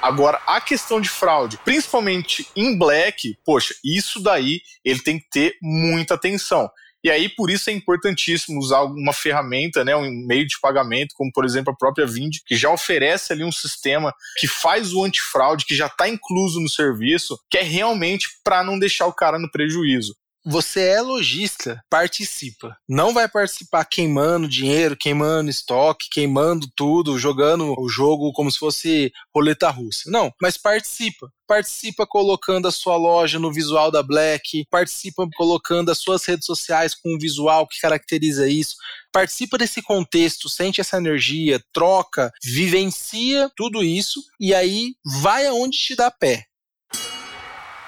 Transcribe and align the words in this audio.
Agora, 0.00 0.40
a 0.46 0.60
questão 0.60 1.00
de 1.00 1.08
fraude, 1.08 1.58
principalmente 1.64 2.46
em 2.54 2.78
Black, 2.78 3.36
poxa, 3.44 3.74
isso 3.84 4.22
daí 4.22 4.60
ele 4.84 5.00
tem 5.00 5.18
que 5.18 5.28
ter 5.28 5.56
muita 5.60 6.14
atenção. 6.14 6.70
E 7.02 7.10
aí, 7.10 7.28
por 7.28 7.48
isso 7.48 7.70
é 7.70 7.72
importantíssimo 7.72 8.58
usar 8.58 8.82
uma 8.82 9.12
ferramenta, 9.12 9.84
né, 9.84 9.94
um 9.94 10.10
meio 10.26 10.46
de 10.46 10.58
pagamento, 10.60 11.14
como 11.16 11.30
por 11.32 11.44
exemplo 11.44 11.72
a 11.72 11.76
própria 11.76 12.06
Vind, 12.06 12.38
que 12.44 12.56
já 12.56 12.70
oferece 12.70 13.32
ali 13.32 13.44
um 13.44 13.52
sistema 13.52 14.12
que 14.38 14.48
faz 14.48 14.92
o 14.92 15.04
antifraude, 15.04 15.64
que 15.64 15.76
já 15.76 15.86
está 15.86 16.08
incluso 16.08 16.60
no 16.60 16.68
serviço, 16.68 17.38
que 17.50 17.58
é 17.58 17.62
realmente 17.62 18.28
para 18.42 18.64
não 18.64 18.78
deixar 18.78 19.06
o 19.06 19.12
cara 19.12 19.38
no 19.38 19.50
prejuízo 19.50 20.14
você 20.50 20.80
é 20.80 21.02
lojista, 21.02 21.82
participa. 21.90 22.74
Não 22.88 23.12
vai 23.12 23.28
participar 23.28 23.84
queimando 23.84 24.48
dinheiro, 24.48 24.96
queimando 24.96 25.50
estoque, 25.50 26.08
queimando 26.10 26.66
tudo, 26.74 27.18
jogando 27.18 27.74
o 27.78 27.88
jogo 27.88 28.32
como 28.32 28.50
se 28.50 28.58
fosse 28.58 29.12
roleta 29.34 29.68
russa. 29.68 30.10
Não, 30.10 30.32
mas 30.40 30.56
participa. 30.56 31.30
Participa 31.46 32.06
colocando 32.06 32.68
a 32.68 32.70
sua 32.70 32.96
loja 32.96 33.38
no 33.38 33.52
visual 33.52 33.90
da 33.90 34.02
Black, 34.02 34.66
participa 34.70 35.26
colocando 35.34 35.90
as 35.90 35.98
suas 35.98 36.24
redes 36.24 36.46
sociais 36.46 36.94
com 36.94 37.14
o 37.14 37.18
visual 37.18 37.66
que 37.66 37.80
caracteriza 37.80 38.48
isso. 38.48 38.76
Participa 39.12 39.56
desse 39.56 39.82
contexto, 39.82 40.48
sente 40.48 40.80
essa 40.80 40.98
energia, 40.98 41.62
troca, 41.72 42.30
vivencia 42.42 43.50
tudo 43.56 43.82
isso 43.82 44.22
e 44.38 44.54
aí 44.54 44.94
vai 45.22 45.46
aonde 45.46 45.78
te 45.78 45.94
dá 45.96 46.10
pé. 46.10 46.47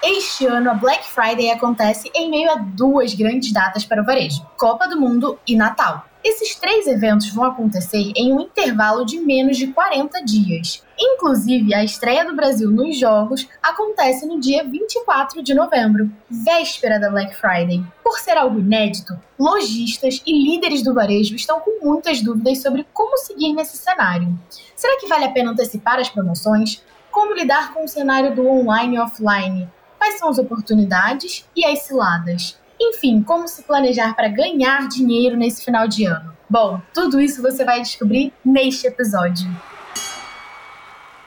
Este 0.02 0.46
ano, 0.46 0.70
a 0.70 0.74
Black 0.74 1.06
Friday 1.06 1.50
acontece 1.50 2.10
em 2.14 2.30
meio 2.30 2.50
a 2.50 2.54
duas 2.54 3.12
grandes 3.12 3.52
datas 3.52 3.84
para 3.84 4.00
o 4.00 4.04
varejo: 4.04 4.42
Copa 4.56 4.88
do 4.88 4.98
Mundo 4.98 5.38
e 5.46 5.54
Natal. 5.54 6.06
Esses 6.24 6.54
três 6.54 6.86
eventos 6.86 7.28
vão 7.28 7.44
acontecer 7.44 8.12
em 8.16 8.32
um 8.32 8.40
intervalo 8.40 9.04
de 9.04 9.20
menos 9.20 9.58
de 9.58 9.66
40 9.66 10.24
dias. 10.24 10.82
Inclusive, 10.98 11.74
a 11.74 11.84
estreia 11.84 12.24
do 12.24 12.34
Brasil 12.34 12.70
nos 12.70 12.98
Jogos 12.98 13.46
acontece 13.62 14.24
no 14.24 14.40
dia 14.40 14.64
24 14.64 15.42
de 15.42 15.52
novembro, 15.52 16.10
véspera 16.30 16.98
da 16.98 17.10
Black 17.10 17.36
Friday. 17.36 17.84
Por 18.02 18.18
ser 18.18 18.38
algo 18.38 18.58
inédito, 18.58 19.18
lojistas 19.38 20.22
e 20.26 20.32
líderes 20.32 20.82
do 20.82 20.94
varejo 20.94 21.34
estão 21.34 21.60
com 21.60 21.84
muitas 21.84 22.22
dúvidas 22.22 22.62
sobre 22.62 22.86
como 22.92 23.18
seguir 23.18 23.52
nesse 23.52 23.76
cenário. 23.76 24.34
Será 24.74 24.98
que 24.98 25.06
vale 25.06 25.26
a 25.26 25.30
pena 25.30 25.50
antecipar 25.50 25.98
as 25.98 26.08
promoções? 26.08 26.82
Como 27.10 27.34
lidar 27.34 27.74
com 27.74 27.84
o 27.84 27.88
cenário 27.88 28.34
do 28.34 28.46
online 28.46 28.96
e 28.96 28.98
offline? 28.98 29.68
Quais 30.00 30.18
são 30.18 30.30
as 30.30 30.38
oportunidades 30.38 31.44
e 31.54 31.62
as 31.62 31.80
ciladas. 31.80 32.58
Enfim, 32.80 33.22
como 33.22 33.46
se 33.46 33.62
planejar 33.64 34.16
para 34.16 34.28
ganhar 34.28 34.88
dinheiro 34.88 35.36
nesse 35.36 35.62
final 35.62 35.86
de 35.86 36.06
ano. 36.06 36.34
Bom, 36.48 36.80
tudo 36.94 37.20
isso 37.20 37.42
você 37.42 37.66
vai 37.66 37.82
descobrir 37.82 38.32
neste 38.42 38.86
episódio. 38.86 39.46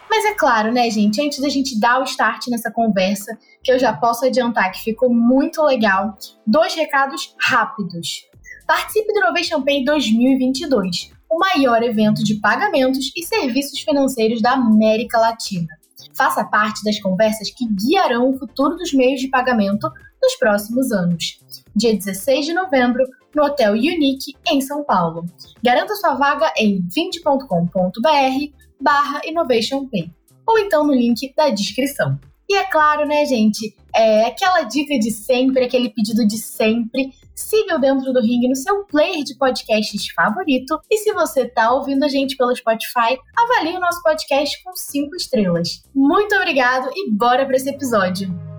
Mas 0.10 0.26
é 0.26 0.34
claro, 0.34 0.72
né, 0.72 0.90
gente, 0.90 1.22
antes 1.22 1.40
da 1.40 1.50
gente 1.50 1.80
dar 1.80 2.00
o 2.00 2.04
start 2.04 2.48
nessa 2.48 2.72
conversa, 2.72 3.38
que 3.64 3.72
eu 3.72 3.78
já 3.78 3.94
posso 3.94 4.26
adiantar 4.26 4.72
que 4.72 4.84
ficou 4.84 5.14
muito 5.14 5.62
legal, 5.62 6.18
dois 6.46 6.74
recados 6.74 7.36
rápidos. 7.40 8.24
Participe 8.66 9.14
do 9.14 9.20
Innovation 9.20 9.62
Pay 9.62 9.86
2022, 9.86 11.12
o 11.30 11.38
maior 11.38 11.84
evento 11.84 12.24
de 12.24 12.36
pagamentos 12.36 13.12
e 13.16 13.24
serviços 13.24 13.80
financeiros 13.82 14.42
da 14.42 14.54
América 14.54 15.20
Latina. 15.20 15.68
Faça 16.16 16.44
parte 16.44 16.84
das 16.84 17.00
conversas 17.00 17.50
que 17.50 17.66
guiarão 17.68 18.30
o 18.30 18.38
futuro 18.38 18.76
dos 18.76 18.94
meios 18.94 19.20
de 19.20 19.30
pagamento 19.30 19.90
nos 20.22 20.36
próximos 20.36 20.92
anos. 20.92 21.40
Dia 21.76 21.94
16 21.94 22.46
de 22.46 22.54
novembro, 22.54 23.04
no 23.36 23.44
Hotel 23.44 23.74
Unique, 23.74 24.36
em 24.48 24.62
São 24.62 24.84
Paulo. 24.84 25.26
Garanta 25.64 25.96
sua 25.96 26.14
vaga 26.14 26.54
em 26.58 26.82
20.com.br 26.82 28.54
barra 28.80 29.22
Innovation 29.26 29.88
Pay, 29.88 30.12
ou 30.48 30.60
então 30.60 30.86
no 30.86 30.94
link 30.94 31.34
da 31.36 31.50
descrição. 31.50 32.20
E 32.50 32.56
é 32.56 32.66
claro, 32.66 33.08
né, 33.08 33.26
gente, 33.26 33.76
é 33.96 34.26
aquela 34.26 34.64
dica 34.64 35.00
de 35.00 35.10
sempre, 35.10 35.64
aquele 35.64 35.90
pedido 35.90 36.28
de 36.28 36.38
sempre 36.38 37.12
siga 37.36 37.76
o 37.76 37.80
Dentro 37.80 38.14
do 38.14 38.22
Ring 38.22 38.48
no 38.48 38.56
seu 38.56 38.84
player 38.86 39.24
de 39.24 39.36
podcasts 39.38 40.12
favorito. 40.12 40.80
E 40.90 40.98
se 40.98 41.14
você 41.14 41.48
tá 41.48 41.72
ouvindo 41.72 42.04
a 42.04 42.08
gente 42.08 42.36
pelo 42.38 42.56
Spotify, 42.56 43.18
avalie 43.36 43.76
o 43.76 43.80
nosso 43.80 44.02
podcast 44.02 44.64
com 44.64 44.76
5 44.76 45.16
estrelas. 45.16 45.84
Muito 45.94 46.36
obrigado 46.36 46.90
e 46.96 47.12
bora 47.12 47.46
para 47.46 47.56
esse 47.56 47.70
episódio! 47.70 48.54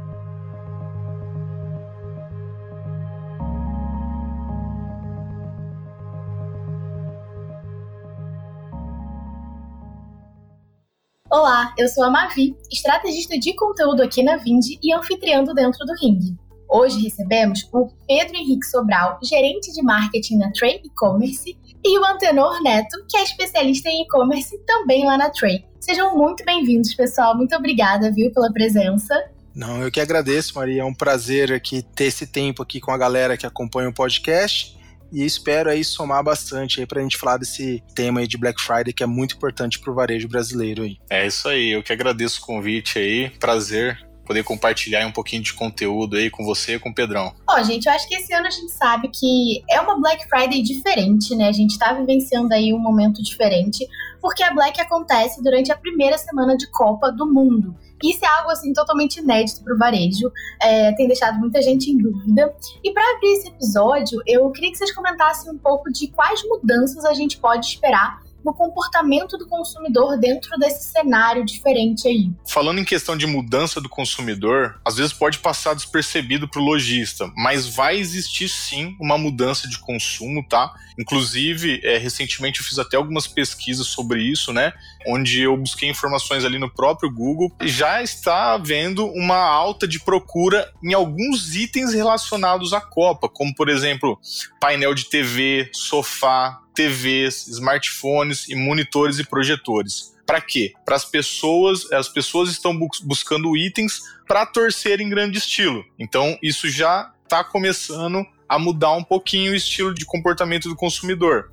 Olá, 11.30 11.74
eu 11.76 11.88
sou 11.88 12.04
a 12.04 12.10
Mavi, 12.10 12.56
estrategista 12.70 13.36
de 13.36 13.56
conteúdo 13.56 14.02
aqui 14.04 14.22
na 14.22 14.36
Vind 14.36 14.78
e 14.80 14.94
anfitriã 14.94 15.42
do 15.42 15.52
Dentro 15.52 15.84
do 15.84 15.92
Ring. 16.00 16.38
Hoje 16.68 17.02
recebemos 17.02 17.68
o 17.72 17.88
Pedro 18.06 18.36
Henrique 18.36 18.66
Sobral, 18.66 19.18
gerente 19.22 19.72
de 19.72 19.82
marketing 19.82 20.38
na 20.38 20.50
Tray 20.52 20.80
E-Commerce, 20.84 21.56
e 21.84 21.98
o 21.98 22.04
Antenor 22.04 22.62
Neto, 22.62 23.04
que 23.08 23.16
é 23.16 23.22
especialista 23.22 23.90
em 23.90 24.02
e-commerce 24.02 24.58
também 24.66 25.04
lá 25.04 25.18
na 25.18 25.30
Tray. 25.30 25.64
Sejam 25.78 26.16
muito 26.16 26.44
bem-vindos, 26.44 26.94
pessoal. 26.94 27.36
Muito 27.36 27.54
obrigada, 27.54 28.10
viu, 28.10 28.32
pela 28.32 28.50
presença. 28.50 29.14
Não, 29.54 29.82
eu 29.82 29.90
que 29.90 30.00
agradeço, 30.00 30.54
Maria. 30.56 30.80
É 30.82 30.84
um 30.84 30.94
prazer 30.94 31.52
aqui 31.52 31.82
ter 31.94 32.06
esse 32.06 32.26
tempo 32.26 32.62
aqui 32.62 32.80
com 32.80 32.90
a 32.90 32.98
galera 32.98 33.36
que 33.36 33.46
acompanha 33.46 33.90
o 33.90 33.94
podcast 33.94 34.76
e 35.12 35.24
espero 35.24 35.70
aí 35.70 35.84
somar 35.84 36.24
bastante 36.24 36.80
aí 36.80 36.86
pra 36.86 37.02
gente 37.02 37.16
falar 37.16 37.36
desse 37.36 37.82
tema 37.94 38.20
aí 38.20 38.26
de 38.26 38.38
Black 38.38 38.60
Friday 38.60 38.92
que 38.92 39.04
é 39.04 39.06
muito 39.06 39.36
importante 39.36 39.78
pro 39.78 39.94
varejo 39.94 40.26
brasileiro 40.26 40.82
aí. 40.82 40.96
É 41.08 41.26
isso 41.26 41.48
aí, 41.48 41.70
eu 41.70 41.82
que 41.82 41.92
agradeço 41.92 42.42
o 42.42 42.46
convite 42.46 42.98
aí, 42.98 43.30
prazer 43.38 44.04
poder 44.24 44.42
compartilhar 44.42 45.06
um 45.06 45.12
pouquinho 45.12 45.42
de 45.42 45.52
conteúdo 45.52 46.16
aí 46.16 46.30
com 46.30 46.44
você 46.44 46.76
e 46.76 46.78
com 46.78 46.88
o 46.88 46.94
Pedrão. 46.94 47.32
Ó, 47.48 47.62
gente, 47.62 47.86
eu 47.86 47.92
acho 47.92 48.08
que 48.08 48.14
esse 48.14 48.32
ano 48.32 48.46
a 48.46 48.50
gente 48.50 48.72
sabe 48.72 49.08
que 49.08 49.62
é 49.70 49.80
uma 49.80 50.00
Black 50.00 50.28
Friday 50.28 50.62
diferente, 50.62 51.34
né? 51.36 51.48
A 51.48 51.52
gente 51.52 51.78
tá 51.78 51.92
vivenciando 51.92 52.52
aí 52.52 52.72
um 52.72 52.78
momento 52.78 53.22
diferente, 53.22 53.86
porque 54.20 54.42
a 54.42 54.52
Black 54.52 54.80
acontece 54.80 55.42
durante 55.42 55.70
a 55.70 55.76
primeira 55.76 56.18
semana 56.18 56.56
de 56.56 56.70
Copa 56.70 57.12
do 57.12 57.26
Mundo. 57.26 57.76
Isso 58.02 58.24
é 58.24 58.28
algo 58.28 58.50
assim 58.50 58.72
totalmente 58.72 59.16
inédito 59.16 59.62
para 59.62 59.74
o 59.74 59.78
varejo, 59.78 60.30
é, 60.60 60.92
tem 60.92 61.06
deixado 61.06 61.38
muita 61.38 61.62
gente 61.62 61.90
em 61.90 61.96
dúvida. 61.96 62.54
E 62.82 62.92
para 62.92 63.02
abrir 63.14 63.34
esse 63.34 63.48
episódio, 63.48 64.20
eu 64.26 64.50
queria 64.50 64.70
que 64.70 64.78
vocês 64.78 64.94
comentassem 64.94 65.50
um 65.50 65.58
pouco 65.58 65.90
de 65.90 66.08
quais 66.08 66.42
mudanças 66.44 67.04
a 67.04 67.14
gente 67.14 67.38
pode 67.38 67.66
esperar 67.66 68.23
no 68.44 68.52
comportamento 68.52 69.38
do 69.38 69.46
consumidor 69.46 70.18
dentro 70.18 70.50
desse 70.58 70.84
cenário 70.84 71.44
diferente 71.44 72.06
aí. 72.06 72.30
Falando 72.46 72.78
em 72.78 72.84
questão 72.84 73.16
de 73.16 73.26
mudança 73.26 73.80
do 73.80 73.88
consumidor, 73.88 74.80
às 74.84 74.96
vezes 74.96 75.12
pode 75.12 75.38
passar 75.38 75.74
despercebido 75.74 76.48
para 76.48 76.60
o 76.60 76.64
lojista, 76.64 77.30
mas 77.36 77.66
vai 77.66 77.96
existir 77.96 78.48
sim 78.48 78.96
uma 79.00 79.16
mudança 79.16 79.68
de 79.68 79.78
consumo, 79.78 80.46
tá? 80.46 80.72
Inclusive, 80.98 81.80
é, 81.82 81.98
recentemente 81.98 82.60
eu 82.60 82.66
fiz 82.66 82.78
até 82.78 82.96
algumas 82.96 83.26
pesquisas 83.26 83.86
sobre 83.86 84.22
isso, 84.22 84.52
né? 84.52 84.72
Onde 85.06 85.40
eu 85.40 85.56
busquei 85.56 85.88
informações 85.88 86.44
ali 86.44 86.58
no 86.58 86.72
próprio 86.72 87.10
Google 87.10 87.50
e 87.60 87.68
já 87.68 88.02
está 88.02 88.52
havendo 88.52 89.06
uma 89.06 89.38
alta 89.38 89.88
de 89.88 89.98
procura 90.00 90.70
em 90.82 90.92
alguns 90.92 91.54
itens 91.54 91.92
relacionados 91.92 92.72
à 92.72 92.80
Copa, 92.80 93.28
como 93.28 93.54
por 93.54 93.68
exemplo, 93.68 94.18
painel 94.60 94.94
de 94.94 95.06
TV, 95.06 95.70
sofá, 95.72 96.60
TVs, 96.74 97.48
smartphones 97.48 98.48
e 98.48 98.54
monitores 98.54 99.18
e 99.18 99.24
projetores. 99.24 100.14
Para 100.26 100.40
quê? 100.40 100.72
Para 100.84 100.96
as 100.96 101.04
pessoas, 101.04 101.90
as 101.92 102.08
pessoas 102.08 102.50
estão 102.50 102.76
bu 102.76 102.88
buscando 103.02 103.56
itens 103.56 104.02
para 104.26 104.46
torcer 104.46 105.00
em 105.00 105.08
grande 105.08 105.38
estilo. 105.38 105.84
Então, 105.98 106.38
isso 106.42 106.68
já 106.68 107.12
está 107.24 107.44
começando 107.44 108.24
a 108.48 108.58
mudar 108.58 108.92
um 108.92 109.04
pouquinho 109.04 109.52
o 109.52 109.56
estilo 109.56 109.92
de 109.92 110.04
comportamento 110.04 110.68
do 110.68 110.76
consumidor. 110.76 111.50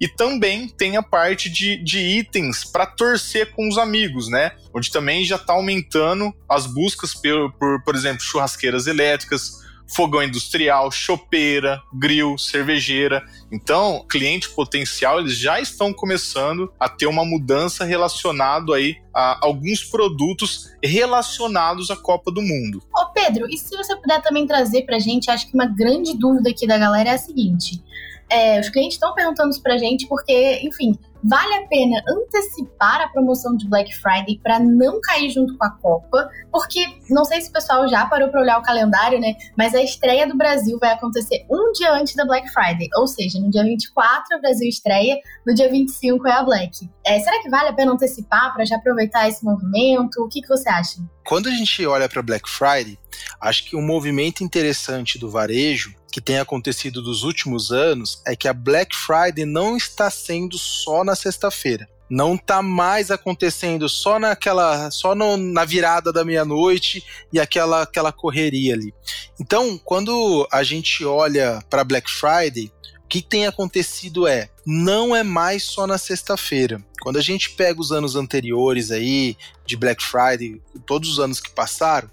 E 0.00 0.08
também 0.08 0.68
tem 0.68 0.96
a 0.96 1.02
parte 1.02 1.48
de, 1.48 1.76
de 1.82 1.98
itens 1.98 2.64
para 2.64 2.84
torcer 2.84 3.52
com 3.52 3.68
os 3.68 3.78
amigos, 3.78 4.28
né? 4.28 4.52
Onde 4.74 4.90
também 4.90 5.24
já 5.24 5.36
está 5.36 5.52
aumentando 5.52 6.34
as 6.48 6.66
buscas 6.66 7.14
por, 7.14 7.52
por, 7.52 7.82
por 7.82 7.94
exemplo, 7.94 8.20
churrasqueiras 8.20 8.86
elétricas, 8.86 9.63
fogão 9.86 10.22
industrial, 10.22 10.90
chopeira, 10.90 11.80
grill, 11.92 12.36
cervejeira. 12.38 13.22
Então, 13.52 14.04
cliente 14.08 14.50
potencial, 14.50 15.20
eles 15.20 15.36
já 15.36 15.60
estão 15.60 15.92
começando 15.92 16.72
a 16.78 16.88
ter 16.88 17.06
uma 17.06 17.24
mudança 17.24 17.84
relacionado 17.84 18.72
aí 18.72 18.96
a 19.14 19.38
alguns 19.42 19.84
produtos 19.84 20.70
relacionados 20.82 21.90
à 21.90 21.96
Copa 21.96 22.30
do 22.30 22.42
Mundo. 22.42 22.82
Ô 22.94 23.12
Pedro, 23.12 23.46
e 23.48 23.56
se 23.56 23.76
você 23.76 23.94
puder 23.96 24.20
também 24.22 24.46
trazer 24.46 24.82
pra 24.82 24.98
gente, 24.98 25.30
acho 25.30 25.46
que 25.48 25.54
uma 25.54 25.66
grande 25.66 26.16
dúvida 26.16 26.50
aqui 26.50 26.66
da 26.66 26.78
galera 26.78 27.10
é 27.10 27.14
a 27.14 27.18
seguinte: 27.18 27.82
é, 28.28 28.60
os 28.60 28.68
clientes 28.70 28.94
estão 28.94 29.14
perguntando 29.14 29.50
isso 29.50 29.62
pra 29.62 29.78
gente 29.78 30.06
porque, 30.06 30.60
enfim, 30.62 30.98
vale 31.24 31.54
a 31.54 31.66
pena 31.66 32.02
antecipar 32.08 33.00
a 33.00 33.08
promoção 33.08 33.56
de 33.56 33.66
Black 33.68 33.96
Friday 33.96 34.38
para 34.42 34.60
não 34.60 35.00
cair 35.00 35.30
junto 35.30 35.56
com 35.56 35.64
a 35.64 35.70
Copa? 35.70 36.28
Porque 36.52 36.86
não 37.08 37.24
sei 37.24 37.40
se 37.40 37.48
o 37.48 37.52
pessoal 37.52 37.88
já 37.88 38.04
parou 38.06 38.28
para 38.28 38.40
olhar 38.40 38.58
o 38.58 38.62
calendário, 38.62 39.18
né? 39.18 39.34
Mas 39.56 39.74
a 39.74 39.82
estreia 39.82 40.26
do 40.26 40.36
Brasil 40.36 40.78
vai 40.78 40.92
acontecer 40.92 41.46
um 41.50 41.72
dia 41.72 41.92
antes 41.92 42.14
da 42.14 42.26
Black 42.26 42.48
Friday, 42.52 42.88
ou 42.96 43.06
seja, 43.06 43.40
no 43.40 43.50
dia 43.50 43.64
24 43.64 44.36
o 44.36 44.40
Brasil 44.40 44.68
estreia, 44.68 45.18
no 45.46 45.54
dia 45.54 45.70
25 45.70 46.28
é 46.28 46.32
a 46.32 46.42
Black. 46.42 46.90
É, 47.06 47.18
será 47.18 47.40
que 47.42 47.48
vale 47.48 47.70
a 47.70 47.72
pena 47.72 47.92
antecipar 47.92 48.52
para 48.52 48.64
já 48.64 48.76
aproveitar 48.76 49.28
esse 49.28 49.44
movimento? 49.44 50.22
O 50.22 50.28
que, 50.28 50.42
que 50.42 50.48
você 50.48 50.68
acha? 50.68 51.00
Quando 51.24 51.48
a 51.48 51.52
gente 51.52 51.86
olha 51.86 52.08
para 52.08 52.22
Black 52.22 52.48
Friday, 52.48 52.98
acho 53.40 53.64
que 53.64 53.76
um 53.76 53.82
movimento 53.82 54.44
interessante 54.44 55.18
do 55.18 55.30
varejo 55.30 55.94
que 56.14 56.20
tem 56.20 56.38
acontecido 56.38 57.02
dos 57.02 57.24
últimos 57.24 57.72
anos 57.72 58.22
é 58.24 58.36
que 58.36 58.46
a 58.46 58.52
Black 58.52 58.94
Friday 58.94 59.44
não 59.44 59.76
está 59.76 60.08
sendo 60.08 60.56
só 60.56 61.02
na 61.02 61.16
sexta-feira. 61.16 61.88
Não 62.08 62.36
está 62.36 62.62
mais 62.62 63.10
acontecendo 63.10 63.88
só 63.88 64.20
naquela, 64.20 64.92
só 64.92 65.16
no, 65.16 65.36
na 65.36 65.64
virada 65.64 66.12
da 66.12 66.24
meia-noite 66.24 67.04
e 67.32 67.40
aquela, 67.40 67.82
aquela 67.82 68.12
correria 68.12 68.74
ali. 68.74 68.94
Então, 69.40 69.76
quando 69.76 70.46
a 70.52 70.62
gente 70.62 71.04
olha 71.04 71.60
para 71.68 71.82
Black 71.82 72.08
Friday, 72.08 72.70
o 73.04 73.08
que 73.08 73.20
tem 73.20 73.48
acontecido 73.48 74.28
é, 74.28 74.48
não 74.64 75.16
é 75.16 75.24
mais 75.24 75.64
só 75.64 75.84
na 75.84 75.98
sexta-feira. 75.98 76.80
Quando 77.02 77.16
a 77.16 77.22
gente 77.22 77.50
pega 77.50 77.80
os 77.80 77.90
anos 77.90 78.14
anteriores 78.14 78.92
aí, 78.92 79.36
de 79.66 79.76
Black 79.76 80.00
Friday, 80.00 80.62
todos 80.86 81.10
os 81.10 81.18
anos 81.18 81.40
que 81.40 81.50
passaram, 81.50 82.08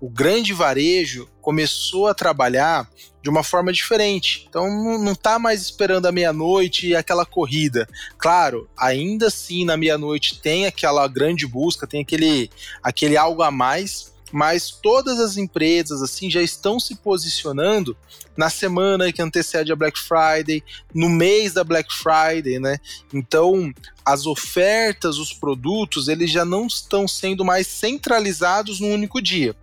o 0.00 0.08
grande 0.08 0.52
varejo 0.52 1.28
começou 1.40 2.06
a 2.06 2.14
trabalhar 2.14 2.88
de 3.22 3.30
uma 3.30 3.42
forma 3.42 3.72
diferente. 3.72 4.46
Então 4.48 4.68
não 4.98 5.12
está 5.12 5.38
mais 5.38 5.62
esperando 5.62 6.06
a 6.06 6.12
meia-noite 6.12 6.88
e 6.88 6.96
aquela 6.96 7.26
corrida. 7.26 7.88
Claro, 8.18 8.68
ainda 8.78 9.26
assim 9.26 9.64
na 9.64 9.76
meia-noite 9.76 10.40
tem 10.40 10.66
aquela 10.66 11.06
grande 11.08 11.46
busca, 11.46 11.86
tem 11.86 12.02
aquele, 12.02 12.50
aquele 12.82 13.16
algo 13.16 13.42
a 13.42 13.50
mais, 13.50 14.12
mas 14.30 14.70
todas 14.70 15.18
as 15.18 15.36
empresas 15.36 16.02
assim 16.02 16.30
já 16.30 16.42
estão 16.42 16.78
se 16.78 16.94
posicionando 16.96 17.96
na 18.36 18.50
semana 18.50 19.12
que 19.12 19.22
antecede 19.22 19.72
a 19.72 19.76
Black 19.76 19.98
Friday, 19.98 20.62
no 20.94 21.08
mês 21.08 21.54
da 21.54 21.64
Black 21.64 21.92
Friday, 21.92 22.58
né? 22.58 22.78
Então, 23.12 23.72
as 24.04 24.26
ofertas, 24.26 25.18
os 25.18 25.32
produtos, 25.32 26.06
eles 26.06 26.30
já 26.30 26.44
não 26.44 26.66
estão 26.66 27.08
sendo 27.08 27.44
mais 27.44 27.66
centralizados 27.66 28.78
num 28.78 28.92
único 28.92 29.22
dia. 29.22 29.56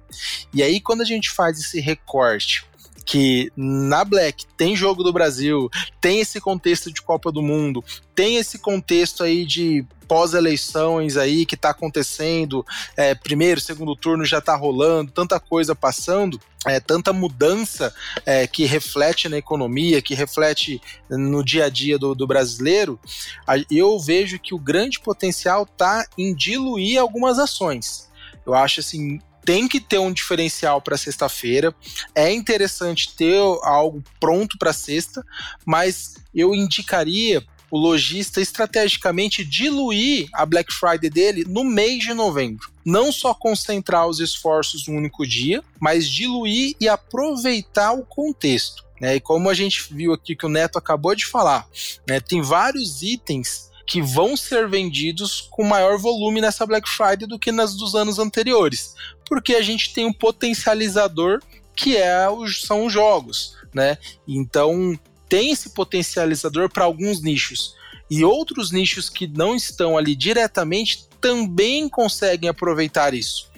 E 0.53 0.61
aí 0.61 0.79
quando 0.79 1.01
a 1.01 1.05
gente 1.05 1.29
faz 1.29 1.59
esse 1.59 1.79
recorte 1.79 2.65
que 3.05 3.51
na 3.55 4.03
Black 4.05 4.45
tem 4.57 4.75
jogo 4.75 5.03
do 5.03 5.11
Brasil, 5.11 5.69
tem 5.99 6.19
esse 6.19 6.39
contexto 6.39 6.91
de 6.91 7.01
Copa 7.01 7.31
do 7.31 7.41
Mundo, 7.41 7.83
tem 8.15 8.37
esse 8.37 8.57
contexto 8.57 9.23
aí 9.23 9.45
de 9.45 9.85
pós-eleições 10.07 11.17
aí 11.17 11.45
que 11.45 11.57
tá 11.57 11.69
acontecendo, 11.69 12.65
é, 12.95 13.15
primeiro, 13.15 13.59
segundo 13.59 13.95
turno 13.95 14.23
já 14.25 14.39
tá 14.39 14.55
rolando, 14.55 15.11
tanta 15.11 15.39
coisa 15.39 15.73
passando, 15.75 16.39
é, 16.65 16.79
tanta 16.79 17.11
mudança 17.11 17.93
é, 18.25 18.45
que 18.47 18.65
reflete 18.65 19.27
na 19.27 19.37
economia, 19.37 20.01
que 20.01 20.13
reflete 20.13 20.81
no 21.09 21.43
dia 21.43 21.65
a 21.65 21.69
dia 21.69 21.97
do, 21.97 22.13
do 22.13 22.27
brasileiro, 22.27 22.99
eu 23.69 23.99
vejo 23.99 24.39
que 24.39 24.53
o 24.53 24.59
grande 24.59 24.99
potencial 24.99 25.65
tá 25.65 26.05
em 26.17 26.33
diluir 26.33 26.99
algumas 26.99 27.39
ações. 27.39 28.09
Eu 28.45 28.53
acho 28.53 28.81
assim 28.81 29.19
tem 29.45 29.67
que 29.67 29.79
ter 29.79 29.99
um 29.99 30.11
diferencial 30.11 30.81
para 30.81 30.97
sexta-feira. 30.97 31.73
É 32.15 32.31
interessante 32.31 33.15
ter 33.15 33.37
algo 33.63 34.03
pronto 34.19 34.57
para 34.57 34.73
sexta, 34.73 35.25
mas 35.65 36.15
eu 36.33 36.53
indicaria 36.55 37.43
o 37.73 37.77
lojista 37.77 38.39
estrategicamente 38.39 39.43
diluir 39.43 40.29
a 40.31 40.45
Black 40.45 40.71
Friday 40.71 41.09
dele 41.09 41.43
no 41.47 41.63
mês 41.63 42.03
de 42.03 42.13
novembro. 42.13 42.71
Não 42.85 43.11
só 43.11 43.33
concentrar 43.33 44.07
os 44.07 44.19
esforços 44.19 44.87
num 44.87 44.97
único 44.97 45.25
dia, 45.25 45.63
mas 45.79 46.07
diluir 46.07 46.75
e 46.79 46.87
aproveitar 46.87 47.93
o 47.93 48.05
contexto. 48.05 48.85
Né? 49.01 49.15
E 49.15 49.19
como 49.19 49.49
a 49.49 49.55
gente 49.55 49.91
viu 49.91 50.13
aqui 50.13 50.35
que 50.35 50.45
o 50.45 50.49
Neto 50.49 50.77
acabou 50.77 51.15
de 51.15 51.25
falar, 51.25 51.67
né, 52.07 52.19
tem 52.19 52.43
vários 52.43 53.01
itens 53.01 53.71
que 53.85 54.01
vão 54.01 54.37
ser 54.37 54.69
vendidos 54.69 55.47
com 55.51 55.63
maior 55.63 55.97
volume 55.97 56.41
nessa 56.41 56.65
Black 56.65 56.87
Friday 56.87 57.27
do 57.27 57.39
que 57.39 57.51
nas 57.51 57.75
dos 57.75 57.95
anos 57.95 58.17
anteriores, 58.17 58.95
porque 59.33 59.55
a 59.55 59.63
gente 59.63 59.91
tem 59.95 60.05
um 60.05 60.13
potencializador 60.13 61.41
que 61.75 61.97
é 61.97 62.29
os, 62.29 62.61
são 62.61 62.85
os 62.85 62.93
jogos, 62.93 63.57
né? 63.73 63.97
Então 64.27 64.95
tem 65.27 65.49
esse 65.49 65.71
potencializador 65.71 66.69
para 66.69 66.83
alguns 66.83 67.19
nichos 67.19 67.73
e 68.11 68.23
outros 68.23 68.71
nichos 68.71 69.09
que 69.09 69.25
não 69.25 69.55
estão 69.55 69.97
ali 69.97 70.15
diretamente 70.15 71.07
também 71.19 71.89
conseguem 71.89 72.47
aproveitar 72.47 73.15
isso. 73.15 73.49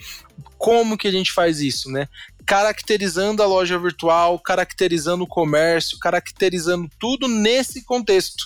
Como 0.57 0.97
que 0.97 1.09
a 1.09 1.11
gente 1.11 1.33
faz 1.33 1.59
isso, 1.59 1.91
né? 1.91 2.07
Caracterizando 2.45 3.43
a 3.43 3.45
loja 3.45 3.77
virtual, 3.77 4.39
caracterizando 4.39 5.25
o 5.25 5.27
comércio, 5.27 5.99
caracterizando 5.99 6.89
tudo 6.97 7.27
nesse 7.27 7.83
contexto. 7.83 8.45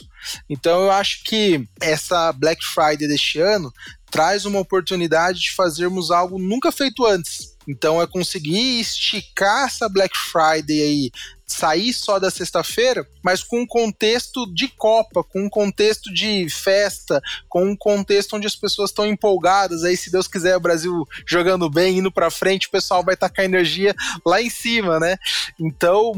Então 0.50 0.86
eu 0.86 0.92
acho 0.92 1.24
que 1.26 1.64
essa 1.80 2.34
Black 2.34 2.66
Friday 2.66 3.08
deste 3.08 3.40
ano 3.40 3.72
traz 4.12 4.46
uma 4.46 4.60
oportunidade 4.60 5.40
de 5.40 5.52
fazermos 5.52 6.12
algo 6.12 6.40
nunca 6.40 6.72
feito 6.72 7.06
antes. 7.06 7.56
Então 7.68 8.02
é 8.02 8.08
conseguir 8.08 8.80
esticar 8.80 9.68
essa 9.68 9.88
Black 9.88 10.18
Friday 10.18 10.82
aí, 10.82 11.12
sair 11.46 11.94
só 11.94 12.18
da 12.18 12.32
sexta-feira, 12.32 13.08
mas 13.24 13.44
com 13.44 13.62
um 13.62 13.68
contexto 13.68 14.52
de 14.54 14.68
Copa, 14.70 15.24
com 15.24 15.44
um 15.44 15.50
contexto 15.50 16.12
de 16.12 16.48
festa, 16.50 17.22
com 17.48 17.66
um 17.66 17.76
contexto 17.76 18.36
onde 18.36 18.48
as 18.48 18.56
pessoas 18.56 18.90
estão 18.90 19.06
empolgadas. 19.06 19.84
Aí, 19.84 19.96
se 19.96 20.12
Deus 20.12 20.28
quiser, 20.28 20.58
o 20.58 20.62
Brasil 20.62 21.06
jogando 21.28 21.70
bem, 21.70 22.00
indo 22.00 22.12
para 22.12 22.32
frente, 22.32 22.68
o 22.68 22.72
pessoal 22.72 23.04
vai 23.04 23.16
tacar 23.16 23.46
energia 23.46 23.96
lá 24.26 24.42
em 24.42 24.50
cima, 24.50 25.00
né? 25.00 25.18
Então, 25.60 26.14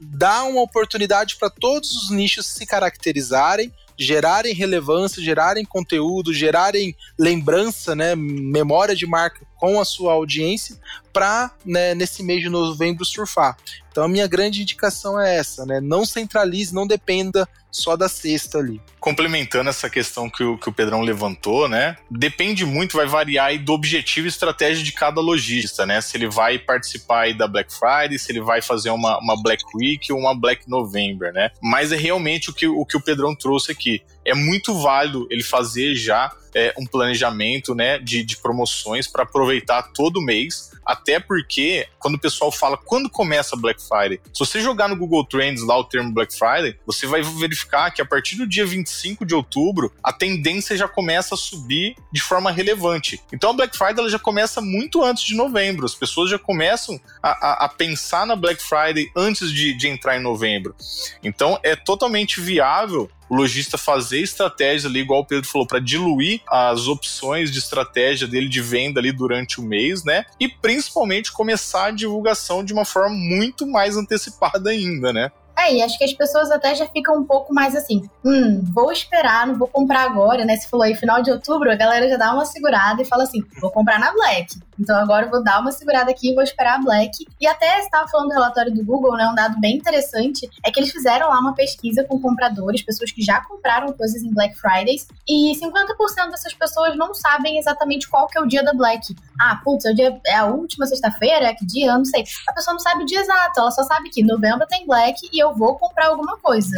dá 0.00 0.44
uma 0.44 0.60
oportunidade 0.60 1.36
para 1.36 1.50
todos 1.50 1.90
os 1.96 2.10
nichos 2.10 2.46
se 2.46 2.66
caracterizarem, 2.66 3.72
gerarem 4.02 4.54
relevância, 4.54 5.22
gerarem 5.22 5.64
conteúdo, 5.64 6.32
gerarem 6.32 6.94
lembrança, 7.18 7.94
né, 7.94 8.14
memória 8.14 8.94
de 8.94 9.06
marca 9.06 9.46
com 9.62 9.80
a 9.80 9.84
sua 9.84 10.14
audiência 10.14 10.76
para 11.12 11.52
né, 11.64 11.94
nesse 11.94 12.20
mês 12.20 12.42
de 12.42 12.48
novembro 12.48 13.04
surfar. 13.04 13.56
Então 13.92 14.02
a 14.02 14.08
minha 14.08 14.26
grande 14.26 14.60
indicação 14.60 15.20
é 15.20 15.36
essa, 15.36 15.64
né? 15.64 15.80
Não 15.80 16.04
centralize, 16.04 16.74
não 16.74 16.84
dependa 16.84 17.48
só 17.70 17.96
da 17.96 18.08
sexta 18.08 18.58
ali. 18.58 18.80
Complementando 18.98 19.70
essa 19.70 19.88
questão 19.88 20.28
que 20.28 20.42
o, 20.42 20.58
que 20.58 20.68
o 20.68 20.72
Pedrão 20.72 21.00
levantou, 21.00 21.68
né? 21.68 21.96
Depende 22.10 22.64
muito, 22.64 22.96
vai 22.96 23.06
variar 23.06 23.46
aí 23.46 23.58
do 23.58 23.72
objetivo 23.72 24.26
e 24.26 24.28
estratégia 24.28 24.82
de 24.82 24.92
cada 24.92 25.20
lojista, 25.20 25.86
né? 25.86 26.00
Se 26.00 26.16
ele 26.16 26.28
vai 26.28 26.58
participar 26.58 27.22
aí 27.22 27.34
da 27.34 27.46
Black 27.46 27.72
Friday, 27.72 28.18
se 28.18 28.32
ele 28.32 28.40
vai 28.40 28.60
fazer 28.60 28.90
uma, 28.90 29.18
uma 29.18 29.40
Black 29.40 29.62
Week 29.74 30.12
ou 30.12 30.18
uma 30.18 30.34
Black 30.34 30.68
November, 30.68 31.32
né? 31.32 31.50
Mas 31.62 31.92
é 31.92 31.96
realmente 31.96 32.50
o 32.50 32.54
que 32.54 32.66
o, 32.66 32.84
que 32.84 32.96
o 32.96 33.00
Pedrão 33.00 33.34
trouxe 33.34 33.72
aqui. 33.72 34.02
É 34.24 34.34
muito 34.34 34.74
válido 34.80 35.26
ele 35.30 35.42
fazer 35.42 35.94
já 35.94 36.32
é, 36.54 36.74
um 36.78 36.86
planejamento 36.86 37.74
né, 37.74 37.98
de, 37.98 38.22
de 38.22 38.36
promoções 38.36 39.06
para 39.06 39.22
aproveitar 39.22 39.82
todo 39.94 40.20
mês. 40.20 40.70
Até 40.84 41.20
porque, 41.20 41.86
quando 41.98 42.16
o 42.16 42.18
pessoal 42.18 42.50
fala 42.50 42.76
quando 42.76 43.08
começa 43.08 43.56
Black 43.56 43.80
Friday, 43.80 44.20
se 44.32 44.38
você 44.38 44.60
jogar 44.60 44.88
no 44.88 44.96
Google 44.96 45.24
Trends 45.24 45.62
lá 45.62 45.78
o 45.78 45.84
termo 45.84 46.12
Black 46.12 46.36
Friday, 46.36 46.76
você 46.84 47.06
vai 47.06 47.22
verificar 47.22 47.90
que 47.92 48.02
a 48.02 48.04
partir 48.04 48.36
do 48.36 48.46
dia 48.46 48.66
25 48.66 49.24
de 49.24 49.34
outubro, 49.34 49.92
a 50.02 50.12
tendência 50.12 50.76
já 50.76 50.88
começa 50.88 51.34
a 51.34 51.38
subir 51.38 51.94
de 52.12 52.20
forma 52.20 52.50
relevante. 52.50 53.20
Então 53.32 53.50
a 53.50 53.52
Black 53.52 53.76
Friday 53.76 54.00
ela 54.00 54.10
já 54.10 54.18
começa 54.18 54.60
muito 54.60 55.02
antes 55.02 55.22
de 55.22 55.34
novembro. 55.36 55.86
As 55.86 55.94
pessoas 55.94 56.28
já 56.30 56.38
começam 56.38 57.00
a, 57.22 57.30
a, 57.30 57.64
a 57.66 57.68
pensar 57.68 58.26
na 58.26 58.34
Black 58.34 58.60
Friday 58.62 59.10
antes 59.16 59.52
de, 59.52 59.72
de 59.74 59.88
entrar 59.88 60.16
em 60.16 60.22
novembro. 60.22 60.74
Então 61.22 61.58
é 61.62 61.76
totalmente 61.76 62.40
viável 62.40 63.08
o 63.32 63.34
lojista 63.34 63.78
fazer 63.78 64.20
estratégias 64.20 64.84
ali, 64.84 65.00
igual 65.00 65.20
o 65.20 65.24
Pedro 65.24 65.48
falou, 65.48 65.66
para 65.66 65.78
diluir 65.78 66.42
as 66.46 66.86
opções 66.86 67.50
de 67.50 67.58
estratégia 67.58 68.28
dele 68.28 68.46
de 68.46 68.60
venda 68.60 69.00
ali 69.00 69.10
durante 69.10 69.58
o 69.58 69.62
mês, 69.62 70.04
né? 70.04 70.26
E 70.38 70.46
principalmente 70.46 71.32
começar 71.32 71.86
a 71.86 71.90
divulgação 71.90 72.62
de 72.62 72.74
uma 72.74 72.84
forma 72.84 73.16
muito 73.16 73.66
mais 73.66 73.96
antecipada 73.96 74.68
ainda, 74.68 75.14
né? 75.14 75.32
É, 75.62 75.74
e 75.74 75.82
acho 75.82 75.96
que 75.96 76.04
as 76.04 76.12
pessoas 76.12 76.50
até 76.50 76.74
já 76.74 76.86
ficam 76.88 77.16
um 77.16 77.24
pouco 77.24 77.54
mais 77.54 77.76
assim, 77.76 78.02
hum, 78.24 78.64
vou 78.74 78.90
esperar, 78.90 79.46
não 79.46 79.56
vou 79.56 79.68
comprar 79.68 80.02
agora, 80.02 80.44
né? 80.44 80.56
Se 80.56 80.68
falou 80.68 80.84
aí 80.84 80.94
final 80.94 81.22
de 81.22 81.30
outubro, 81.30 81.70
a 81.70 81.76
galera 81.76 82.08
já 82.08 82.16
dá 82.16 82.32
uma 82.32 82.44
segurada 82.44 83.00
e 83.00 83.04
fala 83.04 83.22
assim, 83.22 83.42
vou 83.60 83.70
comprar 83.70 83.98
na 83.98 84.12
Black. 84.12 84.56
Então 84.78 84.96
agora 84.96 85.26
eu 85.26 85.30
vou 85.30 85.42
dar 85.42 85.60
uma 85.60 85.70
segurada 85.70 86.10
aqui 86.10 86.30
e 86.30 86.34
vou 86.34 86.42
esperar 86.42 86.78
a 86.78 86.82
Black. 86.82 87.24
E 87.40 87.46
até 87.46 87.78
estava 87.78 88.08
falando 88.08 88.28
do 88.28 88.34
relatório 88.34 88.74
do 88.74 88.84
Google, 88.84 89.16
né? 89.16 89.28
Um 89.28 89.34
dado 89.34 89.60
bem 89.60 89.76
interessante 89.76 90.48
é 90.64 90.70
que 90.70 90.80
eles 90.80 90.90
fizeram 90.90 91.28
lá 91.28 91.38
uma 91.38 91.54
pesquisa 91.54 92.04
com 92.04 92.20
compradores, 92.20 92.82
pessoas 92.82 93.12
que 93.12 93.22
já 93.22 93.40
compraram 93.44 93.92
coisas 93.92 94.22
em 94.22 94.32
Black 94.32 94.56
Fridays, 94.58 95.06
e 95.28 95.52
50% 95.54 96.30
dessas 96.30 96.54
pessoas 96.54 96.96
não 96.96 97.14
sabem 97.14 97.58
exatamente 97.58 98.08
qual 98.08 98.26
que 98.26 98.36
é 98.36 98.40
o 98.40 98.46
dia 98.46 98.64
da 98.64 98.72
Black. 98.72 99.14
Ah, 99.40 99.60
putz, 99.62 99.84
é, 99.84 99.92
dia, 99.92 100.20
é 100.26 100.36
a 100.36 100.46
última 100.46 100.86
sexta-feira? 100.86 101.46
É 101.46 101.54
que 101.54 101.64
dia? 101.64 101.92
Eu 101.92 101.98
não 101.98 102.04
sei. 102.04 102.24
A 102.48 102.52
pessoa 102.52 102.74
não 102.74 102.80
sabe 102.80 103.04
o 103.04 103.06
dia 103.06 103.20
exato, 103.20 103.60
ela 103.60 103.70
só 103.70 103.84
sabe 103.84 104.10
que 104.10 104.22
novembro 104.22 104.66
tem 104.66 104.86
Black 104.86 105.28
e 105.32 105.38
eu 105.38 105.51
vou 105.52 105.78
comprar 105.78 106.08
alguma 106.08 106.36
coisa. 106.38 106.76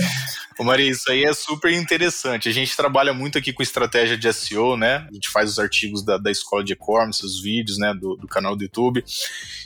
Ô 0.57 0.63
Maria, 0.63 0.89
isso 0.89 1.11
aí 1.11 1.25
é 1.25 1.35
super 1.35 1.73
interessante. 1.73 2.49
A 2.49 2.53
gente 2.53 2.77
trabalha 2.77 3.13
muito 3.13 3.37
aqui 3.37 3.53
com 3.53 3.61
estratégia 3.61 4.17
de 4.17 4.33
SEO, 4.33 4.77
né? 4.77 5.05
A 5.11 5.13
gente 5.13 5.29
faz 5.29 5.51
os 5.51 5.59
artigos 5.59 6.05
da, 6.05 6.17
da 6.17 6.31
escola 6.31 6.63
de 6.63 6.75
e-commerce, 6.75 7.27
os 7.27 7.43
vídeos, 7.43 7.77
né, 7.77 7.93
do, 7.93 8.15
do, 8.15 8.29
canal 8.29 8.55
do 8.55 8.63
YouTube. 8.63 9.05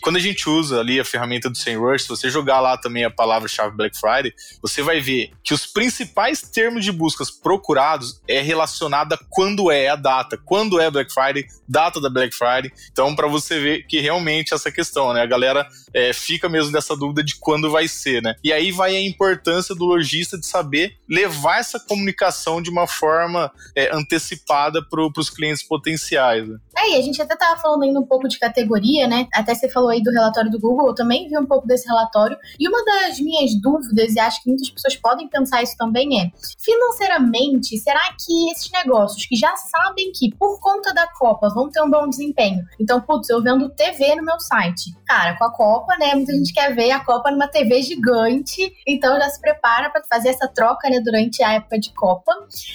Quando 0.00 0.16
a 0.16 0.20
gente 0.20 0.48
usa 0.48 0.80
ali 0.80 0.98
a 0.98 1.04
ferramenta 1.04 1.50
do 1.50 1.58
SEMrush, 1.58 2.04
se 2.04 2.08
você 2.08 2.30
jogar 2.30 2.60
lá 2.60 2.78
também 2.78 3.04
a 3.04 3.10
palavra-chave 3.10 3.76
Black 3.76 3.98
Friday, 3.98 4.32
você 4.62 4.80
vai 4.80 4.98
ver 4.98 5.30
que 5.44 5.52
os 5.52 5.66
principais 5.66 6.40
termos 6.40 6.82
de 6.82 6.90
buscas 6.90 7.30
procurados 7.30 8.22
é 8.26 8.40
relacionada 8.40 9.18
quando 9.28 9.70
é 9.70 9.88
a 9.88 9.96
data, 9.96 10.38
quando 10.42 10.80
é 10.80 10.90
Black 10.90 11.12
Friday, 11.12 11.46
data 11.68 12.00
da 12.00 12.08
Black 12.08 12.34
Friday. 12.34 12.72
Então, 12.90 13.14
para 13.14 13.28
você 13.28 13.60
ver 13.60 13.86
que 13.86 14.00
realmente 14.00 14.54
essa 14.54 14.72
questão, 14.72 15.12
né? 15.12 15.20
A 15.20 15.26
galera 15.26 15.68
é, 15.92 16.12
fica 16.12 16.48
mesmo 16.48 16.72
dessa 16.72 16.96
dúvida 16.96 17.22
de 17.22 17.36
quando 17.36 17.70
vai 17.70 17.88
ser, 17.88 18.22
né? 18.22 18.34
E 18.42 18.52
aí 18.52 18.70
vai 18.72 18.96
a 18.96 19.00
importância 19.00 19.74
do 19.74 19.84
lojista 19.84 20.38
de 20.38 20.46
saber 20.46 20.96
levar 21.08 21.58
essa 21.58 21.80
comunicação 21.80 22.60
de 22.60 22.70
uma 22.70 22.86
forma 22.86 23.50
é, 23.74 23.94
antecipada 23.94 24.82
para 24.82 25.00
os 25.16 25.30
clientes 25.30 25.62
potenciais. 25.62 26.48
Né? 26.48 26.58
É, 26.78 26.92
e 26.92 26.96
a 26.96 27.02
gente 27.02 27.20
até 27.20 27.34
estava 27.34 27.60
falando 27.60 27.82
ainda 27.82 27.98
um 27.98 28.06
pouco 28.06 28.28
de 28.28 28.38
categoria, 28.38 29.08
né? 29.08 29.26
Até 29.34 29.52
você 29.54 29.68
falou 29.68 29.90
aí 29.90 30.00
do 30.00 30.12
relatório 30.12 30.50
do 30.50 30.60
Google, 30.60 30.88
eu 30.88 30.94
também 30.94 31.28
vi 31.28 31.36
um 31.36 31.46
pouco 31.46 31.66
desse 31.66 31.88
relatório. 31.88 32.36
E 32.58 32.68
uma 32.68 32.84
das 32.84 33.18
minhas 33.18 33.60
dúvidas, 33.60 34.14
e 34.14 34.20
acho 34.20 34.42
que 34.42 34.48
muitas 34.48 34.70
pessoas 34.70 34.94
podem 34.96 35.28
pensar 35.28 35.62
isso 35.62 35.76
também, 35.76 36.20
é: 36.20 36.30
financeiramente, 36.58 37.76
será 37.78 38.14
que 38.24 38.52
esses 38.52 38.70
negócios 38.70 39.26
que 39.26 39.34
já 39.34 39.56
sabem 39.56 40.12
que 40.12 40.32
por 40.36 40.60
conta 40.60 40.94
da 40.94 41.08
Copa 41.08 41.48
vão 41.48 41.68
ter 41.68 41.82
um 41.82 41.90
bom 41.90 42.08
desempenho? 42.08 42.64
Então, 42.80 43.00
putz, 43.00 43.28
eu 43.28 43.42
vendo 43.42 43.68
TV 43.70 44.14
no 44.14 44.24
meu 44.24 44.38
site. 44.38 44.92
Cara, 45.06 45.36
com 45.36 45.44
a 45.44 45.52
Copa, 45.52 45.96
né? 45.98 46.14
Muita 46.14 46.32
gente 46.32 46.52
quer 46.52 46.74
ver 46.74 46.92
a 46.92 47.04
Copa 47.04 47.30
numa 47.30 47.48
TV 47.48 47.82
gigante, 47.82 48.72
então 48.86 49.16
já 49.16 49.28
se 49.30 49.40
prepara 49.40 49.90
para 49.90 50.02
fazer 50.04 50.28
essa 50.28 50.46
troca, 50.46 50.88
né? 50.88 51.00
Durante 51.00 51.42
a 51.42 51.54
época 51.54 51.78
de 51.78 51.92
Copa. 51.92 52.32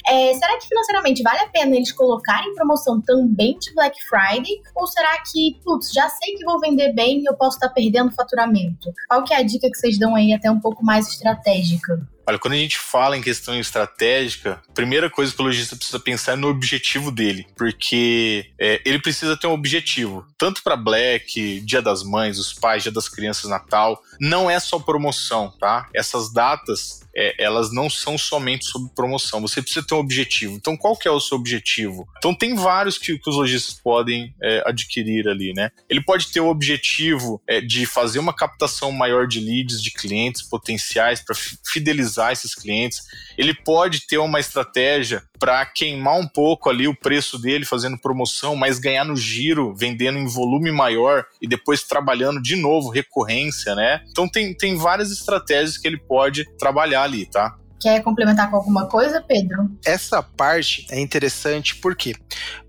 É, 0.07 0.33
será 0.33 0.57
que 0.59 0.67
financeiramente 0.67 1.23
vale 1.23 1.39
a 1.39 1.47
pena 1.47 1.75
eles 1.75 1.91
colocarem 1.91 2.53
promoção 2.53 3.01
também 3.01 3.57
de 3.59 3.73
Black 3.73 3.92
Friday? 4.07 4.61
Ou 4.75 4.87
será 4.87 5.21
que, 5.31 5.59
putz, 5.63 5.91
já 5.91 6.07
sei 6.09 6.35
que 6.35 6.45
vou 6.45 6.59
vender 6.59 6.93
bem 6.93 7.21
e 7.21 7.25
eu 7.25 7.35
posso 7.35 7.57
estar 7.57 7.69
perdendo 7.69 8.11
faturamento? 8.11 8.91
Qual 9.07 9.23
que 9.23 9.33
é 9.33 9.37
a 9.37 9.43
dica 9.43 9.69
que 9.69 9.77
vocês 9.77 9.97
dão 9.97 10.15
aí 10.15 10.33
até 10.33 10.49
um 10.49 10.59
pouco 10.59 10.83
mais 10.83 11.07
estratégica? 11.07 12.07
Olha, 12.25 12.39
quando 12.39 12.53
a 12.53 12.57
gente 12.57 12.79
fala 12.79 13.17
em 13.17 13.21
questão 13.21 13.53
estratégica, 13.59 14.61
a 14.69 14.71
primeira 14.71 15.09
coisa 15.09 15.33
que 15.33 15.41
o 15.41 15.45
lojista 15.45 15.75
precisa 15.75 15.99
pensar 15.99 16.33
é 16.33 16.35
no 16.37 16.47
objetivo 16.47 17.11
dele, 17.11 17.45
porque 17.57 18.45
é, 18.57 18.81
ele 18.85 18.99
precisa 18.99 19.35
ter 19.35 19.47
um 19.47 19.51
objetivo, 19.51 20.25
tanto 20.37 20.63
para 20.63 20.77
Black, 20.77 21.59
Dia 21.61 21.81
das 21.81 22.01
Mães, 22.01 22.39
os 22.39 22.53
pais, 22.53 22.83
Dia 22.83 22.93
das 22.93 23.09
Crianças, 23.09 23.49
Natal, 23.49 24.01
não 24.21 24.49
é 24.49 24.57
só 24.57 24.79
promoção, 24.79 25.51
tá? 25.59 25.89
Essas 25.93 26.31
datas 26.31 27.02
é, 27.15 27.43
elas 27.43 27.71
não 27.71 27.89
são 27.89 28.17
somente 28.17 28.65
sobre 28.65 28.91
promoção. 28.95 29.41
Você 29.41 29.61
precisa 29.61 29.85
ter 29.85 29.95
um 29.95 29.99
objetivo. 29.99 30.55
Então, 30.55 30.75
qual 30.75 30.97
que 30.97 31.07
é 31.07 31.11
o 31.11 31.19
seu 31.19 31.37
objetivo? 31.37 32.07
Então, 32.17 32.33
tem 32.33 32.55
vários 32.55 32.97
que, 32.97 33.17
que 33.17 33.29
os 33.29 33.35
lojistas 33.35 33.73
podem 33.75 34.33
é, 34.41 34.63
adquirir 34.65 35.27
ali, 35.27 35.53
né? 35.53 35.71
Ele 35.89 36.01
pode 36.01 36.27
ter 36.31 36.39
o 36.39 36.47
objetivo 36.47 37.41
é, 37.47 37.61
de 37.61 37.85
fazer 37.85 38.19
uma 38.19 38.33
captação 38.33 38.91
maior 38.91 39.27
de 39.27 39.39
leads, 39.39 39.81
de 39.81 39.91
clientes 39.91 40.41
potenciais 40.41 41.21
para 41.21 41.35
fidelizar 41.65 42.31
esses 42.31 42.55
clientes. 42.55 43.03
Ele 43.37 43.53
pode 43.53 44.07
ter 44.07 44.17
uma 44.17 44.39
estratégia 44.39 45.23
para 45.43 45.65
queimar 45.65 46.17
um 46.17 46.25
pouco 46.25 46.69
ali 46.69 46.87
o 46.87 46.95
preço 46.95 47.37
dele 47.37 47.65
fazendo 47.65 47.97
promoção, 47.97 48.55
mas 48.55 48.79
ganhar 48.79 49.03
no 49.03 49.17
giro, 49.17 49.75
vendendo 49.75 50.17
em 50.17 50.25
volume 50.25 50.71
maior 50.71 51.25
e 51.41 51.45
depois 51.45 51.83
trabalhando 51.83 52.41
de 52.41 52.55
novo 52.55 52.87
recorrência, 52.87 53.75
né? 53.75 54.01
Então 54.09 54.25
tem, 54.25 54.55
tem 54.55 54.77
várias 54.77 55.11
estratégias 55.11 55.77
que 55.77 55.85
ele 55.85 55.97
pode 55.97 56.45
trabalhar 56.57 57.03
ali, 57.03 57.25
tá? 57.25 57.57
Quer 57.77 58.01
complementar 58.01 58.49
com 58.49 58.55
alguma 58.55 58.87
coisa, 58.87 59.21
Pedro? 59.21 59.69
Essa 59.85 60.23
parte 60.23 60.87
é 60.89 61.01
interessante 61.01 61.75
porque 61.75 62.15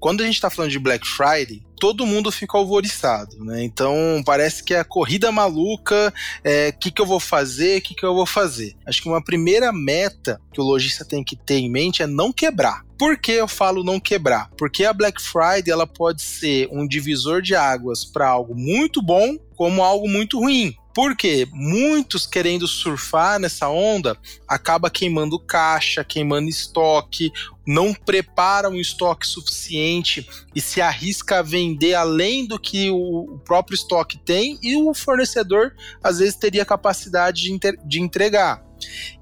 quando 0.01 0.23
a 0.23 0.27
gente 0.27 0.35
está 0.35 0.51
falando 0.51 0.73
de 0.73 0.81
Black 0.81 1.07
Friday, 1.07 1.63
todo 1.85 2.07
mundo 2.07 2.33
fica 2.33 2.57
alvoriçado, 2.57 3.45
né? 3.45 3.63
Então 3.63 4.23
parece 4.25 4.65
que 4.65 4.73
é 4.73 4.81
a 4.81 4.85
corrida 4.85 5.31
maluca, 5.31 6.15
o 6.17 6.41
é, 6.43 6.73
que, 6.73 6.91
que 6.91 7.03
eu 7.03 7.05
vou 7.05 7.21
fazer, 7.21 7.79
o 7.79 7.83
que, 7.83 7.95
que 7.95 8.07
eu 8.07 8.15
vou 8.15 8.25
fazer. 8.25 8.75
Acho 8.87 9.03
que 9.03 9.09
uma 9.09 9.23
primeira 9.23 9.71
meta 9.71 10.41
que 10.51 10.63
o 10.63 10.65
lojista 10.65 11.05
tem 11.05 11.23
que 11.23 11.37
ter 11.37 11.59
em 11.59 11.71
mente 11.71 12.03
é 12.03 12.07
não 12.07 12.33
quebrar. 12.33 12.87
Por 12.99 13.19
que 13.19 13.33
eu 13.33 13.47
falo 13.47 13.85
não 13.85 14.01
quebrar? 14.01 14.49
Porque 14.57 14.87
a 14.87 14.95
Black 14.95 15.21
Friday 15.21 15.71
ela 15.71 15.87
pode 15.87 16.23
ser 16.23 16.71
um 16.73 16.89
divisor 16.89 17.43
de 17.43 17.55
águas 17.55 18.03
para 18.03 18.29
algo 18.29 18.55
muito 18.55 19.03
bom 19.03 19.37
como 19.55 19.83
algo 19.83 20.09
muito 20.09 20.39
ruim. 20.39 20.75
Porque 20.95 21.49
muitos 21.53 22.27
querendo 22.27 22.69
surfar 22.69 23.39
nessa 23.41 23.69
onda 23.69 24.17
acaba 24.47 24.89
queimando 24.89 25.39
caixa, 25.39 26.05
queimando 26.05 26.49
estoque, 26.49 27.33
não 27.67 27.93
prepara 27.93 28.69
um 28.69 28.81
estoque 28.81 29.27
suficiente 29.27 30.29
e 30.55 30.61
se 30.61 30.81
arrisca 30.81 31.39
a 31.41 31.43
vender 31.43 31.95
além 31.95 32.47
do 32.47 32.59
que 32.59 32.91
o 32.91 33.41
próprio 33.45 33.75
estoque 33.75 34.19
tem 34.19 34.59
e 34.63 34.77
o 34.77 34.95
fornecedor 34.95 35.75
às 36.03 36.19
vezes 36.19 36.37
teria 36.37 36.65
capacidade 36.65 37.43
de, 37.43 37.59
de 37.85 38.01
entregar. 38.01 38.63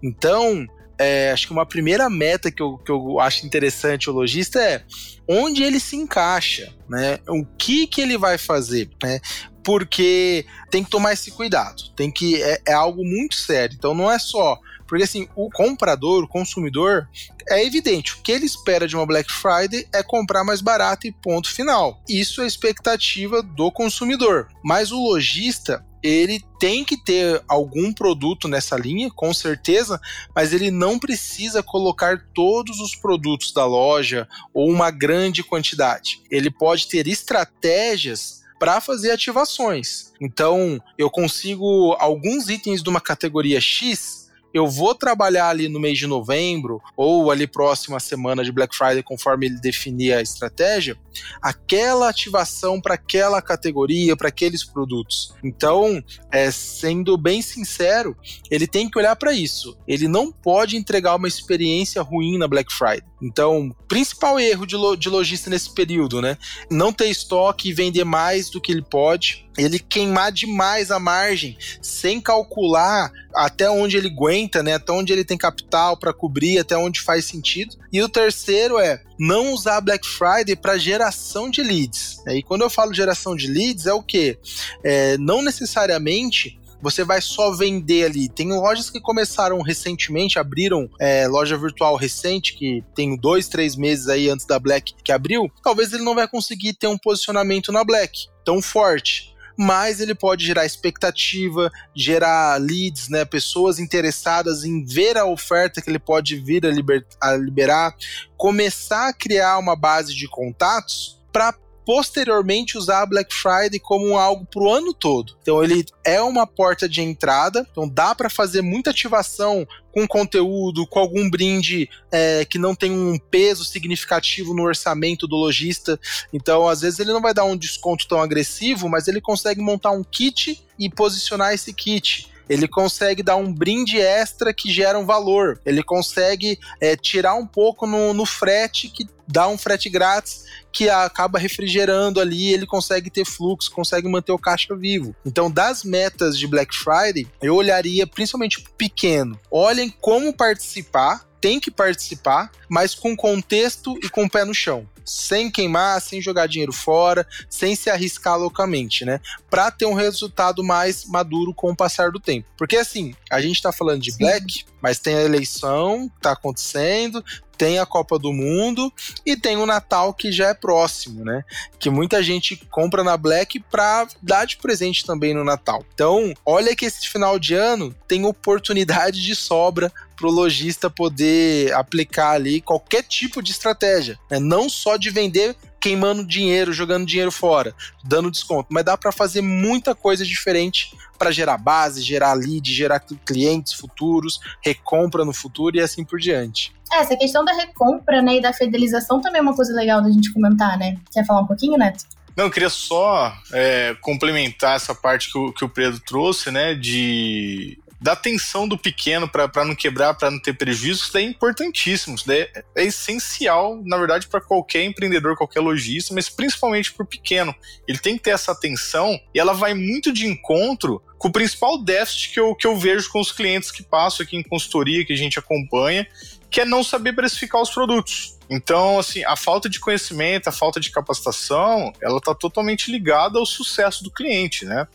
Então, 0.03 0.67
é, 0.99 1.33
acho 1.33 1.47
que 1.47 1.53
uma 1.53 1.67
primeira 1.67 2.09
meta 2.09 2.51
que 2.51 2.63
eu, 2.63 2.79
que 2.79 2.91
eu 2.91 3.19
acho 3.19 3.47
interessante 3.47 4.11
o 4.11 4.13
lojista 4.13 4.61
é 4.61 4.85
onde 5.27 5.63
ele 5.63 5.81
se 5.81 5.97
encaixa, 5.97 6.73
né? 6.89 7.19
O 7.29 7.45
que 7.45 7.87
que 7.87 8.01
ele 8.01 8.19
vai 8.19 8.39
fazer, 8.39 8.91
né? 9.03 9.21
Porque 9.65 10.47
tem 10.71 10.83
que 10.85 10.91
tomar 10.91 11.13
esse 11.13 11.31
cuidado. 11.31 11.91
Tem 11.95 12.11
que 12.11 12.43
é, 12.43 12.61
é, 12.69 12.73
algo 12.73 13.05
muito 13.05 13.37
sério. 13.37 13.77
Então 13.77 13.95
não 13.95 14.11
é 14.11 14.19
só 14.19 14.59
porque 14.87 15.05
assim 15.05 15.27
o 15.35 15.49
comprador, 15.51 16.25
o 16.25 16.29
consumidor 16.29 17.09
é 17.49 17.65
evidente. 17.65 18.13
O 18.13 18.23
que 18.23 18.31
ele 18.31 18.45
espera 18.45 18.87
de 18.87 18.95
uma 18.95 19.07
Black 19.07 19.33
Friday 19.33 19.87
é 19.93 20.03
comprar 20.03 20.45
mais 20.45 20.61
barato 20.61 21.07
e 21.07 21.13
ponto 21.13 21.51
final. 21.51 22.03
Isso 22.07 22.43
é 22.43 22.47
expectativa 22.47 23.43
do 23.43 23.73
consumidor. 23.73 24.49
Mas 24.63 24.93
o 24.93 25.03
lojista 25.03 25.83
ele 26.03 26.45
tem 26.59 26.85
que 26.85 27.03
ter 27.03 27.43
algum 27.49 27.93
produto 27.93 28.49
nessa 28.49 28.77
linha, 28.77 29.11
com 29.11 29.33
certeza, 29.33 30.01
mas 30.35 30.53
ele 30.53 30.71
não 30.71 30.99
precisa 30.99 31.63
colocar 31.63 32.27
todos 32.35 32.81
os 32.81 32.95
produtos 32.97 33.53
da 33.53 33.65
loja 33.65 34.29
ou 34.53 34.69
uma 34.69 34.91
grande 34.91 35.45
quantidade. 35.45 36.21
Ele 36.31 36.51
pode 36.51 36.89
ter 36.89 37.07
estratégias 37.07 38.42
para 38.63 38.81
fazer 38.81 39.11
ativações. 39.11 40.13
Então, 40.21 40.81
eu 40.97 41.11
consigo 41.11 41.97
alguns 41.99 42.49
itens 42.49 42.81
de 42.81 42.89
uma 42.89 43.01
categoria 43.01 43.61
X 43.61 44.22
eu 44.53 44.69
vou 44.69 44.95
trabalhar 44.95 45.49
ali 45.49 45.69
no 45.69 45.81
mês 45.81 45.99
de 45.99 46.07
novembro 46.07 46.81
ou 46.97 47.31
ali 47.31 47.47
próxima 47.47 47.99
semana 47.99 48.45
de 48.45 48.53
Black 48.53 48.77
Friday, 48.77 49.03
conforme 49.03 49.47
ele 49.47 49.61
definir 49.61 50.13
a 50.13 50.23
estratégia, 50.23 50.97
aquela 51.41 52.09
ativação 52.09 52.81
para 52.81 52.95
aquela 52.95 53.41
categoria, 53.41 54.17
para 54.17 54.29
aqueles 54.29 54.65
produtos. 54.65 55.35
Então, 55.43 56.03
é, 56.31 56.51
sendo 56.51 57.17
bem 57.17 57.41
sincero, 57.43 58.17
ele 58.51 58.67
tem 58.67 58.89
que 58.89 58.99
olhar 58.99 59.17
para 59.17 59.33
isso. 59.33 59.77
Ele 59.87 60.09
não 60.09 60.31
pode 60.31 60.77
entregar 60.77 61.17
uma 61.17 61.29
experiência 61.29 62.03
ruim 62.03 62.39
na 62.39 62.49
Black 62.49 62.73
Friday. 62.73 63.05
Então, 63.23 63.75
principal 63.89 64.39
erro 64.39 64.67
de, 64.67 64.77
lo, 64.77 64.97
de 64.97 65.09
lojista 65.09 65.49
nesse 65.49 65.73
período, 65.73 66.21
né? 66.21 66.37
Não 66.71 66.93
ter 66.93 67.07
estoque 67.07 67.69
e 67.69 67.73
vender 67.73 68.05
mais 68.05 68.51
do 68.51 68.61
que 68.61 68.73
ele 68.73 68.83
pode 68.83 69.47
ele 69.57 69.79
queimar 69.79 70.33
demais 70.33 70.91
a 70.91 70.99
margem 70.99 71.57
sem 71.81 72.21
calcular 72.21 73.13
até 73.35 73.69
onde 73.71 73.97
ele 73.97 74.09
aguenta, 74.09 74.63
né? 74.63 74.75
Até 74.75 74.93
onde 74.93 75.13
ele 75.13 75.25
tem 75.25 75.37
capital 75.37 75.97
para 75.97 76.13
cobrir, 76.13 76.59
até 76.59 76.77
onde 76.77 77.01
faz 77.01 77.25
sentido. 77.25 77.77
E 77.93 78.03
o 78.03 78.09
terceiro 78.09 78.79
é 78.79 79.03
não 79.19 79.53
usar 79.53 79.81
Black 79.81 80.07
Friday 80.07 80.57
para 80.57 80.79
geração 80.79 81.51
de 81.51 81.63
leads. 81.63 82.19
E 82.27 82.43
quando 82.43 82.63
eu 82.63 82.71
falo 82.71 82.95
geração 82.95 83.37
de 83.37 83.47
leads 83.47 83.87
é 83.87 83.93
o 83.93 84.03
que? 84.03 84.39
É, 84.83 85.17
não 85.19 85.43
necessariamente 85.43 86.59
você 86.83 87.05
vai 87.05 87.23
só 87.23 87.53
vender 87.53 88.07
ali. 88.07 88.29
Tem 88.29 88.53
lojas 88.53 88.91
que 88.91 89.01
começaram 89.01 89.63
recentemente, 89.63 90.39
abriram 90.39 90.91
é, 90.99 91.29
loja 91.29 91.57
virtual 91.57 91.95
recente, 91.95 92.55
que 92.55 92.83
tem 92.93 93.17
dois, 93.17 93.47
três 93.47 93.77
meses 93.77 94.09
aí 94.09 94.29
antes 94.29 94.45
da 94.45 94.59
Black 94.59 94.93
que 95.05 95.13
abriu. 95.13 95.49
Talvez 95.63 95.93
ele 95.93 96.03
não 96.03 96.17
vai 96.17 96.27
conseguir 96.27 96.75
ter 96.75 96.89
um 96.89 96.99
posicionamento 96.99 97.71
na 97.71 97.85
Black 97.85 98.27
tão 98.45 98.61
forte 98.61 99.32
mas 99.57 100.01
ele 100.01 100.15
pode 100.15 100.45
gerar 100.45 100.65
expectativa, 100.65 101.71
gerar 101.95 102.61
leads, 102.61 103.09
né, 103.09 103.25
pessoas 103.25 103.79
interessadas 103.79 104.65
em 104.65 104.85
ver 104.85 105.17
a 105.17 105.25
oferta 105.25 105.81
que 105.81 105.91
ele 105.91 105.99
pode 105.99 106.37
vir 106.37 106.67
a, 106.67 106.71
liber 106.71 107.07
a 107.21 107.35
liberar, 107.37 107.95
começar 108.37 109.09
a 109.09 109.13
criar 109.13 109.59
uma 109.59 109.77
base 109.77 110.15
de 110.15 110.29
contatos 110.29 111.21
para 111.33 111.55
posteriormente 111.85 112.79
usar 112.79 113.03
a 113.03 113.07
Black 113.07 113.35
Friday 113.35 113.79
como 113.79 114.17
algo 114.17 114.47
para 114.47 114.63
o 114.63 114.71
ano 114.71 114.95
todo. 114.95 115.37
Então 115.43 115.63
ele 115.63 115.85
é 116.05 116.21
uma 116.21 116.47
porta 116.47 116.89
de 116.89 117.01
entrada, 117.01 117.67
então 117.71 117.89
dá 117.89 118.15
para 118.15 118.31
fazer 118.31 118.63
muita 118.63 118.91
ativação 118.91 119.67
com 119.93 120.09
conteúdo, 120.09 120.87
com 120.87 120.99
algum 120.99 121.29
brinde 121.29 121.89
é, 122.11 122.45
que 122.45 122.59
não 122.59 122.75
tem 122.75 122.91
um 122.91 123.19
peso 123.19 123.65
significativo 123.65 124.55
no 124.55 124.63
orçamento 124.63 125.27
do 125.27 125.37
lojista. 125.37 126.01
Então, 126.33 126.67
às 126.67 126.81
vezes, 126.81 126.99
ele 126.99 127.13
não 127.13 127.21
vai 127.21 127.35
dar 127.35 127.45
um 127.45 127.57
desconto 127.57 128.09
tão 128.09 128.21
agressivo, 128.21 128.89
mas 128.89 129.07
ele 129.07 129.21
consegue 129.21 129.61
montar 129.61 129.91
um 129.91 130.03
kit 130.03 130.65
e 130.79 130.89
posicionar 130.89 131.53
esse 131.53 131.75
kit. 131.75 132.32
Ele 132.49 132.69
consegue 132.69 133.23
dar 133.23 133.37
um 133.37 133.53
brinde 133.53 134.01
extra 134.01 134.53
que 134.53 134.73
gera 134.73 134.99
um 134.99 135.07
valor, 135.07 135.61
ele 135.65 135.83
consegue 135.83 136.59
é, 136.81 136.97
tirar 136.97 137.35
um 137.35 137.47
pouco 137.47 137.87
no, 137.87 138.13
no 138.13 138.27
frete 138.27 138.89
que 138.89 139.07
dá 139.27 139.49
um 139.49 139.57
frete 139.57 139.89
grátis 139.89 140.45
que 140.73 140.89
acaba 140.89 141.39
refrigerando 141.39 142.21
ali, 142.21 142.53
ele 142.53 142.67
consegue 142.67 143.11
ter 143.11 143.25
fluxo, 143.25 143.71
consegue 143.71 144.09
manter 144.09 144.33
o 144.33 144.39
caixa 144.39 144.75
vivo. 144.75 145.15
Então, 145.25 145.51
das 145.51 145.85
metas 145.85 146.39
de 146.39 146.47
Black 146.47 146.75
Friday, 146.75 147.27
eu 147.43 147.55
olharia 147.55 148.07
principalmente 148.07 148.65
pequeno. 148.77 149.39
Olhem 149.51 149.91
como 150.01 150.35
participar, 150.35 151.27
tem 151.41 151.61
que 151.61 151.71
participar, 151.71 152.51
mas 152.69 152.95
com 152.95 153.17
contexto 153.17 153.99
e 154.03 154.09
com 154.09 154.25
o 154.25 154.31
pé 154.31 154.45
no 154.45 154.55
chão 154.55 154.87
sem 155.05 155.51
queimar, 155.51 156.01
sem 156.01 156.21
jogar 156.21 156.47
dinheiro 156.47 156.73
fora, 156.73 157.27
sem 157.49 157.75
se 157.75 157.91
arriscar 157.91 158.39
loucamente, 158.39 159.05
né? 159.05 159.21
Para 159.51 159.71
ter 159.71 159.87
um 159.87 159.95
resultado 159.95 160.63
mais 160.63 161.05
maduro 161.05 161.55
com 161.55 161.71
o 161.71 161.77
passar 161.77 162.11
do 162.11 162.21
tempo. 162.21 162.49
Porque 162.57 162.77
assim, 162.77 163.15
a 163.31 163.41
gente 163.41 163.63
tá 163.63 163.73
falando 163.73 164.03
de 164.03 164.13
Sim. 164.13 164.19
Black, 164.19 164.65
mas 164.81 164.99
tem 164.99 165.15
a 165.15 165.23
eleição 165.23 166.09
que 166.09 166.21
tá 166.21 166.33
acontecendo, 166.33 167.25
tem 167.63 167.79
a 167.79 167.87
Copa 167.87 168.19
do 168.19 168.33
Mundo 168.33 168.93
e 169.25 169.37
tem 169.37 169.57
o 169.57 169.67
Natal 169.67 170.13
que 170.13 170.33
já 170.33 170.49
é 170.49 170.55
próximo, 170.55 171.25
né? 171.25 171.45
Que 171.79 171.91
muita 171.91 172.21
gente 172.21 172.57
compra 172.69 173.05
na 173.05 173.17
Black 173.17 173.61
para 173.61 174.09
dar 174.21 174.45
de 174.47 174.57
presente 174.57 175.07
também 175.07 175.33
no 175.33 175.45
Natal. 175.45 175.85
Então, 175.95 176.35
olha 176.45 176.75
que 176.75 176.85
esse 176.85 177.09
final 177.09 177.39
de 177.39 177.55
ano 177.55 177.95
tem 178.09 178.25
oportunidade 178.25 179.23
de 179.23 179.37
sobra 179.37 179.93
para 180.23 180.29
o 180.29 180.33
lojista 180.33 180.89
poder 180.89 181.75
aplicar 181.75 182.31
ali 182.31 182.61
qualquer 182.61 183.03
tipo 183.03 183.43
de 183.43 183.51
estratégia, 183.51 184.17
né? 184.31 184.39
não 184.39 184.69
só 184.69 184.97
de 184.97 185.11
vender 185.11 185.57
queimando 185.81 186.25
dinheiro, 186.25 186.73
jogando 186.73 187.05
dinheiro 187.05 187.33
fora, 187.33 187.75
dando 188.05 188.31
desconto, 188.31 188.69
mas 188.71 188.85
dá 188.85 188.97
para 188.97 189.11
fazer 189.11 189.41
muita 189.43 189.97
coisa 189.97 190.25
diferente 190.25 190.97
para 191.19 191.33
gerar 191.33 191.59
base, 191.59 192.01
gerar 192.01 192.35
lead, 192.35 192.73
gerar 192.73 193.01
clientes 193.01 193.73
futuros, 193.73 194.39
recompra 194.65 195.25
no 195.25 195.33
futuro 195.33 195.77
e 195.77 195.81
assim 195.81 196.05
por 196.05 196.21
diante. 196.21 196.73
É, 196.93 196.99
essa 196.99 197.17
questão 197.17 197.45
da 197.45 197.53
recompra 197.53 198.23
né, 198.23 198.37
e 198.37 198.41
da 198.41 198.53
fidelização 198.53 199.21
também 199.21 199.41
é 199.41 199.43
uma 199.43 199.57
coisa 199.57 199.75
legal 199.75 200.01
da 200.01 200.11
gente 200.11 200.33
comentar, 200.33 200.79
né? 200.79 200.99
Quer 201.13 201.27
falar 201.27 201.41
um 201.41 201.47
pouquinho, 201.49 201.77
Neto? 201.77 202.05
Não, 202.37 202.45
eu 202.45 202.51
queria 202.51 202.71
só 202.71 203.33
é, 203.53 203.97
complementar 204.01 204.77
essa 204.77 204.95
parte 204.95 205.33
que 205.33 205.39
o, 205.39 205.53
que 205.53 205.65
o 205.65 205.69
Pedro 205.69 206.01
trouxe, 206.01 206.51
né? 206.53 206.75
De 206.75 207.82
da 208.03 208.13
atenção 208.13 208.67
do 208.67 208.77
pequeno 208.77 209.29
para 209.29 209.65
não 209.65 209.77
quebrar, 209.77 210.15
para 210.15 210.31
não 210.31 210.41
ter 210.41 210.55
prejuízo, 210.55 211.05
isso 211.05 211.13
daí 211.13 211.25
é 211.25 211.29
importantíssimo, 211.29 212.17
isso 212.17 212.27
daí 212.27 212.41
é, 212.41 212.65
é 212.77 212.85
essencial, 212.85 213.81
na 213.85 213.97
verdade, 213.97 214.27
para 214.27 214.41
qualquer 214.41 214.85
empreendedor, 214.85 215.37
qualquer 215.37 215.61
lojista, 215.61 216.13
mas 216.13 216.29
principalmente 216.29 216.93
para 216.93 217.05
o 217.05 217.07
pequeno. 217.07 217.55
Ele 217.87 217.99
tem 217.99 218.17
que 218.17 218.25
ter 218.25 218.31
essa 218.31 218.51
atenção 218.51 219.19
e 219.33 219.39
ela 219.39 219.53
vai 219.53 219.73
muito 219.73 220.13
de 220.13 220.27
encontro 220.27 221.01
com 221.17 221.29
o 221.29 221.33
principal 221.33 221.79
déficit 221.79 222.33
que 222.33 222.41
eu, 222.41 222.55
que 222.57 222.67
eu 222.67 222.77
vejo 222.77 223.09
com 223.09 223.21
os 223.21 223.31
clientes 223.31 223.71
que 223.71 223.85
passam 223.85 224.25
aqui 224.25 224.37
em 224.37 224.43
consultoria, 224.43 225.05
que 225.05 225.13
a 225.13 225.17
gente 225.17 225.39
acompanha, 225.39 226.05
que 226.53 226.61
é 226.61 226.65
não 226.67 226.85
saber 226.85 227.15
precificar 227.15 227.63
os 227.63 227.71
produtos. 227.71 228.37
Então, 228.51 228.99
assim, 228.99 229.25
a 229.25 229.35
falta 229.35 229.71
de 229.71 229.81
conhecimento, 229.81 230.49
a 230.49 230.53
falta 230.53 230.79
de 230.79 230.91
capacitação, 230.91 231.91
ela 232.03 232.19
está 232.19 232.35
totalmente 232.35 232.93
ligada 232.93 233.39
ao 233.39 233.47
sucesso 233.47 234.05
do 234.05 234.11
cliente, 234.11 234.67
né? 234.67 234.87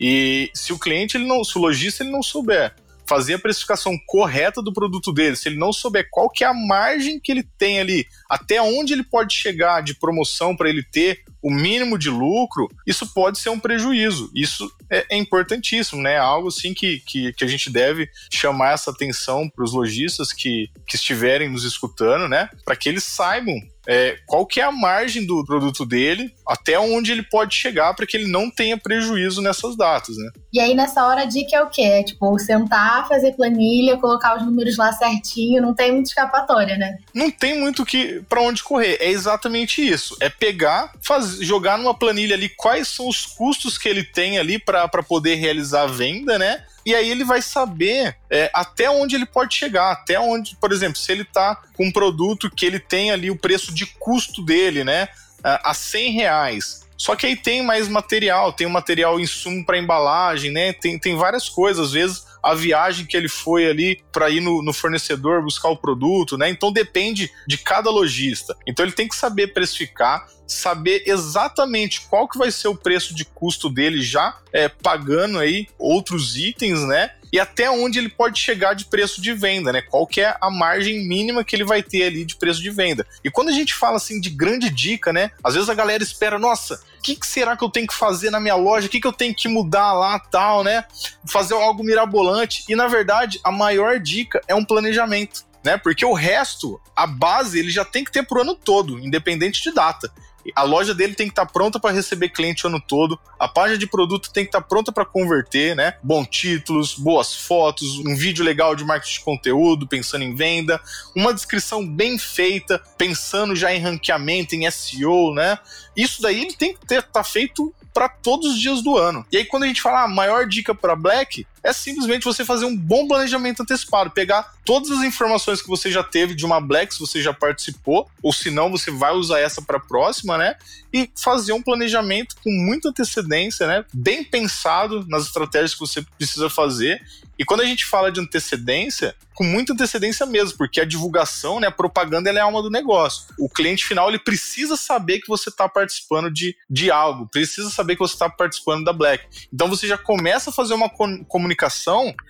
E 0.00 0.50
se 0.52 0.72
o 0.72 0.78
cliente, 0.78 1.16
ele 1.16 1.24
não, 1.24 1.44
se 1.44 1.56
o 1.56 1.60
lojista 1.60 2.02
ele 2.02 2.10
não 2.10 2.24
souber 2.24 2.74
fazer 3.08 3.34
a 3.34 3.38
precificação 3.38 3.96
correta 4.06 4.62
do 4.62 4.72
produto 4.72 5.12
dele, 5.12 5.36
se 5.36 5.48
ele 5.48 5.58
não 5.58 5.72
souber 5.72 6.08
qual 6.10 6.28
que 6.28 6.44
é 6.44 6.46
a 6.46 6.54
margem 6.54 7.20
que 7.20 7.30
ele 7.30 7.44
tem 7.58 7.80
ali, 7.80 8.06
até 8.28 8.60
onde 8.60 8.92
ele 8.92 9.04
pode 9.04 9.34
chegar 9.34 9.82
de 9.82 9.94
promoção 9.94 10.56
para 10.56 10.68
ele 10.68 10.82
ter 10.82 11.22
o 11.42 11.50
mínimo 11.50 11.96
de 11.96 12.10
lucro, 12.10 12.68
isso 12.84 13.06
pode 13.14 13.38
ser 13.38 13.50
um 13.50 13.60
prejuízo. 13.60 14.30
Isso 14.34 14.68
é, 14.90 15.06
é 15.10 15.16
importantíssimo, 15.16 16.02
né? 16.02 16.16
Algo 16.18 16.48
assim 16.48 16.74
que, 16.74 16.98
que, 17.00 17.32
que, 17.32 17.44
a 17.44 17.46
gente 17.46 17.70
deve 17.70 18.08
chamar 18.32 18.72
essa 18.72 18.90
atenção 18.90 19.48
para 19.48 19.64
os 19.64 19.72
lojistas 19.72 20.32
que, 20.32 20.68
que 20.88 20.96
estiverem 20.96 21.48
nos 21.48 21.62
escutando, 21.62 22.28
né? 22.28 22.50
Para 22.64 22.74
que 22.74 22.88
eles 22.88 23.04
saibam 23.04 23.54
é, 23.86 24.18
qual 24.26 24.44
que 24.46 24.60
é 24.60 24.64
a 24.64 24.72
margem 24.72 25.26
do 25.26 25.44
produto 25.44 25.86
dele, 25.86 26.32
até 26.46 26.78
onde 26.78 27.12
ele 27.12 27.22
pode 27.22 27.54
chegar 27.54 27.94
para 27.94 28.06
que 28.06 28.16
ele 28.16 28.30
não 28.30 28.50
tenha 28.50 28.76
prejuízo 28.76 29.40
nessas 29.40 29.76
datas, 29.76 30.16
né? 30.16 30.30
E 30.52 30.60
aí 30.60 30.74
nessa 30.74 31.06
hora 31.06 31.22
a 31.22 31.24
dica 31.24 31.56
é 31.56 31.62
o 31.62 31.68
quê? 31.68 31.82
É 31.82 32.02
tipo 32.02 32.38
sentar, 32.38 33.06
fazer 33.08 33.32
planilha, 33.32 33.96
colocar 33.98 34.36
os 34.36 34.44
números 34.44 34.76
lá 34.76 34.92
certinho, 34.92 35.62
não 35.62 35.74
tem 35.74 35.92
muita 35.92 36.08
escapatória, 36.08 36.76
né? 36.76 36.98
Não 37.14 37.30
tem 37.30 37.58
muito 37.58 37.84
que 37.84 38.22
para 38.28 38.40
onde 38.40 38.62
correr. 38.62 38.96
É 39.00 39.08
exatamente 39.08 39.86
isso. 39.86 40.16
É 40.20 40.28
pegar, 40.28 40.92
fazer, 41.02 41.44
jogar 41.44 41.78
numa 41.78 41.94
planilha 41.94 42.34
ali 42.34 42.48
quais 42.48 42.88
são 42.88 43.08
os 43.08 43.26
custos 43.26 43.78
que 43.78 43.88
ele 43.88 44.02
tem 44.02 44.38
ali 44.38 44.58
para 44.58 44.88
poder 45.02 45.36
realizar 45.36 45.82
a 45.82 45.86
venda, 45.86 46.38
né? 46.38 46.64
E 46.86 46.94
aí 46.94 47.10
ele 47.10 47.24
vai 47.24 47.42
saber 47.42 48.16
é, 48.30 48.48
até 48.54 48.88
onde 48.88 49.16
ele 49.16 49.26
pode 49.26 49.56
chegar, 49.56 49.90
até 49.90 50.20
onde, 50.20 50.56
por 50.56 50.72
exemplo, 50.72 50.96
se 50.96 51.10
ele 51.10 51.22
está 51.22 51.60
com 51.76 51.86
um 51.86 51.92
produto 51.92 52.48
que 52.48 52.64
ele 52.64 52.78
tem 52.78 53.10
ali 53.10 53.28
o 53.28 53.36
preço 53.36 53.74
de 53.74 53.86
custo 53.86 54.40
dele, 54.40 54.84
né, 54.84 55.08
a 55.42 55.74
100 55.74 56.12
reais. 56.12 56.86
Só 56.96 57.14
que 57.14 57.26
aí 57.26 57.36
tem 57.36 57.62
mais 57.62 57.88
material, 57.88 58.52
tem 58.52 58.66
o 58.66 58.70
material 58.70 59.20
insumo 59.20 59.64
para 59.66 59.78
embalagem, 59.78 60.50
né? 60.50 60.72
Tem, 60.72 60.98
tem 60.98 61.14
várias 61.14 61.48
coisas, 61.48 61.88
às 61.88 61.92
vezes 61.92 62.24
a 62.42 62.54
viagem 62.54 63.04
que 63.04 63.16
ele 63.16 63.28
foi 63.28 63.66
ali 63.66 64.00
para 64.12 64.30
ir 64.30 64.40
no, 64.40 64.62
no, 64.62 64.72
fornecedor 64.72 65.42
buscar 65.42 65.68
o 65.68 65.76
produto, 65.76 66.38
né? 66.38 66.48
Então 66.48 66.72
depende 66.72 67.30
de 67.46 67.58
cada 67.58 67.90
lojista. 67.90 68.56
Então 68.66 68.84
ele 68.84 68.92
tem 68.92 69.08
que 69.08 69.16
saber 69.16 69.52
precificar, 69.52 70.26
saber 70.46 71.02
exatamente 71.06 72.02
qual 72.08 72.28
que 72.28 72.38
vai 72.38 72.50
ser 72.50 72.68
o 72.68 72.76
preço 72.76 73.14
de 73.14 73.24
custo 73.24 73.68
dele 73.68 74.00
já 74.00 74.38
é, 74.52 74.68
pagando 74.68 75.38
aí 75.38 75.66
outros 75.78 76.36
itens, 76.36 76.80
né? 76.86 77.10
E 77.32 77.40
até 77.40 77.70
onde 77.70 77.98
ele 77.98 78.08
pode 78.08 78.40
chegar 78.40 78.74
de 78.74 78.84
preço 78.84 79.20
de 79.20 79.32
venda, 79.32 79.72
né? 79.72 79.82
Qual 79.82 80.06
que 80.06 80.20
é 80.20 80.36
a 80.40 80.50
margem 80.50 81.06
mínima 81.06 81.44
que 81.44 81.56
ele 81.56 81.64
vai 81.64 81.82
ter 81.82 82.04
ali 82.04 82.24
de 82.24 82.36
preço 82.36 82.62
de 82.62 82.70
venda. 82.70 83.06
E 83.24 83.30
quando 83.30 83.48
a 83.48 83.52
gente 83.52 83.74
fala 83.74 83.96
assim 83.96 84.20
de 84.20 84.30
grande 84.30 84.70
dica, 84.70 85.12
né? 85.12 85.30
Às 85.42 85.54
vezes 85.54 85.68
a 85.68 85.74
galera 85.74 86.02
espera, 86.02 86.38
nossa, 86.38 86.80
o 86.98 87.02
que, 87.02 87.16
que, 87.16 87.26
será 87.26 87.56
que 87.56 87.64
eu 87.64 87.68
tenho 87.68 87.86
que 87.86 87.94
fazer 87.94 88.30
na 88.30 88.40
minha 88.40 88.54
loja? 88.54 88.86
O 88.86 88.90
que, 88.90 89.00
que 89.00 89.06
eu 89.06 89.12
tenho 89.12 89.34
que 89.34 89.48
mudar 89.48 89.92
lá, 89.92 90.18
tal, 90.18 90.62
né? 90.62 90.84
Fazer 91.28 91.54
algo 91.54 91.84
mirabolante. 91.84 92.64
E 92.68 92.76
na 92.76 92.86
verdade, 92.86 93.40
a 93.42 93.50
maior 93.50 93.98
dica 93.98 94.40
é 94.48 94.54
um 94.54 94.64
planejamento. 94.64 95.44
Né? 95.64 95.76
Porque 95.76 96.04
o 96.04 96.12
resto, 96.12 96.80
a 96.94 97.08
base, 97.08 97.58
ele 97.58 97.70
já 97.70 97.84
tem 97.84 98.04
que 98.04 98.12
ter 98.12 98.24
pro 98.24 98.42
ano 98.42 98.54
todo, 98.54 99.00
independente 99.00 99.60
de 99.62 99.72
data. 99.72 100.08
A 100.54 100.62
loja 100.62 100.94
dele 100.94 101.14
tem 101.14 101.26
que 101.26 101.32
estar 101.32 101.46
tá 101.46 101.52
pronta 101.52 101.78
para 101.78 101.94
receber 101.94 102.28
cliente 102.30 102.64
o 102.64 102.68
ano 102.68 102.80
todo. 102.80 103.18
A 103.38 103.48
página 103.48 103.78
de 103.78 103.86
produto 103.86 104.30
tem 104.32 104.44
que 104.44 104.48
estar 104.48 104.60
tá 104.60 104.66
pronta 104.66 104.92
para 104.92 105.04
converter, 105.04 105.74
né? 105.74 105.94
Bons 106.02 106.26
títulos, 106.28 106.94
boas 106.94 107.34
fotos, 107.34 107.98
um 107.98 108.14
vídeo 108.14 108.44
legal 108.44 108.74
de 108.74 108.84
marketing 108.84 109.14
de 109.14 109.20
conteúdo, 109.20 109.86
pensando 109.86 110.22
em 110.22 110.34
venda, 110.34 110.80
uma 111.14 111.32
descrição 111.32 111.86
bem 111.86 112.18
feita, 112.18 112.82
pensando 112.96 113.54
já 113.54 113.74
em 113.74 113.80
ranqueamento, 113.80 114.54
em 114.54 114.70
SEO, 114.70 115.34
né? 115.34 115.58
Isso 115.96 116.20
daí 116.20 116.42
ele 116.42 116.54
tem 116.54 116.74
que 116.74 116.84
estar 116.84 117.02
tá 117.02 117.24
feito 117.24 117.74
para 117.96 118.10
todos 118.10 118.52
os 118.52 118.60
dias 118.60 118.82
do 118.82 118.98
ano. 118.98 119.24
E 119.32 119.38
aí, 119.38 119.44
quando 119.46 119.62
a 119.62 119.66
gente 119.66 119.80
fala 119.80 120.00
a 120.00 120.04
ah, 120.04 120.08
maior 120.08 120.46
dica 120.46 120.74
para 120.74 120.94
Black, 120.94 121.46
é 121.66 121.72
simplesmente 121.72 122.24
você 122.24 122.44
fazer 122.44 122.64
um 122.64 122.76
bom 122.76 123.08
planejamento 123.08 123.62
antecipado, 123.62 124.12
pegar 124.12 124.54
todas 124.64 124.90
as 124.92 125.02
informações 125.02 125.60
que 125.60 125.68
você 125.68 125.90
já 125.90 126.02
teve 126.02 126.32
de 126.32 126.46
uma 126.46 126.60
Black, 126.60 126.94
se 126.94 127.00
você 127.00 127.20
já 127.20 127.34
participou, 127.34 128.08
ou 128.22 128.32
se 128.32 128.52
não, 128.52 128.70
você 128.70 128.90
vai 128.90 129.12
usar 129.12 129.40
essa 129.40 129.60
para 129.60 129.78
a 129.78 129.80
próxima, 129.80 130.38
né? 130.38 130.54
E 130.92 131.10
fazer 131.16 131.52
um 131.52 131.62
planejamento 131.62 132.36
com 132.36 132.50
muita 132.50 132.90
antecedência, 132.90 133.66
né? 133.66 133.84
Bem 133.92 134.22
pensado 134.22 135.04
nas 135.08 135.26
estratégias 135.26 135.74
que 135.74 135.80
você 135.80 136.02
precisa 136.16 136.48
fazer 136.48 137.02
e 137.38 137.44
quando 137.44 137.60
a 137.60 137.64
gente 137.64 137.84
fala 137.84 138.10
de 138.10 138.18
antecedência, 138.18 139.14
com 139.34 139.44
muita 139.44 139.74
antecedência 139.74 140.24
mesmo, 140.24 140.56
porque 140.56 140.80
a 140.80 140.84
divulgação, 140.84 141.60
né, 141.60 141.66
a 141.66 141.72
propaganda 141.72 142.30
ela 142.30 142.38
é 142.38 142.42
a 142.42 142.46
alma 142.46 142.62
do 142.62 142.70
negócio. 142.70 143.26
O 143.38 143.50
cliente 143.50 143.84
final 143.84 144.08
ele 144.08 144.18
precisa 144.18 144.76
saber 144.76 145.20
que 145.20 145.28
você 145.28 145.50
está 145.50 145.68
participando 145.68 146.30
de, 146.30 146.56
de 146.70 146.90
algo, 146.90 147.28
precisa 147.28 147.68
saber 147.68 147.96
que 147.96 148.00
você 148.00 148.14
está 148.14 148.30
participando 148.30 148.84
da 148.84 148.92
Black. 148.92 149.26
Então 149.52 149.68
você 149.68 149.86
já 149.86 149.98
começa 149.98 150.48
a 150.48 150.52
fazer 150.52 150.72
uma 150.72 150.88
comunicação 150.88 151.55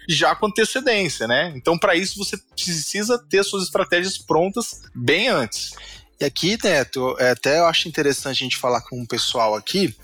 já 0.09 0.35
com 0.35 0.47
antecedência, 0.47 1.27
né? 1.27 1.53
Então 1.57 1.79
para 1.79 1.95
isso 1.95 2.19
você 2.19 2.37
precisa 2.55 3.19
ter 3.19 3.45
suas 3.45 3.65
estratégias 3.65 4.19
prontas 4.19 4.83
bem 4.95 5.29
antes. 5.29 5.73
E 6.19 6.25
aqui, 6.25 6.57
Neto, 6.63 7.15
é, 7.19 7.31
até 7.31 7.59
eu 7.59 7.67
acho 7.67 7.89
interessante 7.89 8.37
a 8.43 8.45
gente 8.45 8.57
falar 8.57 8.81
com 8.81 9.03
o 9.03 9.07
pessoal 9.07 9.55
aqui, 9.55 9.95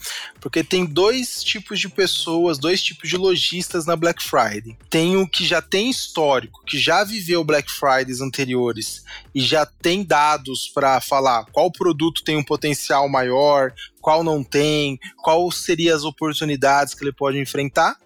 porque 0.43 0.63
tem 0.63 0.85
dois 0.85 1.43
tipos 1.43 1.81
de 1.81 1.89
pessoas, 1.89 2.59
dois 2.59 2.83
tipos 2.83 3.09
de 3.09 3.17
lojistas 3.17 3.87
na 3.87 3.97
Black 3.97 4.23
Friday. 4.23 4.77
Tem 4.91 5.17
o 5.17 5.27
que 5.27 5.47
já 5.47 5.63
tem 5.63 5.89
histórico, 5.89 6.63
que 6.67 6.79
já 6.79 7.03
viveu 7.03 7.43
Black 7.43 7.73
Fridays 7.73 8.21
anteriores 8.21 9.03
e 9.35 9.41
já 9.41 9.65
tem 9.65 10.05
dados 10.05 10.69
para 10.69 11.01
falar 11.01 11.47
qual 11.47 11.73
produto 11.73 12.23
tem 12.23 12.37
um 12.37 12.45
potencial 12.45 13.09
maior, 13.09 13.73
qual 14.03 14.23
não 14.23 14.45
tem, 14.45 14.99
qual 15.17 15.51
seriam 15.51 15.97
as 15.97 16.05
oportunidades 16.05 16.93
que 16.93 17.03
ele 17.03 17.13
pode 17.13 17.39
enfrentar. 17.39 17.97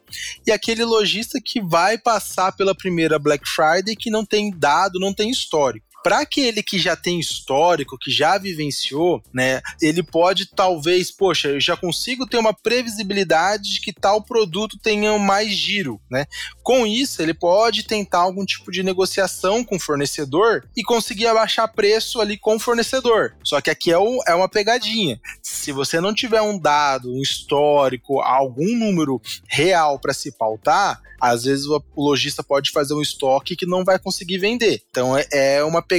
E 0.46 0.52
aquele 0.52 0.84
lojista 0.84 1.40
que 1.44 1.60
vai 1.60 1.98
passar 1.98 2.52
pela 2.52 2.72
primeira 2.72 3.18
Black 3.18 3.48
Friday 3.48 3.96
que 3.96 4.10
não 4.10 4.24
tem 4.24 4.52
dado, 4.56 5.00
não 5.00 5.12
tem 5.12 5.28
histórico. 5.28 5.86
Para 6.06 6.20
aquele 6.20 6.62
que 6.62 6.78
já 6.78 6.94
tem 6.94 7.18
histórico, 7.18 7.98
que 7.98 8.12
já 8.12 8.38
vivenciou, 8.38 9.20
né, 9.34 9.60
ele 9.82 10.04
pode 10.04 10.46
talvez, 10.46 11.10
poxa, 11.10 11.48
eu 11.48 11.60
já 11.60 11.76
consigo 11.76 12.24
ter 12.28 12.38
uma 12.38 12.54
previsibilidade 12.54 13.72
de 13.72 13.80
que 13.80 13.92
tal 13.92 14.22
produto 14.22 14.78
tenha 14.78 15.18
mais 15.18 15.50
giro, 15.50 16.00
né? 16.08 16.26
Com 16.62 16.86
isso, 16.86 17.20
ele 17.20 17.34
pode 17.34 17.82
tentar 17.82 18.20
algum 18.20 18.44
tipo 18.44 18.70
de 18.70 18.84
negociação 18.84 19.64
com 19.64 19.74
o 19.74 19.80
fornecedor 19.80 20.64
e 20.76 20.84
conseguir 20.84 21.26
abaixar 21.26 21.74
preço 21.74 22.20
ali 22.20 22.38
com 22.38 22.54
o 22.54 22.60
fornecedor. 22.60 23.34
Só 23.42 23.60
que 23.60 23.68
aqui 23.68 23.90
é, 23.90 23.98
o, 23.98 24.22
é 24.28 24.34
uma 24.36 24.48
pegadinha. 24.48 25.20
Se 25.42 25.72
você 25.72 26.00
não 26.00 26.14
tiver 26.14 26.40
um 26.40 26.56
dado, 26.56 27.12
um 27.12 27.20
histórico, 27.20 28.20
algum 28.20 28.78
número 28.78 29.20
real 29.48 29.98
para 29.98 30.14
se 30.14 30.30
pautar, 30.30 31.02
às 31.20 31.44
vezes 31.44 31.66
o 31.66 31.82
lojista 31.96 32.42
pode 32.42 32.70
fazer 32.70 32.94
um 32.94 33.02
estoque 33.02 33.56
que 33.56 33.66
não 33.66 33.84
vai 33.84 33.98
conseguir 33.98 34.38
vender. 34.38 34.82
Então 34.90 35.16
é, 35.16 35.26
é 35.32 35.64
uma 35.64 35.82
pegadinha. 35.82 35.95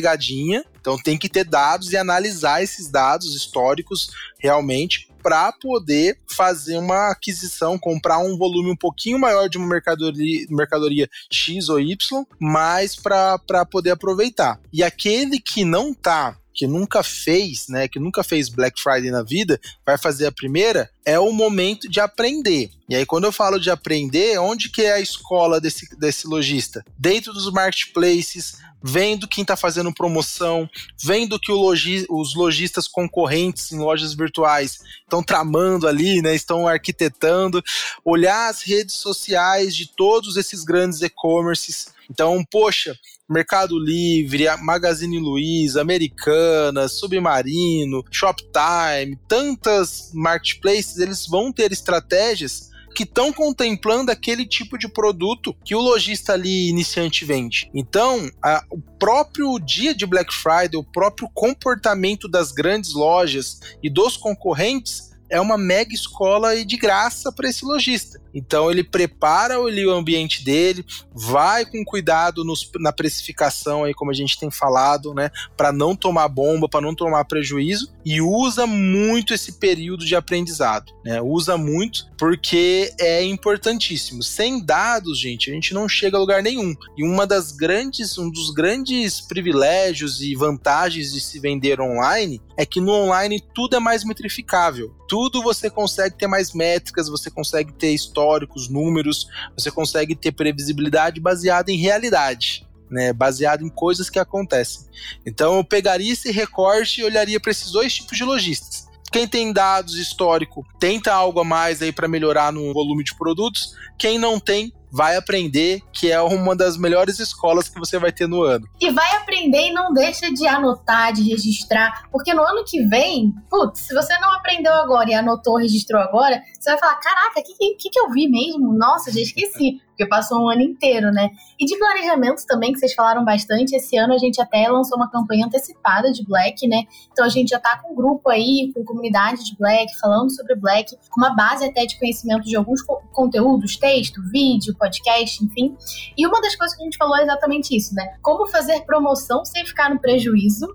Então 0.79 0.97
tem 0.97 1.17
que 1.17 1.29
ter 1.29 1.43
dados 1.43 1.91
e 1.91 1.97
analisar 1.97 2.63
esses 2.63 2.89
dados 2.89 3.35
históricos 3.35 4.11
realmente 4.39 5.07
para 5.21 5.51
poder 5.51 6.17
fazer 6.25 6.77
uma 6.77 7.11
aquisição, 7.11 7.77
comprar 7.77 8.19
um 8.19 8.37
volume 8.37 8.71
um 8.71 8.77
pouquinho 8.77 9.19
maior 9.19 9.49
de 9.49 9.57
uma 9.57 9.67
mercadoria, 9.67 10.45
mercadoria 10.49 11.09
X 11.29 11.67
ou 11.67 11.79
Y, 11.79 12.25
mais 12.39 12.95
para 12.95 13.65
poder 13.69 13.91
aproveitar. 13.91 14.59
E 14.71 14.81
aquele 14.83 15.39
que 15.39 15.65
não 15.65 15.91
está 15.91 16.37
que 16.57 16.65
nunca 16.65 17.03
fez, 17.03 17.67
né, 17.69 17.87
que 17.87 17.99
nunca 17.99 18.23
fez 18.23 18.49
Black 18.49 18.81
Friday 18.81 19.11
na 19.11 19.21
vida, 19.21 19.61
vai 19.85 19.95
fazer 19.95 20.25
a 20.25 20.31
primeira, 20.31 20.89
é 21.05 21.19
o 21.19 21.31
momento 21.31 21.87
de 21.87 21.99
aprender. 21.99 22.71
E 22.89 22.95
aí, 22.95 23.05
quando 23.05 23.25
eu 23.25 23.31
falo 23.31 23.59
de 23.59 23.69
aprender, 23.69 24.39
onde 24.39 24.69
que 24.69 24.81
é 24.81 24.93
a 24.93 24.99
escola 24.99 25.61
desse, 25.61 25.87
desse 25.97 26.25
lojista? 26.25 26.83
Dentro 26.97 27.31
dos 27.31 27.51
marketplaces, 27.51 28.57
vendo 28.81 29.27
quem 29.27 29.43
está 29.43 29.55
fazendo 29.55 29.93
promoção, 29.93 30.67
vendo 31.03 31.39
que 31.39 31.51
logi 31.51 32.07
os 32.09 32.33
lojistas 32.33 32.87
concorrentes 32.87 33.71
em 33.71 33.77
lojas 33.77 34.15
virtuais 34.15 34.79
estão 35.03 35.21
tramando 35.21 35.87
ali, 35.87 36.21
né, 36.23 36.33
estão 36.33 36.67
arquitetando, 36.67 37.63
olhar 38.03 38.49
as 38.49 38.63
redes 38.63 38.95
sociais 38.95 39.75
de 39.75 39.87
todos 39.87 40.37
esses 40.37 40.63
grandes 40.63 41.01
e-commerces. 41.03 41.95
Então, 42.09 42.43
poxa, 42.49 42.95
Mercado 43.29 43.77
Livre, 43.77 44.45
Magazine 44.61 45.19
Luiza, 45.19 45.81
Americana, 45.81 46.87
Submarino, 46.87 48.03
Shoptime, 48.11 49.17
tantas 49.27 50.11
marketplaces, 50.13 50.97
eles 50.97 51.27
vão 51.27 51.51
ter 51.51 51.71
estratégias 51.71 52.69
que 52.97 53.03
estão 53.03 53.31
contemplando 53.31 54.11
aquele 54.11 54.43
tipo 54.43 54.75
de 54.75 54.87
produto 54.87 55.55
que 55.63 55.75
o 55.75 55.79
lojista 55.79 56.33
ali 56.33 56.67
iniciante 56.67 57.23
vende. 57.25 57.69
Então, 57.71 58.27
a, 58.43 58.63
o 58.71 58.81
próprio 58.97 59.59
dia 59.59 59.93
de 59.93 60.03
Black 60.03 60.33
Friday, 60.33 60.79
o 60.79 60.83
próprio 60.83 61.29
comportamento 61.31 62.27
das 62.27 62.51
grandes 62.51 62.93
lojas 62.93 63.59
e 63.83 63.89
dos 63.89 64.17
concorrentes 64.17 65.11
é 65.29 65.39
uma 65.39 65.59
mega 65.59 65.93
escola 65.93 66.55
e 66.55 66.65
de 66.65 66.75
graça 66.75 67.31
para 67.31 67.47
esse 67.47 67.63
lojista. 67.63 68.19
Então 68.37 68.69
ele 68.69 68.83
prepara 68.83 69.57
ali 69.57 69.83
o 69.83 69.91
ambiente 69.91 70.45
dele, 70.45 70.85
vai 71.11 71.65
com 71.65 71.83
cuidado 71.83 72.43
nos, 72.45 72.69
na 72.79 72.93
precificação 72.93 73.83
aí, 73.83 73.95
como 73.95 74.11
a 74.11 74.13
gente 74.13 74.39
tem 74.39 74.51
falado, 74.51 75.11
né, 75.11 75.31
para 75.57 75.71
não 75.71 75.95
tomar 75.95 76.27
bomba, 76.27 76.69
para 76.69 76.81
não 76.81 76.93
tomar 76.93 77.25
prejuízo 77.25 77.91
e 78.05 78.21
usa 78.21 78.67
muito 78.67 79.33
esse 79.33 79.53
período 79.53 80.05
de 80.05 80.15
aprendizado, 80.15 80.93
né? 81.03 81.19
Usa 81.19 81.57
muito 81.57 82.07
porque 82.17 82.93
é 82.99 83.23
importantíssimo. 83.23 84.21
Sem 84.21 84.63
dados, 84.63 85.19
gente, 85.19 85.49
a 85.49 85.53
gente 85.53 85.73
não 85.73 85.89
chega 85.89 86.15
a 86.15 86.19
lugar 86.19 86.43
nenhum. 86.43 86.75
E 86.97 87.03
uma 87.03 87.25
das 87.25 87.51
grandes, 87.51 88.17
um 88.17 88.29
dos 88.29 88.51
grandes 88.51 89.19
privilégios 89.19 90.21
e 90.21 90.35
vantagens 90.35 91.11
de 91.11 91.19
se 91.19 91.39
vender 91.39 91.81
online 91.81 92.41
é 92.55 92.65
que 92.65 92.79
no 92.79 92.91
online 92.91 93.43
tudo 93.53 93.75
é 93.75 93.79
mais 93.79 94.03
metrificável. 94.03 94.95
Tudo 95.07 95.41
você 95.41 95.69
consegue 95.69 96.17
ter 96.17 96.27
mais 96.27 96.53
métricas, 96.53 97.09
você 97.09 97.31
consegue 97.31 97.73
ter 97.73 97.93
história 97.93 98.26
históricos, 98.27 98.67
números, 98.69 99.27
você 99.57 99.71
consegue 99.71 100.15
ter 100.15 100.31
previsibilidade 100.31 101.19
baseada 101.19 101.71
em 101.71 101.77
realidade. 101.77 102.65
Né, 102.89 103.11
baseado 103.11 103.65
em 103.65 103.69
coisas 103.69 104.09
que 104.09 104.17
acontecem. 104.17 104.87
Então 105.25 105.57
eu 105.57 105.63
pegaria 105.63 106.13
esse 106.13 106.31
recorte 106.31 107.01
e 107.01 107.03
olharia 107.03 107.37
para 107.37 107.51
esses 107.51 107.69
dois 107.69 107.93
tipos 107.93 108.17
de 108.17 108.23
lojistas. 108.23 108.87
Quem 109.11 109.27
tem 109.27 109.51
dados 109.51 109.95
histórico 109.95 110.65
tenta 110.79 111.13
algo 111.13 111.41
a 111.41 111.43
mais 111.43 111.81
aí 111.81 111.91
para 111.91 112.07
melhorar 112.07 112.53
no 112.53 112.73
volume 112.73 113.03
de 113.03 113.13
produtos. 113.17 113.75
Quem 113.97 114.17
não 114.17 114.39
tem 114.39 114.71
vai 114.91 115.15
aprender, 115.15 115.81
que 115.91 116.11
é 116.11 116.21
uma 116.21 116.55
das 116.55 116.77
melhores 116.77 117.19
escolas 117.19 117.69
que 117.69 117.79
você 117.79 117.99
vai 117.99 118.11
ter 118.11 118.27
no 118.27 118.41
ano. 118.43 118.67
E 118.79 118.91
vai 118.91 119.15
aprender 119.17 119.67
e 119.67 119.73
não 119.73 119.93
deixa 119.93 120.31
de 120.31 120.47
anotar, 120.47 121.13
de 121.13 121.23
registrar, 121.23 122.07
porque 122.11 122.33
no 122.33 122.41
ano 122.41 122.63
que 122.65 122.83
vem, 122.85 123.33
putz, 123.49 123.81
se 123.81 123.93
você 123.93 124.17
não 124.19 124.33
aprendeu 124.33 124.73
agora 124.73 125.09
e 125.09 125.13
anotou, 125.13 125.57
registrou 125.57 126.01
agora, 126.01 126.41
você 126.59 126.71
vai 126.71 126.79
falar: 126.79 126.95
caraca, 126.95 127.39
o 127.39 127.43
que, 127.43 127.75
que, 127.75 127.89
que 127.89 127.99
eu 127.99 128.09
vi 128.09 128.27
mesmo? 128.27 128.73
Nossa, 128.73 129.11
já 129.11 129.19
esqueci 129.19 129.81
porque 129.97 130.05
passou 130.05 130.43
um 130.43 130.47
ano 130.47 130.61
inteiro, 130.61 131.11
né? 131.11 131.31
E 131.59 131.65
de 131.65 131.75
planejamento 131.75 132.45
também, 132.45 132.71
que 132.71 132.77
vocês 132.77 132.93
falaram 132.93 133.25
bastante, 133.25 133.75
esse 133.75 133.97
ano 133.97 134.13
a 134.13 134.17
gente 134.19 134.39
até 134.39 134.69
lançou 134.69 134.95
uma 134.95 135.09
campanha 135.09 135.47
antecipada 135.47 136.11
de 136.11 136.23
Black, 136.23 136.67
né? 136.67 136.83
Então 137.11 137.25
a 137.25 137.29
gente 137.29 137.49
já 137.49 137.59
tá 137.59 137.79
com 137.81 137.93
um 137.93 137.95
grupo 137.95 138.29
aí, 138.29 138.71
com 138.75 138.85
comunidade 138.85 139.43
de 139.43 139.57
Black, 139.57 139.97
falando 139.99 140.29
sobre 140.29 140.55
Black, 140.55 140.95
com 141.09 141.19
uma 141.19 141.35
base 141.35 141.65
até 141.65 141.87
de 141.87 141.97
conhecimento 141.97 142.43
de 142.43 142.55
alguns 142.55 142.83
co 142.83 143.01
conteúdos, 143.11 143.77
texto, 143.77 144.21
vídeo, 144.31 144.75
podcast, 144.77 145.43
enfim. 145.43 145.75
E 146.15 146.27
uma 146.27 146.39
das 146.39 146.55
coisas 146.55 146.77
que 146.77 146.83
a 146.83 146.85
gente 146.85 146.97
falou 146.97 147.17
é 147.17 147.23
exatamente 147.23 147.75
isso, 147.75 147.95
né? 147.95 148.15
Como 148.21 148.47
fazer 148.47 148.81
promoção 148.81 149.43
sem 149.43 149.65
ficar 149.65 149.89
no 149.89 149.99
prejuízo. 149.99 150.67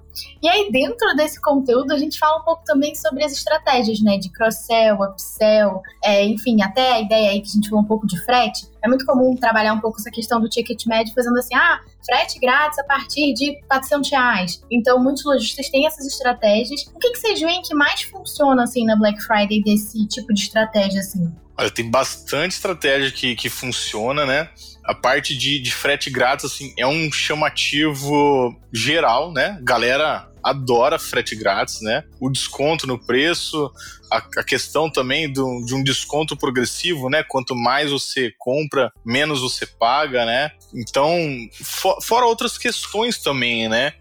E 0.43 0.49
aí, 0.49 0.69
dentro 0.73 1.15
desse 1.15 1.41
conteúdo, 1.41 1.93
a 1.93 1.99
gente 1.99 2.19
fala 2.19 2.41
um 2.41 2.45
pouco 2.45 2.65
também 2.65 2.97
sobre 2.97 3.23
as 3.23 3.33
estratégias, 3.33 4.01
né? 4.01 4.19
De 4.19 4.29
cross-sell, 4.33 5.01
upsell, 5.01 5.81
é, 6.03 6.25
enfim, 6.25 6.61
até 6.61 6.95
a 6.95 7.01
ideia 7.01 7.31
aí 7.31 7.41
que 7.41 7.49
a 7.49 7.53
gente 7.53 7.69
falou 7.69 7.85
um 7.85 7.87
pouco 7.87 8.05
de 8.05 8.19
frete 8.25 8.72
é 8.83 8.89
muito 8.89 9.07
comum 9.07 9.37
trabalhar 9.37 9.73
um 9.73 9.81
pouco 9.81 9.99
essa 10.01 10.11
questão 10.11 10.41
do 10.41 10.49
ticket 10.49 10.87
médio, 10.87 11.15
fazendo 11.15 11.39
assim, 11.39 11.55
ah, 11.55 11.81
frete 12.05 12.39
grátis 12.39 12.79
a 12.79 12.85
partir 12.85 13.33
de 13.33 13.61
400 13.69 14.11
reais. 14.11 14.63
Então, 14.71 15.03
muitos 15.03 15.25
lojistas 15.25 15.69
têm 15.69 15.87
essas 15.87 16.07
estratégias. 16.07 16.83
O 16.95 16.99
que, 16.99 17.11
que 17.11 17.19
vocês 17.19 17.41
veem 17.41 17.63
que 17.63 17.75
mais 17.75 18.03
funciona, 18.03 18.65
assim, 18.65 18.85
na 18.85 18.97
Black 18.97 19.23
Friday 19.23 19.63
desse 19.63 20.07
tipo 20.09 20.33
de 20.35 20.43
estratégia, 20.43 21.01
assim? 21.01 21.33
Olha, 21.57 21.71
tem 21.71 21.89
bastante 21.89 22.53
estratégia 22.53 23.11
que, 23.11 23.37
que 23.37 23.49
funciona, 23.49 24.27
né? 24.27 24.49
A 24.85 24.95
parte 24.95 25.37
de, 25.37 25.61
de 25.61 25.73
frete 25.73 26.11
grátis, 26.11 26.45
assim, 26.45 26.73
é 26.79 26.87
um 26.87 27.11
chamativo 27.13 28.55
geral, 28.73 29.33
né? 29.33 29.59
Galera 29.63 30.29
adora 30.43 30.99
frete 30.99 31.37
grátis, 31.37 31.81
né? 31.81 32.03
O 32.21 32.29
desconto 32.29 32.87
no 32.87 32.99
preço, 32.99 33.71
a, 34.11 34.19
a 34.39 34.45
questão 34.45 34.91
também 34.91 35.33
do, 35.33 35.65
de 35.65 35.75
um 35.75 35.85
desconto 35.85 36.37
progressivo, 36.37 37.09
né? 37.09 37.23
Quanto 37.23 37.55
mais 37.55 37.91
você 37.91 38.33
compra, 38.39 38.93
menos 39.05 39.41
você 39.41 39.67
paga, 39.67 40.25
né? 40.27 40.51
Então, 40.75 41.17
for, 41.63 42.03
fora 42.03 42.27
outras 42.27 42.59
questões 42.59 43.19
também, 43.19 43.69
né? 43.69 43.95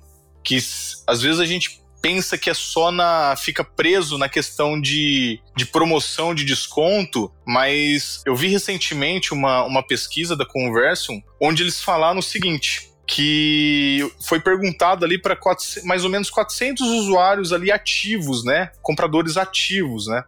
Que 0.44 0.58
às 1.08 1.22
vezes 1.22 1.40
a 1.40 1.46
gente 1.46 1.81
pensa 2.02 2.38
que 2.38 2.50
é 2.50 2.54
só 2.54 2.92
na. 2.92 3.36
fica 3.36 3.64
preso 3.64 4.18
na 4.18 4.28
questão 4.28 4.80
de, 4.80 5.40
de 5.56 5.66
promoção 5.66 6.34
de 6.34 6.44
desconto, 6.44 7.32
mas 7.46 8.22
eu 8.26 8.36
vi 8.36 8.48
recentemente 8.48 9.34
uma, 9.34 9.64
uma 9.64 9.84
pesquisa 9.84 10.36
da 10.36 10.46
Conversion 10.46 11.20
onde 11.40 11.64
eles 11.64 11.82
falaram 11.82 12.20
o 12.20 12.24
seguinte 12.24 12.92
que 13.06 14.10
foi 14.22 14.40
perguntado 14.40 15.04
ali 15.04 15.18
para 15.18 15.38
mais 15.84 16.06
ou 16.06 16.10
menos 16.10 16.30
400 16.30 16.88
usuários 16.88 17.52
ali 17.52 17.70
ativos, 17.70 18.46
né? 18.46 18.72
Compradores 18.82 19.36
ativos, 19.36 20.08
né? 20.08 20.24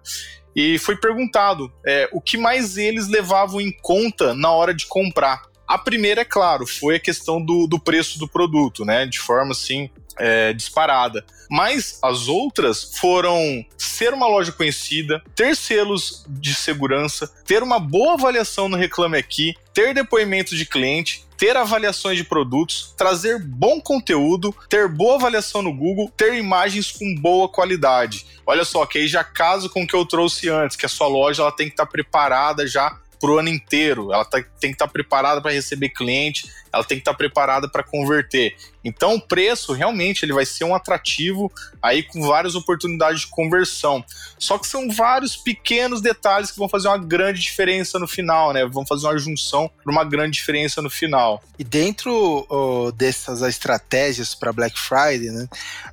E 0.53 0.77
foi 0.77 0.97
perguntado 0.97 1.71
é, 1.85 2.09
o 2.11 2.19
que 2.19 2.37
mais 2.37 2.75
eles 2.75 3.07
levavam 3.07 3.61
em 3.61 3.71
conta 3.71 4.33
na 4.33 4.51
hora 4.51 4.73
de 4.73 4.85
comprar. 4.85 5.43
A 5.65 5.77
primeira, 5.77 6.21
é 6.21 6.25
claro, 6.25 6.67
foi 6.67 6.97
a 6.97 6.99
questão 6.99 7.41
do, 7.41 7.67
do 7.67 7.79
preço 7.79 8.19
do 8.19 8.27
produto, 8.27 8.83
né? 8.83 9.05
De 9.05 9.17
forma 9.17 9.53
assim 9.53 9.89
é, 10.17 10.53
disparada. 10.53 11.25
Mas 11.49 11.99
as 12.01 12.27
outras 12.27 12.95
foram 12.97 13.65
ser 13.77 14.13
uma 14.13 14.27
loja 14.27 14.51
conhecida, 14.51 15.21
ter 15.35 15.55
selos 15.55 16.25
de 16.27 16.53
segurança, 16.53 17.31
ter 17.45 17.61
uma 17.61 17.79
boa 17.79 18.13
avaliação 18.13 18.67
no 18.67 18.77
Reclame 18.77 19.17
Aqui, 19.17 19.53
ter 19.73 19.93
depoimento 19.93 20.55
de 20.55 20.65
cliente, 20.65 21.25
ter 21.37 21.57
avaliações 21.57 22.17
de 22.17 22.23
produtos, 22.23 22.93
trazer 22.97 23.37
bom 23.37 23.81
conteúdo, 23.81 24.55
ter 24.69 24.87
boa 24.87 25.15
avaliação 25.15 25.61
no 25.61 25.73
Google, 25.73 26.11
ter 26.15 26.35
imagens 26.35 26.91
com 26.91 27.13
boa 27.15 27.49
qualidade. 27.49 28.25
Olha 28.45 28.63
só, 28.63 28.85
que 28.85 28.97
aí 28.97 29.07
já 29.07 29.23
caso 29.23 29.69
com 29.69 29.83
o 29.83 29.87
que 29.87 29.95
eu 29.95 30.05
trouxe 30.05 30.49
antes, 30.49 30.77
que 30.77 30.85
a 30.85 30.89
sua 30.89 31.07
loja 31.07 31.41
ela 31.41 31.51
tem 31.51 31.67
que 31.67 31.73
estar 31.73 31.85
tá 31.85 31.91
preparada 31.91 32.65
já 32.65 32.97
pro 33.23 33.39
ano 33.39 33.47
inteiro. 33.47 34.11
Ela 34.11 34.25
tá, 34.25 34.43
tem 34.59 34.71
que 34.71 34.75
estar 34.75 34.85
tá 34.85 34.91
preparada 34.91 35.41
para 35.41 35.53
receber 35.53 35.87
cliente, 35.87 36.51
ela 36.73 36.83
tem 36.83 36.97
que 36.97 37.03
estar 37.03 37.13
tá 37.13 37.17
preparada 37.17 37.69
para 37.69 37.81
converter. 37.81 38.53
Então 38.83 39.15
o 39.15 39.21
preço 39.21 39.71
realmente 39.71 40.25
ele 40.25 40.33
vai 40.33 40.45
ser 40.45 40.65
um 40.65 40.75
atrativo 40.75 41.49
aí 41.81 42.03
com 42.03 42.21
várias 42.27 42.53
oportunidades 42.53 43.21
de 43.21 43.27
conversão. 43.27 44.03
Só 44.37 44.57
que 44.57 44.67
são 44.67 44.89
vários 44.89 45.37
pequenos 45.37 46.01
detalhes 46.01 46.51
que 46.51 46.59
vão 46.59 46.67
fazer 46.67 46.89
uma 46.89 46.97
grande 46.97 47.39
diferença 47.39 47.97
no 47.97 48.09
final, 48.09 48.51
né? 48.51 48.65
Vão 48.65 48.85
fazer 48.85 49.07
uma 49.07 49.17
junção 49.17 49.71
para 49.81 49.91
uma 49.93 50.03
grande 50.03 50.33
diferença 50.33 50.81
no 50.81 50.89
final. 50.89 51.41
E 51.57 51.63
dentro 51.63 52.45
oh, 52.49 52.91
dessas 52.91 53.41
estratégias 53.41 54.35
para 54.35 54.51
Black 54.51 54.77
Friday, 54.77 55.29
né, 55.29 55.47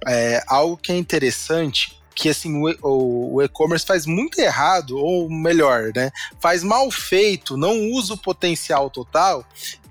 é, 0.05 0.43
algo 0.49 0.77
que 0.77 0.91
é 0.91 0.97
interessante 0.97 2.00
que 2.21 2.29
assim 2.29 2.63
o, 2.83 3.41
e-commerce 3.41 3.87
faz 3.87 4.05
muito 4.05 4.39
errado, 4.39 4.99
ou 4.99 5.31
melhor, 5.31 5.91
né, 5.97 6.13
faz 6.39 6.63
mal 6.63 6.91
feito, 6.91 7.57
não 7.57 7.91
usa 7.93 8.13
o 8.13 8.19
potencial 8.19 8.91
total, 8.91 9.43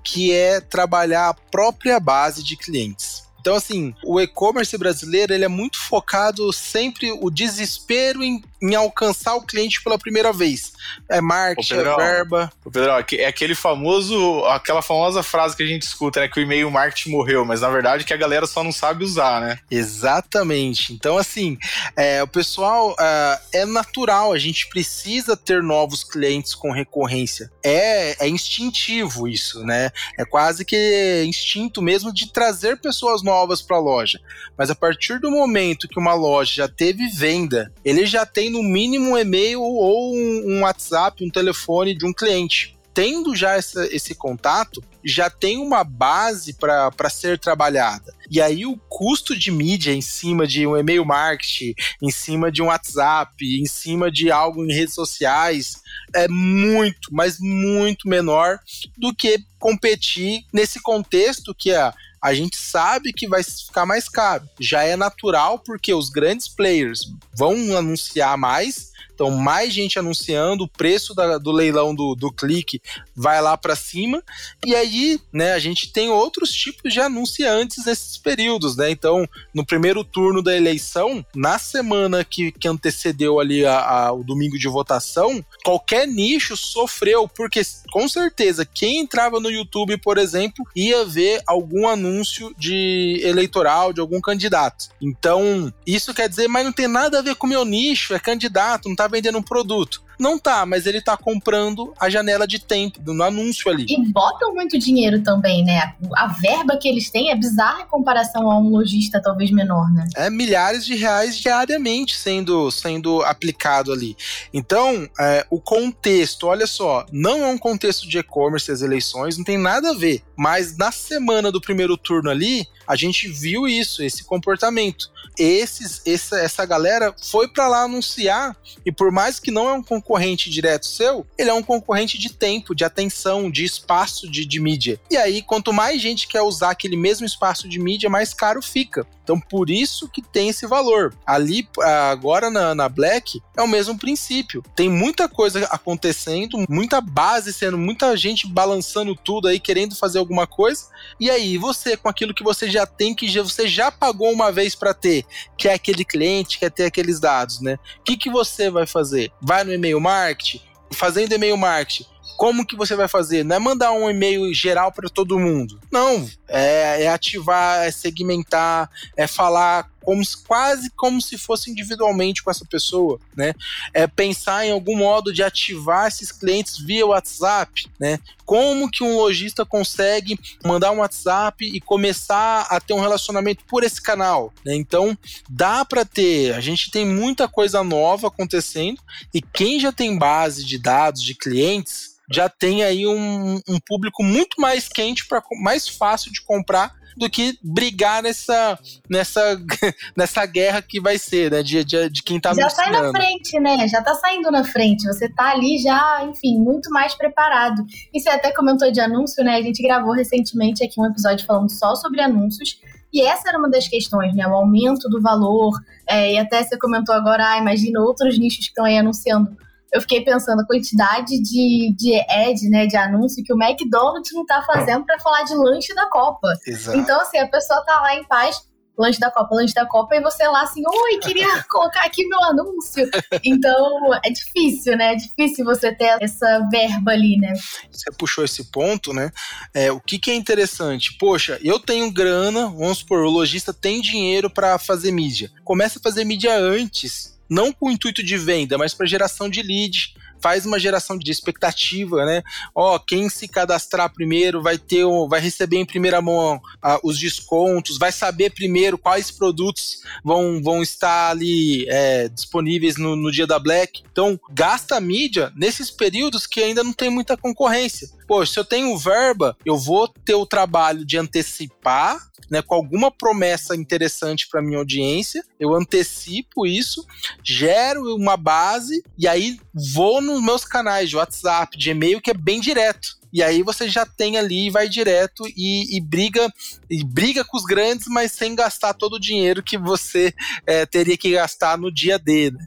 que 0.04 0.32
é 0.32 0.60
trabalhar 0.60 1.30
a 1.30 1.34
própria 1.34 1.98
base 1.98 2.44
de 2.44 2.56
clientes. 2.56 3.24
Então, 3.40 3.56
assim, 3.56 3.92
o 4.04 4.20
e-commerce 4.20 4.78
brasileiro 4.78 5.34
ele 5.34 5.44
é 5.44 5.48
muito 5.48 5.76
focado 5.80 6.52
sempre 6.52 7.10
o 7.20 7.30
desespero 7.30 8.22
em 8.22 8.40
em 8.62 8.74
alcançar 8.74 9.34
o 9.34 9.42
cliente 9.42 9.82
pela 9.82 9.98
primeira 9.98 10.32
vez. 10.32 10.72
É 11.08 11.20
marketing, 11.20 11.74
é 11.74 11.96
verba. 11.96 12.52
Pedro, 12.64 12.90
é 12.90 13.26
aquele 13.26 13.54
famoso, 13.54 14.44
aquela 14.46 14.82
famosa 14.82 15.22
frase 15.22 15.56
que 15.56 15.62
a 15.62 15.66
gente 15.66 15.82
escuta, 15.82 16.20
né? 16.20 16.28
Que 16.28 16.40
o 16.40 16.42
e-mail 16.42 16.70
marketing 16.70 17.10
morreu, 17.10 17.44
mas 17.44 17.60
na 17.60 17.70
verdade 17.70 18.04
que 18.04 18.12
a 18.12 18.16
galera 18.16 18.46
só 18.46 18.62
não 18.62 18.72
sabe 18.72 19.04
usar, 19.04 19.40
né? 19.40 19.58
Exatamente. 19.70 20.92
Então, 20.92 21.16
assim, 21.16 21.58
é, 21.96 22.22
o 22.22 22.28
pessoal 22.28 22.92
uh, 22.92 23.40
é 23.52 23.64
natural, 23.64 24.32
a 24.32 24.38
gente 24.38 24.68
precisa 24.68 25.36
ter 25.36 25.62
novos 25.62 26.04
clientes 26.04 26.54
com 26.54 26.70
recorrência. 26.70 27.50
É, 27.62 28.24
é 28.24 28.28
instintivo 28.28 29.26
isso, 29.26 29.64
né? 29.64 29.90
É 30.18 30.24
quase 30.24 30.64
que 30.64 31.24
instinto 31.26 31.80
mesmo 31.80 32.12
de 32.12 32.30
trazer 32.32 32.80
pessoas 32.80 33.22
novas 33.22 33.62
para 33.62 33.76
a 33.76 33.80
loja. 33.80 34.20
Mas 34.56 34.70
a 34.70 34.74
partir 34.74 35.18
do 35.18 35.30
momento 35.30 35.88
que 35.88 35.98
uma 35.98 36.14
loja 36.14 36.54
já 36.54 36.68
teve 36.68 37.08
venda, 37.08 37.72
ele 37.84 38.04
já 38.06 38.26
tem 38.26 38.49
no 38.50 38.62
mínimo 38.62 39.10
um 39.10 39.18
e-mail 39.18 39.62
ou 39.62 40.14
um, 40.14 40.42
um 40.46 40.60
WhatsApp, 40.62 41.24
um 41.24 41.30
telefone 41.30 41.94
de 41.94 42.04
um 42.04 42.12
cliente 42.12 42.76
tendo 42.92 43.34
já 43.34 43.52
essa, 43.52 43.86
esse 43.94 44.14
contato, 44.14 44.82
já 45.02 45.30
tem 45.30 45.58
uma 45.58 45.82
base 45.82 46.52
para 46.52 47.08
ser 47.08 47.38
trabalhada. 47.38 48.12
E 48.30 48.40
aí 48.40 48.66
o 48.66 48.76
custo 48.88 49.36
de 49.36 49.50
mídia 49.50 49.92
em 49.92 50.00
cima 50.00 50.46
de 50.46 50.66
um 50.66 50.76
e-mail 50.76 51.04
marketing, 51.04 51.74
em 52.02 52.10
cima 52.10 52.52
de 52.52 52.62
um 52.62 52.66
WhatsApp, 52.66 53.32
em 53.40 53.66
cima 53.66 54.10
de 54.10 54.30
algo 54.30 54.64
em 54.64 54.72
redes 54.72 54.94
sociais, 54.94 55.80
é 56.14 56.28
muito, 56.28 57.08
mas 57.10 57.38
muito 57.40 58.08
menor 58.08 58.58
do 58.98 59.14
que 59.14 59.38
competir 59.58 60.44
nesse 60.52 60.80
contexto 60.82 61.54
que 61.54 61.70
é 61.70 61.92
a 62.22 62.34
gente 62.34 62.56
sabe 62.56 63.12
que 63.12 63.26
vai 63.26 63.42
ficar 63.42 63.86
mais 63.86 64.08
caro. 64.08 64.48
Já 64.58 64.82
é 64.82 64.96
natural 64.96 65.58
porque 65.58 65.94
os 65.94 66.10
grandes 66.10 66.48
players 66.48 67.12
vão 67.34 67.76
anunciar 67.76 68.36
mais 68.36 68.89
então, 69.20 69.30
mais 69.30 69.74
gente 69.74 69.98
anunciando, 69.98 70.64
o 70.64 70.68
preço 70.68 71.14
da, 71.14 71.36
do 71.36 71.52
leilão 71.52 71.94
do, 71.94 72.14
do 72.14 72.32
clique 72.32 72.80
vai 73.14 73.42
lá 73.42 73.54
para 73.54 73.76
cima. 73.76 74.22
E 74.64 74.74
aí, 74.74 75.20
né, 75.30 75.52
a 75.52 75.58
gente 75.58 75.92
tem 75.92 76.08
outros 76.08 76.50
tipos 76.50 76.90
de 76.90 77.00
anunciantes 77.00 77.84
nesses 77.84 78.16
períodos, 78.16 78.78
né? 78.78 78.90
Então, 78.90 79.28
no 79.52 79.62
primeiro 79.62 80.02
turno 80.02 80.40
da 80.40 80.56
eleição, 80.56 81.22
na 81.36 81.58
semana 81.58 82.24
que, 82.24 82.50
que 82.50 82.66
antecedeu 82.66 83.38
ali 83.38 83.66
a, 83.66 83.80
a, 83.80 84.12
o 84.12 84.24
domingo 84.24 84.58
de 84.58 84.68
votação, 84.68 85.44
qualquer 85.62 86.08
nicho 86.08 86.56
sofreu, 86.56 87.28
porque 87.28 87.60
com 87.92 88.08
certeza 88.08 88.64
quem 88.64 89.00
entrava 89.00 89.38
no 89.38 89.50
YouTube, 89.50 89.98
por 89.98 90.16
exemplo, 90.16 90.66
ia 90.74 91.04
ver 91.04 91.42
algum 91.46 91.86
anúncio 91.86 92.54
de 92.56 93.20
eleitoral 93.22 93.92
de 93.92 94.00
algum 94.00 94.18
candidato. 94.18 94.88
Então, 94.98 95.70
isso 95.86 96.14
quer 96.14 96.26
dizer, 96.26 96.48
mas 96.48 96.64
não 96.64 96.72
tem 96.72 96.88
nada 96.88 97.18
a 97.18 97.22
ver 97.22 97.34
com 97.34 97.46
o 97.46 97.50
meu 97.50 97.66
nicho, 97.66 98.14
é 98.14 98.18
candidato, 98.18 98.88
não 98.88 98.96
tá 98.96 99.09
vendendo 99.10 99.38
um 99.38 99.42
produto. 99.42 100.02
Não 100.20 100.38
tá, 100.38 100.66
mas 100.66 100.84
ele 100.84 101.00
tá 101.00 101.16
comprando 101.16 101.94
a 101.98 102.10
janela 102.10 102.46
de 102.46 102.58
tempo 102.58 103.00
no 103.12 103.22
anúncio 103.22 103.70
ali. 103.70 103.86
E 103.88 104.12
botam 104.12 104.54
muito 104.54 104.78
dinheiro 104.78 105.22
também, 105.22 105.64
né? 105.64 105.94
A 106.14 106.26
verba 106.26 106.76
que 106.76 106.86
eles 106.86 107.10
têm 107.10 107.30
é 107.30 107.34
bizarra 107.34 107.80
em 107.80 107.86
comparação 107.86 108.50
a 108.50 108.58
um 108.58 108.68
lojista 108.68 109.20
talvez 109.22 109.50
menor, 109.50 109.90
né? 109.90 110.06
É 110.14 110.28
milhares 110.28 110.84
de 110.84 110.94
reais 110.94 111.38
diariamente 111.38 112.16
sendo, 112.16 112.70
sendo 112.70 113.22
aplicado 113.22 113.92
ali. 113.92 114.14
Então, 114.52 115.08
é, 115.18 115.46
o 115.48 115.58
contexto, 115.58 116.46
olha 116.46 116.66
só, 116.66 117.06
não 117.10 117.42
é 117.42 117.46
um 117.46 117.58
contexto 117.58 118.06
de 118.06 118.18
e-commerce 118.18 118.70
as 118.70 118.82
eleições, 118.82 119.38
não 119.38 119.44
tem 119.44 119.56
nada 119.56 119.90
a 119.90 119.94
ver. 119.94 120.22
Mas 120.36 120.76
na 120.76 120.92
semana 120.92 121.50
do 121.50 121.62
primeiro 121.62 121.96
turno 121.96 122.28
ali, 122.28 122.68
a 122.86 122.96
gente 122.96 123.28
viu 123.28 123.68
isso, 123.68 124.02
esse 124.02 124.24
comportamento. 124.24 125.10
Esses, 125.38 126.02
essa, 126.04 126.40
essa 126.40 126.66
galera 126.66 127.14
foi 127.22 127.46
para 127.46 127.68
lá 127.68 127.84
anunciar 127.84 128.56
e 128.84 128.90
por 128.90 129.12
mais 129.12 129.38
que 129.38 129.50
não 129.50 129.68
é 129.68 129.72
um 129.72 129.82
concorrente 130.10 130.50
direto 130.50 130.86
seu, 130.86 131.24
ele 131.38 131.50
é 131.50 131.54
um 131.54 131.62
concorrente 131.62 132.18
de 132.18 132.32
tempo, 132.32 132.74
de 132.74 132.84
atenção, 132.84 133.48
de 133.48 133.64
espaço 133.64 134.28
de, 134.28 134.44
de 134.44 134.58
mídia. 134.58 135.00
E 135.08 135.16
aí, 135.16 135.40
quanto 135.40 135.72
mais 135.72 136.02
gente 136.02 136.26
quer 136.26 136.42
usar 136.42 136.70
aquele 136.70 136.96
mesmo 136.96 137.24
espaço 137.24 137.68
de 137.68 137.78
mídia, 137.78 138.10
mais 138.10 138.34
caro 138.34 138.60
fica. 138.60 139.06
Então, 139.30 139.38
por 139.38 139.70
isso 139.70 140.08
que 140.08 140.20
tem 140.20 140.48
esse 140.48 140.66
valor. 140.66 141.14
Ali, 141.24 141.68
agora 142.10 142.50
na, 142.50 142.74
na 142.74 142.88
Black, 142.88 143.40
é 143.56 143.62
o 143.62 143.68
mesmo 143.68 143.96
princípio. 143.96 144.60
Tem 144.74 144.90
muita 144.90 145.28
coisa 145.28 145.64
acontecendo, 145.66 146.64
muita 146.68 147.00
base 147.00 147.52
sendo, 147.52 147.78
muita 147.78 148.16
gente 148.16 148.48
balançando 148.48 149.14
tudo 149.14 149.46
aí, 149.46 149.60
querendo 149.60 149.94
fazer 149.94 150.18
alguma 150.18 150.48
coisa. 150.48 150.86
E 151.20 151.30
aí, 151.30 151.56
você, 151.56 151.96
com 151.96 152.08
aquilo 152.08 152.34
que 152.34 152.42
você 152.42 152.68
já 152.68 152.84
tem, 152.84 153.14
que 153.14 153.28
já, 153.28 153.40
você 153.40 153.68
já 153.68 153.92
pagou 153.92 154.32
uma 154.32 154.50
vez 154.50 154.74
para 154.74 154.92
ter, 154.92 155.24
que 155.56 155.68
é 155.68 155.74
aquele 155.74 156.04
cliente, 156.04 156.58
quer 156.58 156.72
ter 156.72 156.86
aqueles 156.86 157.20
dados, 157.20 157.60
né? 157.60 157.78
O 158.00 158.02
que, 158.02 158.16
que 158.16 158.30
você 158.30 158.68
vai 158.68 158.84
fazer? 158.84 159.30
Vai 159.40 159.62
no 159.62 159.72
e-mail 159.72 160.00
marketing? 160.00 160.60
Fazendo 160.92 161.32
e-mail 161.32 161.56
marketing, 161.56 162.09
como 162.40 162.64
que 162.64 162.74
você 162.74 162.96
vai 162.96 163.06
fazer? 163.06 163.44
Não 163.44 163.56
é 163.56 163.58
mandar 163.58 163.92
um 163.92 164.08
e-mail 164.08 164.54
geral 164.54 164.90
para 164.90 165.10
todo 165.10 165.38
mundo. 165.38 165.78
Não, 165.92 166.26
é, 166.48 167.02
é, 167.02 167.08
ativar, 167.08 167.84
é 167.84 167.90
segmentar, 167.90 168.90
é 169.14 169.26
falar 169.26 169.90
como 170.00 170.22
quase 170.48 170.88
como 170.96 171.20
se 171.20 171.36
fosse 171.36 171.70
individualmente 171.70 172.42
com 172.42 172.50
essa 172.50 172.64
pessoa, 172.64 173.20
né? 173.36 173.52
É 173.92 174.06
pensar 174.06 174.64
em 174.64 174.70
algum 174.70 174.96
modo 174.96 175.34
de 175.34 175.42
ativar 175.42 176.08
esses 176.08 176.32
clientes 176.32 176.78
via 176.78 177.06
WhatsApp, 177.06 177.86
né? 178.00 178.18
Como 178.46 178.90
que 178.90 179.04
um 179.04 179.18
lojista 179.18 179.66
consegue 179.66 180.40
mandar 180.64 180.92
um 180.92 181.00
WhatsApp 181.00 181.62
e 181.62 181.78
começar 181.78 182.62
a 182.70 182.80
ter 182.80 182.94
um 182.94 183.00
relacionamento 183.00 183.64
por 183.66 183.84
esse 183.84 184.00
canal? 184.00 184.50
Né? 184.64 184.74
Então, 184.74 185.16
dá 185.46 185.84
para 185.84 186.06
ter. 186.06 186.54
A 186.54 186.60
gente 186.60 186.90
tem 186.90 187.04
muita 187.04 187.46
coisa 187.46 187.84
nova 187.84 188.28
acontecendo 188.28 189.02
e 189.32 189.42
quem 189.42 189.78
já 189.78 189.92
tem 189.92 190.16
base 190.16 190.64
de 190.64 190.78
dados 190.78 191.22
de 191.22 191.34
clientes 191.34 192.09
já 192.30 192.48
tem 192.48 192.84
aí 192.84 193.06
um, 193.06 193.60
um 193.68 193.78
público 193.86 194.22
muito 194.22 194.60
mais 194.60 194.88
quente, 194.88 195.26
para 195.26 195.42
mais 195.60 195.88
fácil 195.88 196.32
de 196.32 196.42
comprar 196.42 196.92
do 197.16 197.28
que 197.28 197.58
brigar 197.62 198.22
nessa, 198.22 198.78
nessa, 199.08 199.60
nessa 200.16 200.46
guerra 200.46 200.80
que 200.80 201.00
vai 201.00 201.18
ser, 201.18 201.50
né? 201.50 201.62
De, 201.62 201.84
de, 201.84 202.08
de 202.08 202.22
quem 202.22 202.40
tá 202.40 202.54
Já 202.54 202.70
sai 202.70 202.90
na 202.90 203.10
frente, 203.10 203.58
né? 203.58 203.88
Já 203.88 204.00
tá 204.00 204.14
saindo 204.14 204.50
na 204.50 204.64
frente. 204.64 205.06
Você 205.06 205.28
tá 205.28 205.50
ali 205.50 205.78
já, 205.78 206.24
enfim, 206.24 206.58
muito 206.58 206.88
mais 206.90 207.14
preparado. 207.14 207.84
E 208.14 208.20
você 208.20 208.28
até 208.30 208.52
comentou 208.52 208.90
de 208.90 209.00
anúncio, 209.00 209.44
né? 209.44 209.56
A 209.56 209.62
gente 209.62 209.82
gravou 209.82 210.12
recentemente 210.12 210.84
aqui 210.84 211.00
um 211.00 211.06
episódio 211.06 211.44
falando 211.44 211.70
só 211.70 211.94
sobre 211.96 212.20
anúncios. 212.20 212.80
E 213.12 213.22
essa 213.22 213.48
era 213.48 213.58
uma 213.58 213.68
das 213.68 213.88
questões, 213.88 214.34
né? 214.34 214.46
O 214.46 214.54
aumento 214.54 215.08
do 215.08 215.20
valor. 215.20 215.72
É, 216.08 216.34
e 216.34 216.38
até 216.38 216.62
você 216.62 216.78
comentou 216.78 217.14
agora, 217.14 217.50
ah, 217.50 217.58
imagina 217.58 218.00
outros 218.00 218.38
nichos 218.38 218.60
que 218.60 218.70
estão 218.70 218.84
aí 218.84 218.96
anunciando 218.96 219.56
eu 219.92 220.00
fiquei 220.00 220.22
pensando 220.22 220.60
a 220.60 220.66
quantidade 220.66 221.40
de, 221.42 221.94
de 221.96 222.20
ad, 222.28 222.68
né, 222.68 222.86
de 222.86 222.96
anúncio 222.96 223.42
que 223.44 223.52
o 223.52 223.60
McDonald's 223.60 224.32
não 224.32 224.46
tá 224.46 224.62
fazendo 224.62 225.04
para 225.04 225.18
falar 225.18 225.42
de 225.42 225.54
lanche 225.54 225.94
da 225.94 226.08
Copa. 226.08 226.48
Exato. 226.66 226.96
Então, 226.96 227.20
assim, 227.20 227.38
a 227.38 227.48
pessoa 227.48 227.84
tá 227.84 228.00
lá 228.00 228.14
em 228.14 228.24
paz, 228.24 228.62
lanche 228.96 229.18
da 229.18 229.30
Copa, 229.30 229.54
lanche 229.54 229.74
da 229.74 229.86
Copa, 229.86 230.14
e 230.14 230.20
você 230.20 230.46
lá 230.46 230.62
assim, 230.62 230.82
oi, 230.86 231.18
queria 231.18 231.62
colocar 231.68 232.04
aqui 232.04 232.24
meu 232.26 232.42
anúncio. 232.44 233.08
Então, 233.42 234.14
é 234.24 234.30
difícil, 234.30 234.96
né? 234.96 235.14
É 235.14 235.16
difícil 235.16 235.64
você 235.64 235.92
ter 235.92 236.16
essa 236.20 236.68
verba 236.70 237.12
ali, 237.12 237.36
né? 237.38 237.52
Você 237.90 238.12
puxou 238.12 238.44
esse 238.44 238.70
ponto, 238.70 239.12
né? 239.12 239.32
É, 239.74 239.90
o 239.90 240.00
que, 240.00 240.18
que 240.18 240.30
é 240.30 240.34
interessante? 240.34 241.16
Poxa, 241.18 241.58
eu 241.62 241.80
tenho 241.80 242.12
grana, 242.12 242.66
vamos 242.68 242.98
supor, 242.98 243.24
o 243.24 243.30
lojista 243.30 243.72
tem 243.72 244.00
dinheiro 244.00 244.48
para 244.48 244.78
fazer 244.78 245.10
mídia. 245.10 245.50
Começa 245.64 245.98
a 245.98 246.02
fazer 246.02 246.24
mídia 246.24 246.56
antes 246.56 247.39
não 247.50 247.72
com 247.72 247.88
o 247.88 247.90
intuito 247.90 248.22
de 248.22 248.38
venda, 248.38 248.78
mas 248.78 248.94
para 248.94 249.06
geração 249.06 249.50
de 249.50 249.60
lead, 249.60 250.14
faz 250.40 250.64
uma 250.64 250.78
geração 250.78 251.18
de 251.18 251.30
expectativa, 251.30 252.24
né? 252.24 252.42
Ó, 252.74 252.98
quem 252.98 253.28
se 253.28 253.46
cadastrar 253.46 254.12
primeiro 254.12 254.62
vai 254.62 254.78
ter, 254.78 255.04
vai 255.28 255.40
receber 255.40 255.76
em 255.76 255.84
primeira 255.84 256.20
mão 256.22 256.60
ah, 256.82 256.98
os 257.04 257.18
descontos, 257.18 257.98
vai 257.98 258.10
saber 258.10 258.50
primeiro 258.50 258.96
quais 258.96 259.30
produtos 259.30 260.02
vão, 260.24 260.62
vão 260.62 260.82
estar 260.82 261.30
ali 261.30 261.86
é, 261.88 262.28
disponíveis 262.28 262.96
no, 262.96 263.14
no 263.14 263.30
dia 263.30 263.46
da 263.46 263.58
Black. 263.58 264.02
Então, 264.10 264.40
gasta 264.50 264.96
a 264.96 265.00
mídia 265.00 265.52
nesses 265.54 265.90
períodos 265.90 266.46
que 266.46 266.62
ainda 266.62 266.82
não 266.82 266.92
tem 266.92 267.10
muita 267.10 267.36
concorrência. 267.36 268.08
Pô, 268.30 268.46
se 268.46 268.56
eu 268.56 268.64
tenho 268.64 268.96
verba, 268.96 269.56
eu 269.66 269.76
vou 269.76 270.06
ter 270.06 270.36
o 270.36 270.46
trabalho 270.46 271.04
de 271.04 271.18
antecipar 271.18 272.16
né, 272.48 272.62
com 272.62 272.76
alguma 272.76 273.10
promessa 273.10 273.74
interessante 273.74 274.46
para 274.48 274.62
minha 274.62 274.78
audiência, 274.78 275.44
eu 275.58 275.74
antecipo 275.74 276.64
isso, 276.64 277.04
gero 277.42 278.14
uma 278.14 278.36
base 278.36 279.02
e 279.18 279.26
aí 279.26 279.58
vou 279.92 280.20
nos 280.20 280.40
meus 280.40 280.64
canais 280.64 281.10
de 281.10 281.16
WhatsApp, 281.16 281.76
de 281.76 281.90
e-mail 281.90 282.20
que 282.20 282.30
é 282.30 282.34
bem 282.34 282.60
direto. 282.60 283.18
E 283.32 283.42
aí 283.42 283.62
você 283.62 283.88
já 283.88 284.04
tem 284.04 284.36
ali, 284.36 284.70
vai 284.70 284.88
direto 284.88 285.44
e, 285.56 285.96
e 285.96 286.00
briga 286.00 286.52
e 286.88 287.04
briga 287.04 287.44
com 287.44 287.56
os 287.56 287.64
grandes, 287.64 288.06
mas 288.08 288.32
sem 288.32 288.54
gastar 288.54 288.94
todo 288.94 289.14
o 289.14 289.20
dinheiro 289.20 289.62
que 289.62 289.78
você 289.78 290.34
é, 290.66 290.84
teria 290.86 291.16
que 291.16 291.32
gastar 291.32 291.78
no 291.78 291.92
dia 291.92 292.18
D. 292.18 292.50
Né? 292.50 292.66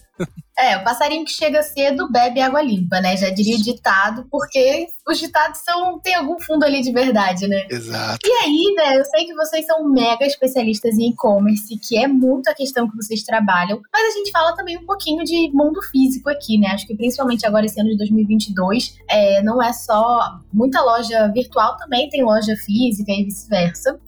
É, 0.58 0.78
o 0.78 0.84
passarinho 0.84 1.26
que 1.26 1.32
chega 1.32 1.64
cedo 1.64 2.12
bebe 2.12 2.40
água 2.40 2.62
limpa, 2.62 3.02
né? 3.02 3.18
Já 3.18 3.32
diria 3.32 3.56
o 3.56 3.62
ditado, 3.62 4.28
porque 4.30 4.86
os 5.08 5.18
ditados 5.18 5.60
são 5.60 6.00
tem 6.00 6.14
algum 6.14 6.40
fundo 6.40 6.64
ali 6.64 6.82
de 6.82 6.92
verdade, 6.92 7.48
né? 7.48 7.66
Exato. 7.70 8.20
E 8.24 8.32
aí, 8.32 8.74
né, 8.76 9.00
eu 9.00 9.06
sei 9.06 9.26
que 9.26 9.34
vocês 9.34 9.66
são 9.66 9.90
mega 9.90 10.26
especialistas 10.26 10.96
em 10.98 11.10
e-commerce, 11.10 11.76
que 11.80 11.98
é 11.98 12.08
muito 12.08 12.50
a 12.50 12.54
questão 12.54 12.88
que 12.88 12.96
vocês 12.96 13.24
trabalham, 13.24 13.82
mas 13.92 14.14
a 14.14 14.18
gente 14.18 14.32
fala 14.32 14.56
também 14.56 14.78
um 14.78 14.86
pouquinho 14.86 15.24
de 15.24 15.50
mundo 15.52 15.82
físico 15.82 16.30
aqui, 16.30 16.60
né? 16.60 16.68
Acho 16.68 16.86
que 16.86 16.96
principalmente 16.96 17.48
agora 17.48 17.66
esse 17.66 17.80
ano 17.80 17.90
de 17.90 17.98
2022, 17.98 19.00
é, 19.10 19.42
não 19.42 19.62
é 19.62 19.74
só 19.74 20.40
muita 20.54 20.82
loja 20.82 21.28
virtual, 21.34 21.78
também 21.78 22.10
tem 22.10 22.24
loja 22.24 22.56
física 22.56 23.12
e 23.12 23.26
vice-versa. 23.26 24.00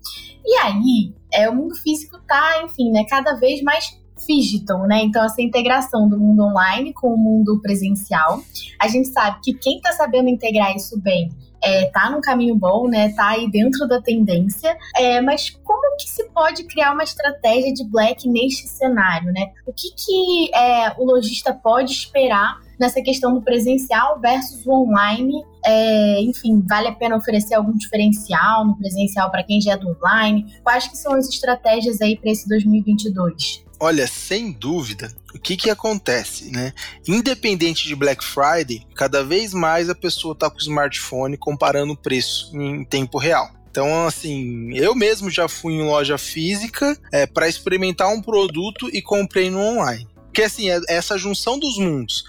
E 0.45 0.55
aí, 0.57 1.13
é, 1.33 1.49
o 1.49 1.55
mundo 1.55 1.75
físico 1.75 2.19
tá, 2.27 2.61
enfim, 2.63 2.91
né, 2.91 3.03
cada 3.09 3.33
vez 3.33 3.61
mais 3.61 3.97
digital, 4.27 4.87
né? 4.87 5.03
Então, 5.03 5.23
essa 5.23 5.41
integração 5.41 6.07
do 6.07 6.17
mundo 6.17 6.43
online 6.43 6.93
com 6.93 7.13
o 7.13 7.17
mundo 7.17 7.59
presencial. 7.61 8.41
A 8.79 8.87
gente 8.87 9.09
sabe 9.09 9.39
que 9.43 9.53
quem 9.53 9.77
está 9.77 9.91
sabendo 9.91 10.29
integrar 10.29 10.75
isso 10.75 10.99
bem 10.99 11.29
é, 11.65 11.85
tá 11.85 12.09
num 12.11 12.21
caminho 12.21 12.55
bom, 12.55 12.87
né? 12.87 13.11
Tá 13.13 13.29
aí 13.29 13.49
dentro 13.49 13.87
da 13.87 13.99
tendência. 13.99 14.77
É, 14.95 15.19
mas 15.19 15.49
como 15.63 15.97
que 15.97 16.07
se 16.07 16.29
pode 16.29 16.63
criar 16.65 16.93
uma 16.93 17.03
estratégia 17.03 17.73
de 17.73 17.83
black 17.83 18.29
neste 18.29 18.67
cenário, 18.67 19.31
né? 19.33 19.51
O 19.65 19.73
que, 19.73 19.89
que 19.95 20.55
é, 20.55 20.93
o 20.97 21.05
lojista 21.05 21.53
pode 21.53 21.91
esperar 21.91 22.63
nessa 22.79 23.01
questão 23.01 23.33
do 23.33 23.41
presencial 23.41 24.19
versus 24.19 24.65
o 24.65 24.71
online. 24.71 25.43
É, 25.65 26.21
enfim, 26.21 26.63
vale 26.67 26.87
a 26.87 26.91
pena 26.91 27.15
oferecer 27.15 27.55
algum 27.55 27.75
diferencial 27.75 28.65
no 28.65 28.77
presencial 28.77 29.31
para 29.31 29.43
quem 29.43 29.59
já 29.59 29.73
é 29.73 29.77
do 29.77 29.89
online? 29.89 30.45
Quais 30.63 30.87
que 30.87 30.97
são 30.97 31.13
as 31.13 31.27
estratégias 31.27 32.01
aí 32.01 32.15
para 32.17 32.31
esse 32.31 32.47
2022? 32.47 33.65
Olha, 33.79 34.07
sem 34.07 34.53
dúvida, 34.53 35.13
o 35.33 35.39
que 35.39 35.57
que 35.57 35.69
acontece, 35.69 36.49
né? 36.49 36.71
Independente 37.07 37.85
de 37.87 37.95
Black 37.95 38.23
Friday, 38.23 38.85
cada 38.95 39.23
vez 39.23 39.53
mais 39.53 39.89
a 39.89 39.95
pessoa 39.95 40.31
está 40.31 40.49
com 40.49 40.57
o 40.57 40.61
smartphone 40.61 41.35
comparando 41.35 41.93
o 41.93 41.97
preço 41.97 42.55
em 42.57 42.85
tempo 42.85 43.17
real. 43.17 43.51
Então, 43.69 44.07
assim, 44.07 44.73
eu 44.73 44.95
mesmo 44.95 45.29
já 45.29 45.49
fui 45.49 45.73
em 45.73 45.83
loja 45.83 46.17
física 46.17 46.97
é, 47.11 47.25
para 47.25 47.49
experimentar 47.49 48.07
um 48.07 48.21
produto 48.21 48.89
e 48.93 49.01
comprei 49.01 49.49
no 49.49 49.59
online. 49.59 50.07
Porque 50.35 50.43
assim, 50.43 50.69
é, 50.69 50.81
essa 50.89 51.17
junção 51.17 51.57
dos 51.57 51.77
mundos 51.77 52.25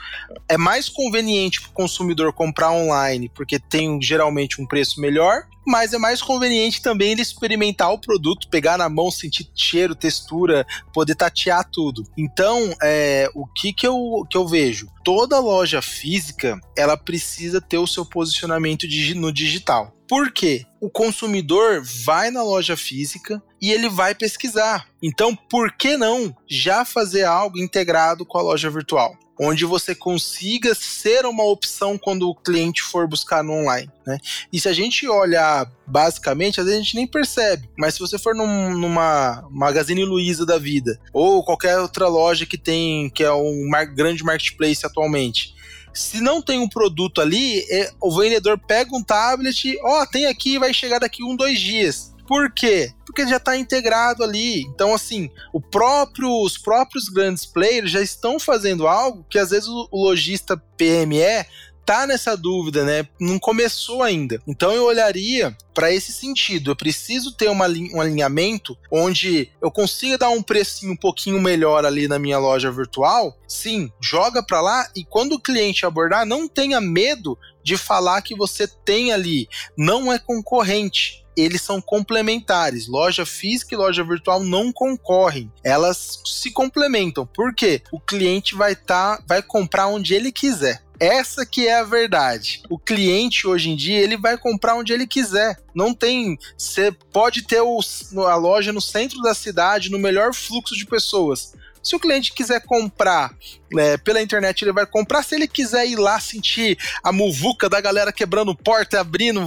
é 0.48 0.56
mais 0.56 0.88
conveniente 0.88 1.60
para 1.60 1.70
o 1.70 1.72
consumidor 1.72 2.32
comprar 2.32 2.70
online, 2.70 3.28
porque 3.28 3.58
tem 3.58 4.00
geralmente 4.00 4.62
um 4.62 4.66
preço 4.66 5.00
melhor, 5.00 5.42
mas 5.66 5.92
é 5.92 5.98
mais 5.98 6.22
conveniente 6.22 6.80
também 6.80 7.10
ele 7.10 7.22
experimentar 7.22 7.92
o 7.92 7.98
produto, 7.98 8.48
pegar 8.48 8.78
na 8.78 8.88
mão, 8.88 9.10
sentir 9.10 9.50
cheiro, 9.56 9.92
textura, 9.92 10.64
poder 10.94 11.16
tatear 11.16 11.68
tudo. 11.68 12.04
Então, 12.16 12.72
é, 12.80 13.28
o 13.34 13.44
que, 13.44 13.72
que, 13.72 13.88
eu, 13.88 14.24
que 14.30 14.38
eu 14.38 14.46
vejo? 14.46 14.86
Toda 15.02 15.40
loja 15.40 15.82
física 15.82 16.60
ela 16.78 16.96
precisa 16.96 17.60
ter 17.60 17.78
o 17.78 17.88
seu 17.88 18.06
posicionamento 18.06 18.86
no 19.16 19.32
digital. 19.32 19.95
Por 20.08 20.30
quê? 20.30 20.64
O 20.80 20.88
consumidor 20.88 21.82
vai 21.82 22.30
na 22.30 22.42
loja 22.42 22.76
física 22.76 23.42
e 23.60 23.72
ele 23.72 23.88
vai 23.88 24.14
pesquisar. 24.14 24.86
Então, 25.02 25.34
por 25.34 25.72
que 25.72 25.96
não 25.96 26.34
já 26.48 26.84
fazer 26.84 27.24
algo 27.24 27.58
integrado 27.58 28.24
com 28.24 28.38
a 28.38 28.42
loja 28.42 28.70
virtual? 28.70 29.16
onde 29.38 29.64
você 29.64 29.94
consiga 29.94 30.74
ser 30.74 31.26
uma 31.26 31.44
opção 31.44 31.98
quando 31.98 32.28
o 32.28 32.34
cliente 32.34 32.82
for 32.82 33.06
buscar 33.06 33.44
no 33.44 33.52
online, 33.52 33.90
né? 34.06 34.18
E 34.52 34.58
se 34.58 34.68
a 34.68 34.72
gente 34.72 35.06
olhar 35.06 35.70
basicamente, 35.86 36.58
às 36.58 36.66
vezes 36.66 36.80
a 36.80 36.82
gente 36.82 36.96
nem 36.96 37.06
percebe, 37.06 37.68
mas 37.78 37.94
se 37.94 38.00
você 38.00 38.18
for 38.18 38.34
num, 38.34 38.76
numa 38.76 39.46
Magazine 39.50 40.04
Luiza 40.04 40.46
da 40.46 40.58
vida, 40.58 40.98
ou 41.12 41.44
qualquer 41.44 41.78
outra 41.78 42.08
loja 42.08 42.46
que 42.46 42.56
tem, 42.56 43.10
que 43.10 43.22
é 43.22 43.32
um 43.32 43.68
grande 43.94 44.24
marketplace 44.24 44.84
atualmente, 44.84 45.54
se 45.96 46.20
não 46.20 46.42
tem 46.42 46.58
um 46.60 46.68
produto 46.68 47.20
ali, 47.20 47.60
é, 47.70 47.90
o 48.00 48.14
vendedor 48.14 48.58
pega 48.58 48.94
um 48.94 49.02
tablet, 49.02 49.78
ó, 49.82 50.02
oh, 50.02 50.06
tem 50.06 50.26
aqui, 50.26 50.58
vai 50.58 50.72
chegar 50.72 50.98
daqui 50.98 51.24
um, 51.24 51.34
dois 51.34 51.58
dias. 51.58 52.14
Por 52.26 52.52
quê? 52.52 52.92
Porque 53.04 53.26
já 53.26 53.36
está 53.36 53.56
integrado 53.56 54.22
ali. 54.22 54.62
Então, 54.62 54.92
assim, 54.92 55.30
próprio, 55.70 56.42
os 56.42 56.58
próprios 56.58 57.08
grandes 57.08 57.46
players 57.46 57.90
já 57.90 58.02
estão 58.02 58.38
fazendo 58.38 58.86
algo 58.86 59.24
que 59.30 59.38
às 59.38 59.50
vezes 59.50 59.68
o 59.68 59.88
lojista 59.92 60.56
PME 60.76 61.46
tá 61.86 62.06
nessa 62.06 62.36
dúvida, 62.36 62.84
né? 62.84 63.08
Não 63.18 63.38
começou 63.38 64.02
ainda. 64.02 64.42
Então 64.46 64.72
eu 64.72 64.84
olharia 64.84 65.56
para 65.72 65.92
esse 65.92 66.12
sentido. 66.12 66.72
Eu 66.72 66.76
preciso 66.76 67.32
ter 67.32 67.48
uma, 67.48 67.66
um 67.94 68.00
alinhamento 68.00 68.76
onde 68.90 69.50
eu 69.62 69.70
consiga 69.70 70.18
dar 70.18 70.30
um 70.30 70.42
precinho 70.42 70.92
um 70.92 70.96
pouquinho 70.96 71.40
melhor 71.40 71.84
ali 71.84 72.08
na 72.08 72.18
minha 72.18 72.38
loja 72.38 72.70
virtual. 72.70 73.38
Sim, 73.46 73.90
joga 74.00 74.42
para 74.42 74.60
lá 74.60 74.90
e 74.96 75.04
quando 75.04 75.34
o 75.34 75.40
cliente 75.40 75.86
abordar, 75.86 76.26
não 76.26 76.48
tenha 76.48 76.80
medo 76.80 77.38
de 77.66 77.76
falar 77.76 78.22
que 78.22 78.36
você 78.36 78.68
tem 78.68 79.12
ali. 79.12 79.48
Não 79.76 80.12
é 80.12 80.20
concorrente 80.20 81.26
eles 81.36 81.60
são 81.60 81.82
complementares. 81.82 82.88
Loja 82.88 83.26
física 83.26 83.74
e 83.74 83.76
loja 83.76 84.02
virtual 84.02 84.42
não 84.42 84.72
concorrem. 84.72 85.52
Elas 85.62 86.22
se 86.24 86.50
complementam. 86.50 87.26
Por 87.26 87.54
quê? 87.54 87.82
O 87.92 88.00
cliente 88.00 88.54
vai 88.54 88.72
estar, 88.72 89.18
tá, 89.18 89.24
vai 89.28 89.42
comprar 89.42 89.88
onde 89.88 90.14
ele 90.14 90.32
quiser. 90.32 90.82
Essa 90.98 91.44
que 91.44 91.68
é 91.68 91.78
a 91.78 91.84
verdade. 91.84 92.62
O 92.70 92.78
cliente 92.78 93.46
hoje 93.46 93.68
em 93.68 93.76
dia 93.76 93.98
ele 93.98 94.16
vai 94.16 94.38
comprar 94.38 94.76
onde 94.76 94.94
ele 94.94 95.06
quiser. 95.06 95.58
Não 95.74 95.92
tem, 95.92 96.38
você 96.56 96.90
pode 97.12 97.42
ter 97.42 97.60
o, 97.60 97.80
a 98.26 98.34
loja 98.34 98.72
no 98.72 98.80
centro 98.80 99.20
da 99.20 99.34
cidade, 99.34 99.90
no 99.90 99.98
melhor 99.98 100.32
fluxo 100.32 100.74
de 100.74 100.86
pessoas. 100.86 101.52
Se 101.86 101.94
o 101.94 102.00
cliente 102.00 102.32
quiser 102.32 102.60
comprar 102.62 103.32
é, 103.78 103.96
pela 103.96 104.20
internet, 104.20 104.62
ele 104.62 104.72
vai 104.72 104.84
comprar. 104.84 105.22
Se 105.22 105.36
ele 105.36 105.46
quiser 105.46 105.86
ir 105.86 105.94
lá 105.94 106.18
sentir 106.18 106.76
a 107.00 107.12
muvuca 107.12 107.68
da 107.68 107.80
galera 107.80 108.12
quebrando 108.12 108.56
porta, 108.56 108.98
abrindo, 108.98 109.46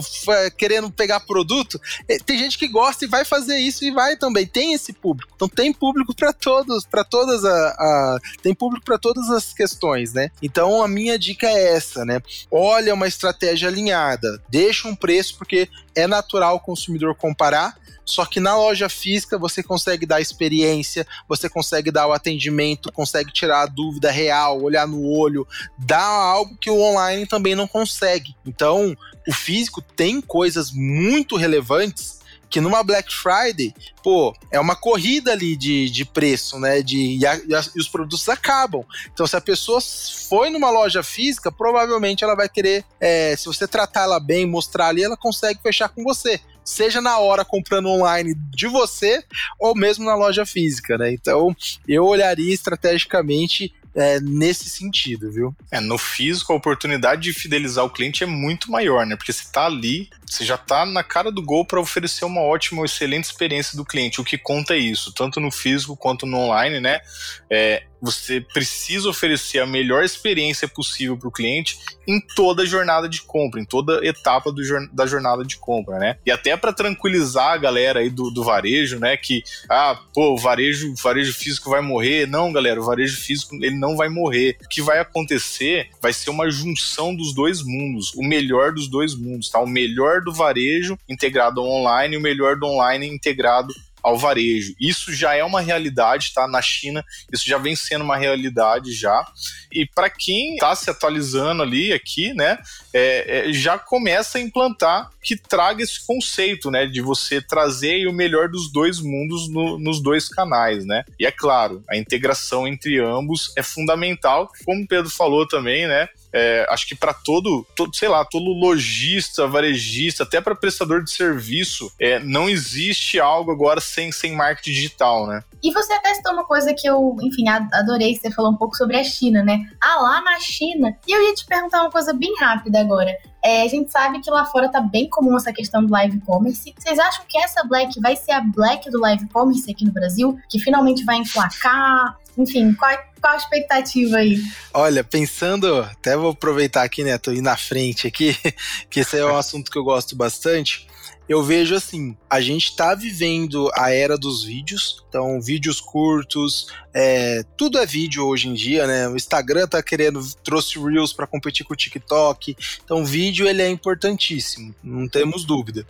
querendo 0.57 0.89
pegar 0.89 1.19
produto, 1.19 1.77
é, 2.07 2.17
tem 2.17 2.37
gente 2.37 2.57
que 2.57 2.69
gosta 2.69 3.03
e 3.03 3.09
vai 3.09 3.25
fazer 3.25 3.57
isso 3.57 3.83
e 3.83 3.91
vai 3.91 4.15
também. 4.15 4.47
Tem 4.47 4.73
esse 4.73 4.93
público. 4.93 5.33
Então 5.35 5.49
tem 5.49 5.73
público 5.73 6.15
para 6.15 6.31
todos, 6.31 6.85
para 6.85 7.03
todas 7.03 7.43
a, 7.43 7.51
a, 7.51 8.19
tem 8.41 8.55
público 8.55 8.85
para 8.85 8.97
todas 8.97 9.29
as 9.29 9.51
questões, 9.51 10.13
né? 10.13 10.31
Então 10.41 10.81
a 10.81 10.87
minha 10.87 11.19
dica 11.19 11.45
é 11.45 11.75
essa, 11.75 12.05
né? 12.05 12.21
Olha 12.49 12.93
uma 12.93 13.07
estratégia 13.09 13.67
alinhada, 13.67 14.41
deixa 14.47 14.87
um 14.87 14.95
preço 14.95 15.37
porque 15.37 15.67
é 15.93 16.07
natural 16.07 16.55
o 16.55 16.61
consumidor 16.61 17.15
comparar 17.15 17.75
só 18.09 18.25
que 18.25 18.39
na 18.39 18.55
loja 18.55 18.89
física 18.89 19.37
você 19.37 19.61
consegue 19.61 20.05
dar 20.05 20.19
experiência, 20.19 21.05
você 21.27 21.47
consegue 21.47 21.91
dar 21.91 22.07
o 22.07 22.13
atendimento, 22.13 22.91
consegue 22.91 23.31
tirar 23.31 23.61
a 23.61 23.65
dúvida 23.67 24.09
real, 24.09 24.61
olhar 24.61 24.87
no 24.87 25.05
olho, 25.05 25.47
dar 25.77 26.03
algo 26.03 26.57
que 26.57 26.71
o 26.71 26.81
online 26.81 27.27
também 27.27 27.55
não 27.55 27.67
consegue. 27.67 28.35
Então, 28.45 28.97
o 29.27 29.33
físico 29.33 29.81
tem 29.81 30.21
coisas 30.21 30.71
muito 30.71 31.35
relevantes 31.35 32.19
que 32.49 32.59
numa 32.59 32.81
Black 32.81 33.13
Friday, 33.13 33.73
pô, 34.03 34.35
é 34.51 34.59
uma 34.59 34.75
corrida 34.75 35.33
ali 35.33 35.55
de, 35.55 35.87
de 35.87 36.03
preço, 36.03 36.59
né? 36.59 36.81
De, 36.81 37.17
e, 37.17 37.25
a, 37.25 37.35
e, 37.47 37.53
a, 37.53 37.63
e, 37.75 37.79
os 37.79 37.87
produtos 37.87 38.27
acabam. 38.27 38.83
Então, 39.13 39.27
se 39.27 39.35
a 39.35 39.41
pessoa 39.41 39.79
foi 40.27 40.49
numa 40.49 40.71
loja 40.71 41.03
física, 41.03 41.51
provavelmente 41.51 42.23
ela 42.23 42.35
vai 42.35 42.49
querer, 42.49 42.83
é, 42.99 43.35
se 43.37 43.45
você 43.45 43.67
tratar 43.67 44.01
ela 44.01 44.19
bem, 44.19 44.47
mostrar 44.47 44.87
ali, 44.87 45.03
ela 45.03 45.15
consegue 45.15 45.61
fechar 45.61 45.89
com 45.89 46.03
você 46.03 46.41
seja 46.69 47.01
na 47.01 47.17
hora 47.17 47.43
comprando 47.43 47.89
online 47.89 48.35
de 48.51 48.67
você 48.67 49.23
ou 49.59 49.75
mesmo 49.75 50.05
na 50.05 50.15
loja 50.15 50.45
física, 50.45 50.97
né? 50.97 51.11
Então, 51.11 51.55
eu 51.87 52.05
olharia 52.05 52.53
estrategicamente 52.53 53.73
é, 53.99 54.19
nesse 54.21 54.69
sentido, 54.69 55.31
viu? 55.31 55.55
É, 55.69 55.79
no 55.79 55.97
físico, 55.97 56.53
a 56.53 56.55
oportunidade 56.55 57.21
de 57.21 57.33
fidelizar 57.33 57.83
o 57.83 57.89
cliente 57.89 58.23
é 58.23 58.27
muito 58.27 58.71
maior, 58.71 59.05
né? 59.05 59.15
Porque 59.15 59.33
você 59.33 59.43
está 59.43 59.65
ali, 59.65 60.09
você 60.25 60.45
já 60.45 60.55
está 60.55 60.85
na 60.85 61.03
cara 61.03 61.31
do 61.31 61.41
gol 61.41 61.65
para 61.65 61.79
oferecer 61.79 62.23
uma 62.23 62.41
ótima, 62.41 62.85
excelente 62.85 63.25
experiência 63.25 63.75
do 63.75 63.83
cliente. 63.83 64.21
O 64.21 64.23
que 64.23 64.37
conta 64.37 64.73
é 64.73 64.77
isso, 64.77 65.13
tanto 65.13 65.39
no 65.39 65.51
físico 65.51 65.97
quanto 65.97 66.25
no 66.25 66.37
online, 66.37 66.79
né? 66.79 67.01
É, 67.49 67.83
você 68.01 68.39
precisa 68.39 69.09
oferecer 69.09 69.59
a 69.59 69.65
melhor 69.65 70.03
experiência 70.03 70.67
possível 70.67 71.17
para 71.17 71.27
o 71.27 71.31
cliente 71.31 71.77
em 72.07 72.19
toda 72.19 72.63
a 72.63 72.65
jornada 72.65 73.09
de 73.09 73.21
compra, 73.21 73.59
em 73.59 73.65
toda 73.65 74.05
etapa 74.05 74.51
do, 74.51 74.61
da 74.93 75.05
jornada 75.05 75.43
de 75.43 75.57
compra, 75.57 75.99
né? 75.99 76.17
E 76.25 76.31
até 76.31 76.55
para 76.55 76.73
tranquilizar 76.73 77.53
a 77.53 77.57
galera 77.57 77.99
aí 77.99 78.09
do, 78.09 78.31
do, 78.31 78.43
varejo, 78.43 78.99
né? 78.99 79.17
Que, 79.17 79.43
ah, 79.69 79.99
pô, 80.13 80.33
o 80.33 80.37
varejo, 80.37 80.93
varejo 81.03 81.33
físico 81.33 81.69
vai 81.69 81.81
morrer. 81.81 82.25
Não, 82.25 82.51
galera, 82.51 82.79
o 82.79 82.85
varejo 82.85 83.17
físico 83.17 83.55
ele 83.55 83.77
não 83.77 83.88
vai 83.95 84.09
morrer. 84.09 84.57
O 84.63 84.67
que 84.67 84.81
vai 84.81 84.99
acontecer 84.99 85.89
vai 86.01 86.13
ser 86.13 86.29
uma 86.29 86.49
junção 86.49 87.15
dos 87.15 87.33
dois 87.33 87.61
mundos, 87.63 88.13
o 88.15 88.23
melhor 88.23 88.73
dos 88.73 88.87
dois 88.87 89.15
mundos, 89.15 89.49
tá? 89.49 89.59
O 89.59 89.67
melhor 89.67 90.21
do 90.21 90.33
varejo 90.33 90.97
integrado 91.07 91.61
ao 91.61 91.67
online 91.67 92.15
e 92.15 92.17
o 92.17 92.21
melhor 92.21 92.55
do 92.55 92.65
online 92.65 93.07
integrado 93.07 93.73
ao 94.01 94.17
varejo. 94.17 94.73
Isso 94.79 95.13
já 95.13 95.35
é 95.35 95.43
uma 95.43 95.61
realidade, 95.61 96.33
tá? 96.33 96.47
Na 96.47 96.61
China, 96.61 97.03
isso 97.31 97.47
já 97.47 97.57
vem 97.57 97.75
sendo 97.75 98.03
uma 98.03 98.17
realidade 98.17 98.91
já. 98.93 99.25
E 99.71 99.85
para 99.85 100.09
quem 100.09 100.55
está 100.55 100.75
se 100.75 100.89
atualizando 100.89 101.61
ali 101.61 101.93
aqui, 101.93 102.33
né, 102.33 102.57
é, 102.93 103.49
é, 103.49 103.53
já 103.53 103.77
começa 103.77 104.37
a 104.37 104.41
implantar 104.41 105.11
que 105.21 105.35
traga 105.35 105.83
esse 105.83 106.05
conceito, 106.05 106.71
né, 106.71 106.85
de 106.87 107.01
você 107.01 107.41
trazer 107.41 108.07
o 108.07 108.13
melhor 108.13 108.49
dos 108.49 108.71
dois 108.71 108.99
mundos 108.99 109.49
no, 109.49 109.77
nos 109.77 110.01
dois 110.01 110.27
canais, 110.27 110.85
né. 110.85 111.03
E 111.19 111.25
é 111.25 111.31
claro, 111.31 111.83
a 111.89 111.95
integração 111.95 112.67
entre 112.67 112.99
ambos 112.99 113.51
é 113.55 113.61
fundamental, 113.61 114.49
como 114.65 114.83
o 114.83 114.87
Pedro 114.87 115.09
falou 115.09 115.47
também, 115.47 115.87
né. 115.87 116.07
É, 116.33 116.65
acho 116.69 116.87
que 116.87 116.95
para 116.95 117.13
todo, 117.13 117.65
todo, 117.75 117.95
sei 117.95 118.07
lá, 118.07 118.23
todo 118.23 118.45
lojista, 118.45 119.47
varejista, 119.47 120.23
até 120.23 120.39
para 120.39 120.55
prestador 120.55 121.03
de 121.03 121.11
serviço, 121.11 121.91
é, 121.99 122.19
não 122.19 122.49
existe 122.49 123.19
algo 123.19 123.51
agora 123.51 123.81
sem, 123.81 124.11
sem 124.11 124.35
marketing 124.35 124.71
digital, 124.71 125.27
né? 125.27 125.43
E 125.61 125.71
você 125.71 125.91
até 125.93 126.13
citou 126.13 126.33
uma 126.33 126.45
coisa 126.45 126.73
que 126.73 126.87
eu, 126.87 127.17
enfim, 127.21 127.45
adorei, 127.73 128.15
você 128.15 128.31
falou 128.31 128.51
um 128.51 128.55
pouco 128.55 128.75
sobre 128.75 128.97
a 128.97 129.03
China, 129.03 129.43
né? 129.43 129.59
Ah, 129.81 130.01
lá 130.01 130.21
na 130.21 130.39
China. 130.39 130.95
E 131.07 131.11
eu 131.11 131.21
ia 131.21 131.33
te 131.33 131.45
perguntar 131.45 131.81
uma 131.81 131.91
coisa 131.91 132.13
bem 132.13 132.33
rápida 132.39 132.79
agora. 132.79 133.11
É, 133.43 133.63
a 133.63 133.67
gente 133.67 133.91
sabe 133.91 134.19
que 134.19 134.29
lá 134.29 134.45
fora 134.45 134.69
tá 134.69 134.81
bem 134.81 135.09
comum 135.09 135.35
essa 135.35 135.51
questão 135.51 135.85
do 135.85 135.91
live 135.91 136.19
commerce. 136.21 136.73
Vocês 136.77 136.99
acham 136.99 137.25
que 137.27 137.37
essa 137.37 137.63
Black 137.63 137.99
vai 137.99 138.15
ser 138.15 138.31
a 138.31 138.41
Black 138.41 138.89
do 138.89 138.99
live 138.99 139.27
commerce 139.29 139.69
aqui 139.69 139.85
no 139.85 139.91
Brasil? 139.91 140.37
Que 140.49 140.59
finalmente 140.59 141.03
vai 141.03 141.17
emplacar? 141.17 142.17
Enfim, 142.39 142.73
qual, 142.73 142.97
qual 143.19 143.33
a 143.33 143.37
expectativa 143.37 144.17
aí? 144.17 144.41
Olha, 144.73 145.03
pensando, 145.03 145.81
até 145.81 146.15
vou 146.15 146.31
aproveitar 146.31 146.83
aqui, 146.83 147.03
né, 147.03 147.17
tô 147.17 147.31
indo 147.31 147.41
na 147.41 147.57
frente 147.57 148.07
aqui, 148.07 148.35
que 148.89 149.01
esse 149.01 149.17
é 149.17 149.25
um 149.25 149.35
assunto 149.35 149.69
que 149.69 149.77
eu 149.77 149.83
gosto 149.83 150.15
bastante 150.15 150.87
eu 151.29 151.43
vejo 151.43 151.75
assim, 151.75 152.17
a 152.27 152.41
gente 152.41 152.71
está 152.71 152.95
vivendo 152.95 153.69
a 153.75 153.91
era 153.91 154.17
dos 154.17 154.43
vídeos, 154.43 155.05
então 155.07 155.39
vídeos 155.39 155.79
curtos, 155.79 156.73
é, 156.91 157.43
tudo 157.55 157.77
é 157.77 157.85
vídeo 157.85 158.25
hoje 158.25 158.47
em 158.47 158.55
dia, 158.55 158.87
né? 158.87 159.07
O 159.07 159.15
Instagram 159.15 159.67
tá 159.67 159.81
querendo 159.83 160.19
trouxe 160.43 160.79
Reels 160.79 161.13
para 161.13 161.27
competir 161.27 161.63
com 161.63 161.73
o 161.73 161.77
TikTok, 161.77 162.57
então 162.83 163.05
vídeo 163.05 163.47
ele 163.47 163.61
é 163.61 163.69
importantíssimo, 163.69 164.73
não 164.83 165.07
temos 165.07 165.45
dúvida. 165.45 165.85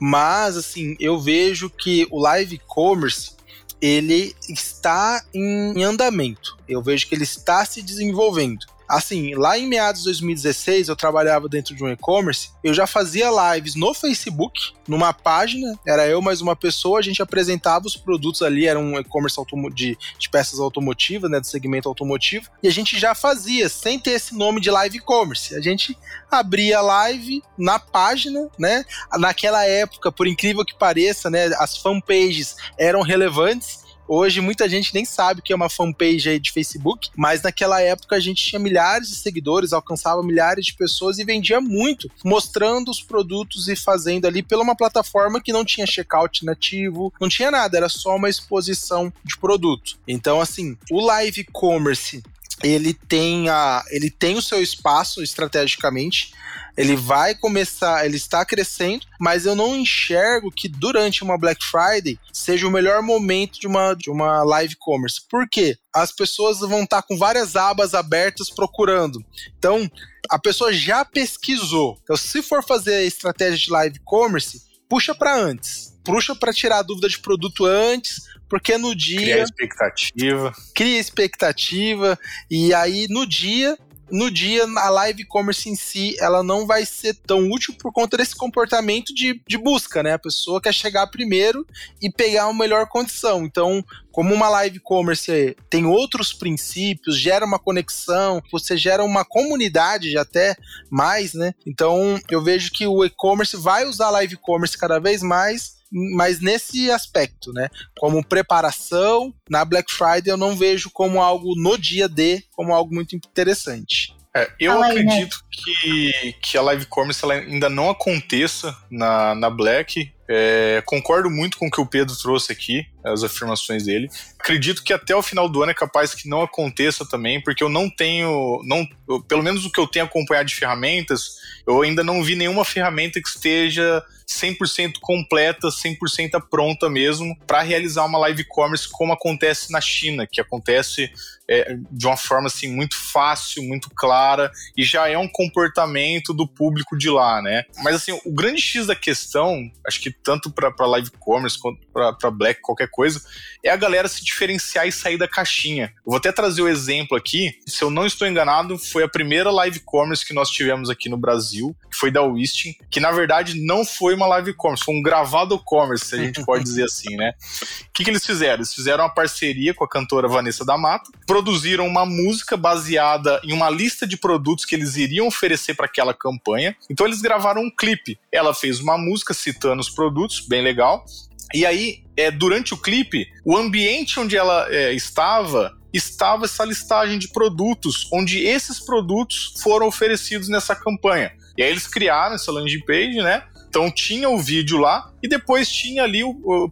Mas 0.00 0.56
assim, 0.56 0.96
eu 0.98 1.20
vejo 1.20 1.70
que 1.70 2.08
o 2.10 2.18
live 2.18 2.58
commerce 2.66 3.36
ele 3.82 4.32
está 4.48 5.24
em 5.34 5.82
andamento. 5.82 6.56
Eu 6.68 6.80
vejo 6.80 7.08
que 7.08 7.16
ele 7.16 7.24
está 7.24 7.64
se 7.64 7.82
desenvolvendo. 7.82 8.64
Assim, 8.92 9.34
lá 9.34 9.58
em 9.58 9.66
meados 9.66 10.02
de 10.02 10.08
2016, 10.08 10.88
eu 10.88 10.94
trabalhava 10.94 11.48
dentro 11.48 11.74
de 11.74 11.82
um 11.82 11.90
e-commerce, 11.90 12.50
eu 12.62 12.74
já 12.74 12.86
fazia 12.86 13.30
lives 13.54 13.74
no 13.74 13.94
Facebook, 13.94 14.74
numa 14.86 15.14
página, 15.14 15.78
era 15.86 16.06
eu 16.06 16.20
mais 16.20 16.42
uma 16.42 16.54
pessoa, 16.54 16.98
a 16.98 17.02
gente 17.02 17.22
apresentava 17.22 17.86
os 17.86 17.96
produtos 17.96 18.42
ali, 18.42 18.66
era 18.66 18.78
um 18.78 18.98
e-commerce 18.98 19.40
de, 19.72 19.96
de 20.18 20.28
peças 20.28 20.60
automotivas, 20.60 21.30
né, 21.30 21.40
do 21.40 21.46
segmento 21.46 21.88
automotivo, 21.88 22.50
e 22.62 22.68
a 22.68 22.70
gente 22.70 22.98
já 22.98 23.14
fazia, 23.14 23.66
sem 23.70 23.98
ter 23.98 24.10
esse 24.10 24.36
nome 24.36 24.60
de 24.60 24.70
live 24.70 24.98
e-commerce. 24.98 25.56
A 25.56 25.60
gente 25.62 25.96
abria 26.30 26.82
live 26.82 27.42
na 27.56 27.78
página, 27.78 28.50
né? 28.58 28.84
Naquela 29.18 29.64
época, 29.64 30.12
por 30.12 30.26
incrível 30.26 30.66
que 30.66 30.74
pareça, 30.74 31.30
né, 31.30 31.46
as 31.58 31.78
fanpages 31.78 32.56
eram 32.78 33.00
relevantes, 33.00 33.81
Hoje 34.06 34.40
muita 34.40 34.68
gente 34.68 34.94
nem 34.94 35.04
sabe 35.04 35.42
que 35.42 35.52
é 35.52 35.56
uma 35.56 35.68
fanpage 35.68 36.28
aí 36.28 36.38
de 36.38 36.52
Facebook, 36.52 37.08
mas 37.16 37.42
naquela 37.42 37.80
época 37.80 38.16
a 38.16 38.20
gente 38.20 38.44
tinha 38.44 38.58
milhares 38.58 39.08
de 39.08 39.16
seguidores, 39.16 39.72
alcançava 39.72 40.22
milhares 40.22 40.66
de 40.66 40.74
pessoas 40.74 41.18
e 41.18 41.24
vendia 41.24 41.60
muito, 41.60 42.10
mostrando 42.24 42.90
os 42.90 43.02
produtos 43.02 43.68
e 43.68 43.76
fazendo 43.76 44.26
ali 44.26 44.42
pela 44.42 44.62
uma 44.62 44.76
plataforma 44.76 45.40
que 45.40 45.52
não 45.52 45.64
tinha 45.64 45.86
checkout 45.86 46.44
nativo, 46.44 47.12
não 47.20 47.28
tinha 47.28 47.50
nada, 47.50 47.76
era 47.76 47.88
só 47.88 48.16
uma 48.16 48.28
exposição 48.28 49.12
de 49.24 49.38
produto. 49.38 49.98
Então, 50.06 50.40
assim, 50.40 50.76
o 50.90 51.00
live 51.00 51.44
commerce 51.52 52.22
ele 52.62 52.94
tem, 52.94 53.48
a, 53.48 53.82
ele 53.90 54.10
tem 54.10 54.36
o 54.36 54.42
seu 54.42 54.62
espaço 54.62 55.22
estrategicamente, 55.22 56.32
ele 56.76 56.96
vai 56.96 57.34
começar, 57.34 58.04
ele 58.06 58.16
está 58.16 58.44
crescendo, 58.44 59.06
mas 59.20 59.44
eu 59.44 59.54
não 59.54 59.76
enxergo 59.76 60.50
que 60.50 60.68
durante 60.68 61.22
uma 61.22 61.36
Black 61.36 61.62
Friday 61.64 62.18
seja 62.32 62.66
o 62.66 62.70
melhor 62.70 63.02
momento 63.02 63.60
de 63.60 63.66
uma, 63.66 63.94
de 63.94 64.10
uma 64.10 64.42
live 64.42 64.74
commerce. 64.78 65.20
Por 65.28 65.46
quê? 65.48 65.76
As 65.94 66.12
pessoas 66.12 66.60
vão 66.60 66.84
estar 66.84 67.02
com 67.02 67.18
várias 67.18 67.56
abas 67.56 67.94
abertas 67.94 68.48
procurando. 68.48 69.22
Então, 69.58 69.90
a 70.30 70.38
pessoa 70.38 70.72
já 70.72 71.04
pesquisou. 71.04 71.98
Então, 72.02 72.16
se 72.16 72.42
for 72.42 72.64
fazer 72.64 72.94
a 72.94 73.04
estratégia 73.04 73.58
de 73.58 73.70
live 73.70 73.98
commerce, 74.04 74.62
puxa 74.88 75.14
para 75.14 75.36
antes. 75.36 75.91
Puxa 76.04 76.34
para 76.34 76.52
tirar 76.52 76.78
a 76.78 76.82
dúvida 76.82 77.08
de 77.08 77.18
produto 77.18 77.64
antes, 77.64 78.22
porque 78.48 78.76
no 78.76 78.94
dia. 78.94 79.18
Cria 79.18 79.42
expectativa. 79.42 80.52
Cria 80.74 80.98
expectativa. 80.98 82.18
E 82.50 82.74
aí, 82.74 83.06
no 83.08 83.26
dia, 83.26 83.78
no 84.12 84.30
dia, 84.30 84.64
a 84.76 84.90
live 84.90 85.24
commerce 85.24 85.70
em 85.70 85.74
si, 85.74 86.14
ela 86.20 86.42
não 86.42 86.66
vai 86.66 86.84
ser 86.84 87.14
tão 87.14 87.50
útil 87.50 87.74
por 87.78 87.90
conta 87.90 88.18
desse 88.18 88.36
comportamento 88.36 89.14
de, 89.14 89.40
de 89.48 89.56
busca, 89.56 90.02
né? 90.02 90.12
A 90.12 90.18
pessoa 90.18 90.60
quer 90.60 90.74
chegar 90.74 91.06
primeiro 91.06 91.66
e 92.00 92.12
pegar 92.12 92.46
uma 92.46 92.58
melhor 92.58 92.86
condição. 92.88 93.42
Então, 93.42 93.82
como 94.10 94.34
uma 94.34 94.50
live 94.50 94.80
commerce 94.80 95.56
tem 95.70 95.86
outros 95.86 96.34
princípios, 96.34 97.18
gera 97.18 97.46
uma 97.46 97.58
conexão, 97.58 98.42
você 98.52 98.76
gera 98.76 99.02
uma 99.02 99.24
comunidade 99.24 100.18
até 100.18 100.54
mais, 100.90 101.32
né? 101.32 101.54
Então, 101.66 102.20
eu 102.28 102.42
vejo 102.42 102.70
que 102.70 102.86
o 102.86 103.06
e-commerce 103.06 103.56
vai 103.56 103.86
usar 103.86 104.10
live 104.10 104.36
commerce 104.36 104.76
cada 104.76 104.98
vez 104.98 105.22
mais 105.22 105.80
mas 105.92 106.40
nesse 106.40 106.90
aspecto, 106.90 107.52
né? 107.52 107.68
Como 107.98 108.24
preparação, 108.24 109.32
na 109.48 109.64
Black 109.64 109.92
Friday 109.92 110.32
eu 110.32 110.36
não 110.36 110.56
vejo 110.56 110.90
como 110.90 111.20
algo 111.20 111.54
no 111.54 111.76
dia 111.76 112.08
D, 112.08 112.42
como 112.52 112.72
algo 112.72 112.94
muito 112.94 113.14
interessante. 113.14 114.16
É, 114.34 114.50
eu 114.58 114.72
Fala 114.72 114.86
acredito 114.86 115.10
aí, 115.10 115.22
né? 115.22 115.28
que, 115.50 116.34
que 116.40 116.58
a 116.58 116.62
live 116.62 116.86
commerce 116.86 117.22
ela 117.22 117.34
ainda 117.34 117.68
não 117.68 117.90
aconteça 117.90 118.74
na, 118.90 119.34
na 119.34 119.50
Black. 119.50 120.10
É, 120.26 120.82
concordo 120.86 121.28
muito 121.28 121.58
com 121.58 121.66
o 121.66 121.70
que 121.70 121.80
o 121.80 121.86
Pedro 121.86 122.16
trouxe 122.16 122.50
aqui, 122.50 122.86
as 123.04 123.22
afirmações 123.22 123.84
dele. 123.84 124.08
Acredito 124.38 124.82
que 124.82 124.94
até 124.94 125.14
o 125.14 125.22
final 125.22 125.46
do 125.50 125.62
ano 125.62 125.72
é 125.72 125.74
capaz 125.74 126.14
que 126.14 126.28
não 126.28 126.40
aconteça 126.40 127.04
também, 127.06 127.42
porque 127.42 127.62
eu 127.62 127.68
não 127.68 127.90
tenho, 127.90 128.62
não, 128.64 128.88
eu, 129.06 129.22
pelo 129.22 129.42
menos 129.42 129.66
o 129.66 129.70
que 129.70 129.78
eu 129.78 129.86
tenho 129.86 130.06
acompanhado 130.06 130.48
de 130.48 130.54
ferramentas, 130.54 131.36
eu 131.66 131.82
ainda 131.82 132.02
não 132.02 132.24
vi 132.24 132.34
nenhuma 132.34 132.64
ferramenta 132.64 133.20
que 133.20 133.28
esteja 133.28 134.02
100% 134.26 134.94
completa, 135.00 135.68
100% 135.68 136.42
pronta 136.50 136.88
mesmo 136.88 137.36
para 137.46 137.60
realizar 137.60 138.04
uma 138.06 138.18
live 138.18 138.44
commerce 138.44 138.88
como 138.90 139.12
acontece 139.12 139.70
na 139.70 139.80
China, 139.80 140.26
que 140.26 140.40
acontece 140.40 141.10
é, 141.52 141.76
de 141.90 142.06
uma 142.06 142.16
forma 142.16 142.46
assim 142.46 142.68
muito 142.68 142.96
fácil, 142.96 143.62
muito 143.62 143.90
clara 143.94 144.50
e 144.76 144.82
já 144.82 145.08
é 145.08 145.18
um 145.18 145.28
comportamento 145.28 146.32
do 146.32 146.48
público 146.48 146.96
de 146.96 147.10
lá, 147.10 147.42
né? 147.42 147.64
Mas 147.82 147.96
assim, 147.96 148.18
o 148.24 148.32
grande 148.32 148.60
X 148.60 148.86
da 148.86 148.96
questão, 148.96 149.70
acho 149.86 150.00
que 150.00 150.10
tanto 150.10 150.50
para 150.50 150.86
live 150.86 151.10
commerce 151.18 151.58
quanto 151.58 151.80
para 151.92 152.30
Black, 152.30 152.62
qualquer 152.62 152.88
coisa, 152.90 153.20
é 153.62 153.70
a 153.70 153.76
galera 153.76 154.08
se 154.08 154.24
diferenciar 154.24 154.86
e 154.86 154.92
sair 154.92 155.18
da 155.18 155.28
caixinha. 155.28 155.92
Vou 156.06 156.16
até 156.16 156.32
trazer 156.32 156.62
o 156.62 156.64
um 156.64 156.68
exemplo 156.68 157.16
aqui, 157.16 157.54
se 157.66 157.82
eu 157.82 157.90
não 157.90 158.06
estou 158.06 158.26
enganado, 158.26 158.78
foi 158.78 159.02
a 159.02 159.08
primeira 159.08 159.50
live 159.50 159.80
commerce 159.80 160.26
que 160.26 160.32
nós 160.32 160.48
tivemos 160.50 160.88
aqui 160.88 161.08
no 161.08 161.18
Brasil, 161.18 161.76
que 161.90 161.96
foi 161.98 162.10
da 162.10 162.22
Wisting, 162.22 162.74
que 162.90 162.98
na 162.98 163.12
verdade 163.12 163.60
não 163.60 163.84
foi 163.84 164.14
uma 164.14 164.26
live 164.26 164.54
commerce, 164.54 164.84
foi 164.84 164.94
um 164.94 165.02
gravado 165.02 165.58
commerce, 165.58 166.06
se 166.06 166.14
a 166.14 166.18
gente 166.18 166.44
pode 166.44 166.64
dizer 166.64 166.84
assim, 166.84 167.14
né? 167.16 167.34
O 167.82 167.92
que, 167.92 168.04
que 168.04 168.10
eles 168.10 168.24
fizeram? 168.24 168.54
Eles 168.54 168.74
fizeram 168.74 169.04
uma 169.04 169.14
parceria 169.14 169.74
com 169.74 169.84
a 169.84 169.88
cantora 169.88 170.26
Vanessa 170.26 170.64
da 170.64 170.78
Mata, 170.78 171.10
produziram 171.42 171.86
uma 171.86 172.06
música 172.06 172.56
baseada 172.56 173.40
em 173.44 173.52
uma 173.52 173.68
lista 173.68 174.06
de 174.06 174.16
produtos 174.16 174.64
que 174.64 174.74
eles 174.74 174.96
iriam 174.96 175.26
oferecer 175.26 175.74
para 175.74 175.86
aquela 175.86 176.14
campanha. 176.14 176.76
Então 176.88 177.06
eles 177.06 177.20
gravaram 177.20 177.62
um 177.62 177.70
clipe. 177.70 178.18
Ela 178.30 178.54
fez 178.54 178.78
uma 178.78 178.96
música 178.96 179.34
citando 179.34 179.80
os 179.80 179.90
produtos, 179.90 180.40
bem 180.46 180.62
legal. 180.62 181.04
E 181.52 181.66
aí, 181.66 182.04
é, 182.16 182.30
durante 182.30 182.72
o 182.72 182.76
clipe, 182.76 183.26
o 183.44 183.56
ambiente 183.56 184.18
onde 184.20 184.36
ela 184.36 184.66
é, 184.70 184.92
estava 184.92 185.76
estava 185.92 186.46
essa 186.46 186.64
listagem 186.64 187.18
de 187.18 187.28
produtos, 187.28 188.08
onde 188.10 188.38
esses 188.38 188.80
produtos 188.80 189.52
foram 189.62 189.86
oferecidos 189.86 190.48
nessa 190.48 190.74
campanha. 190.74 191.32
E 191.58 191.62
aí 191.62 191.70
eles 191.70 191.86
criaram 191.86 192.34
essa 192.34 192.50
landing 192.50 192.80
page, 192.86 193.18
né? 193.18 193.42
Então 193.72 193.90
tinha 193.90 194.28
o 194.28 194.38
vídeo 194.38 194.76
lá 194.76 195.10
e 195.22 195.26
depois 195.26 195.66
tinha 195.66 196.02
ali 196.02 196.20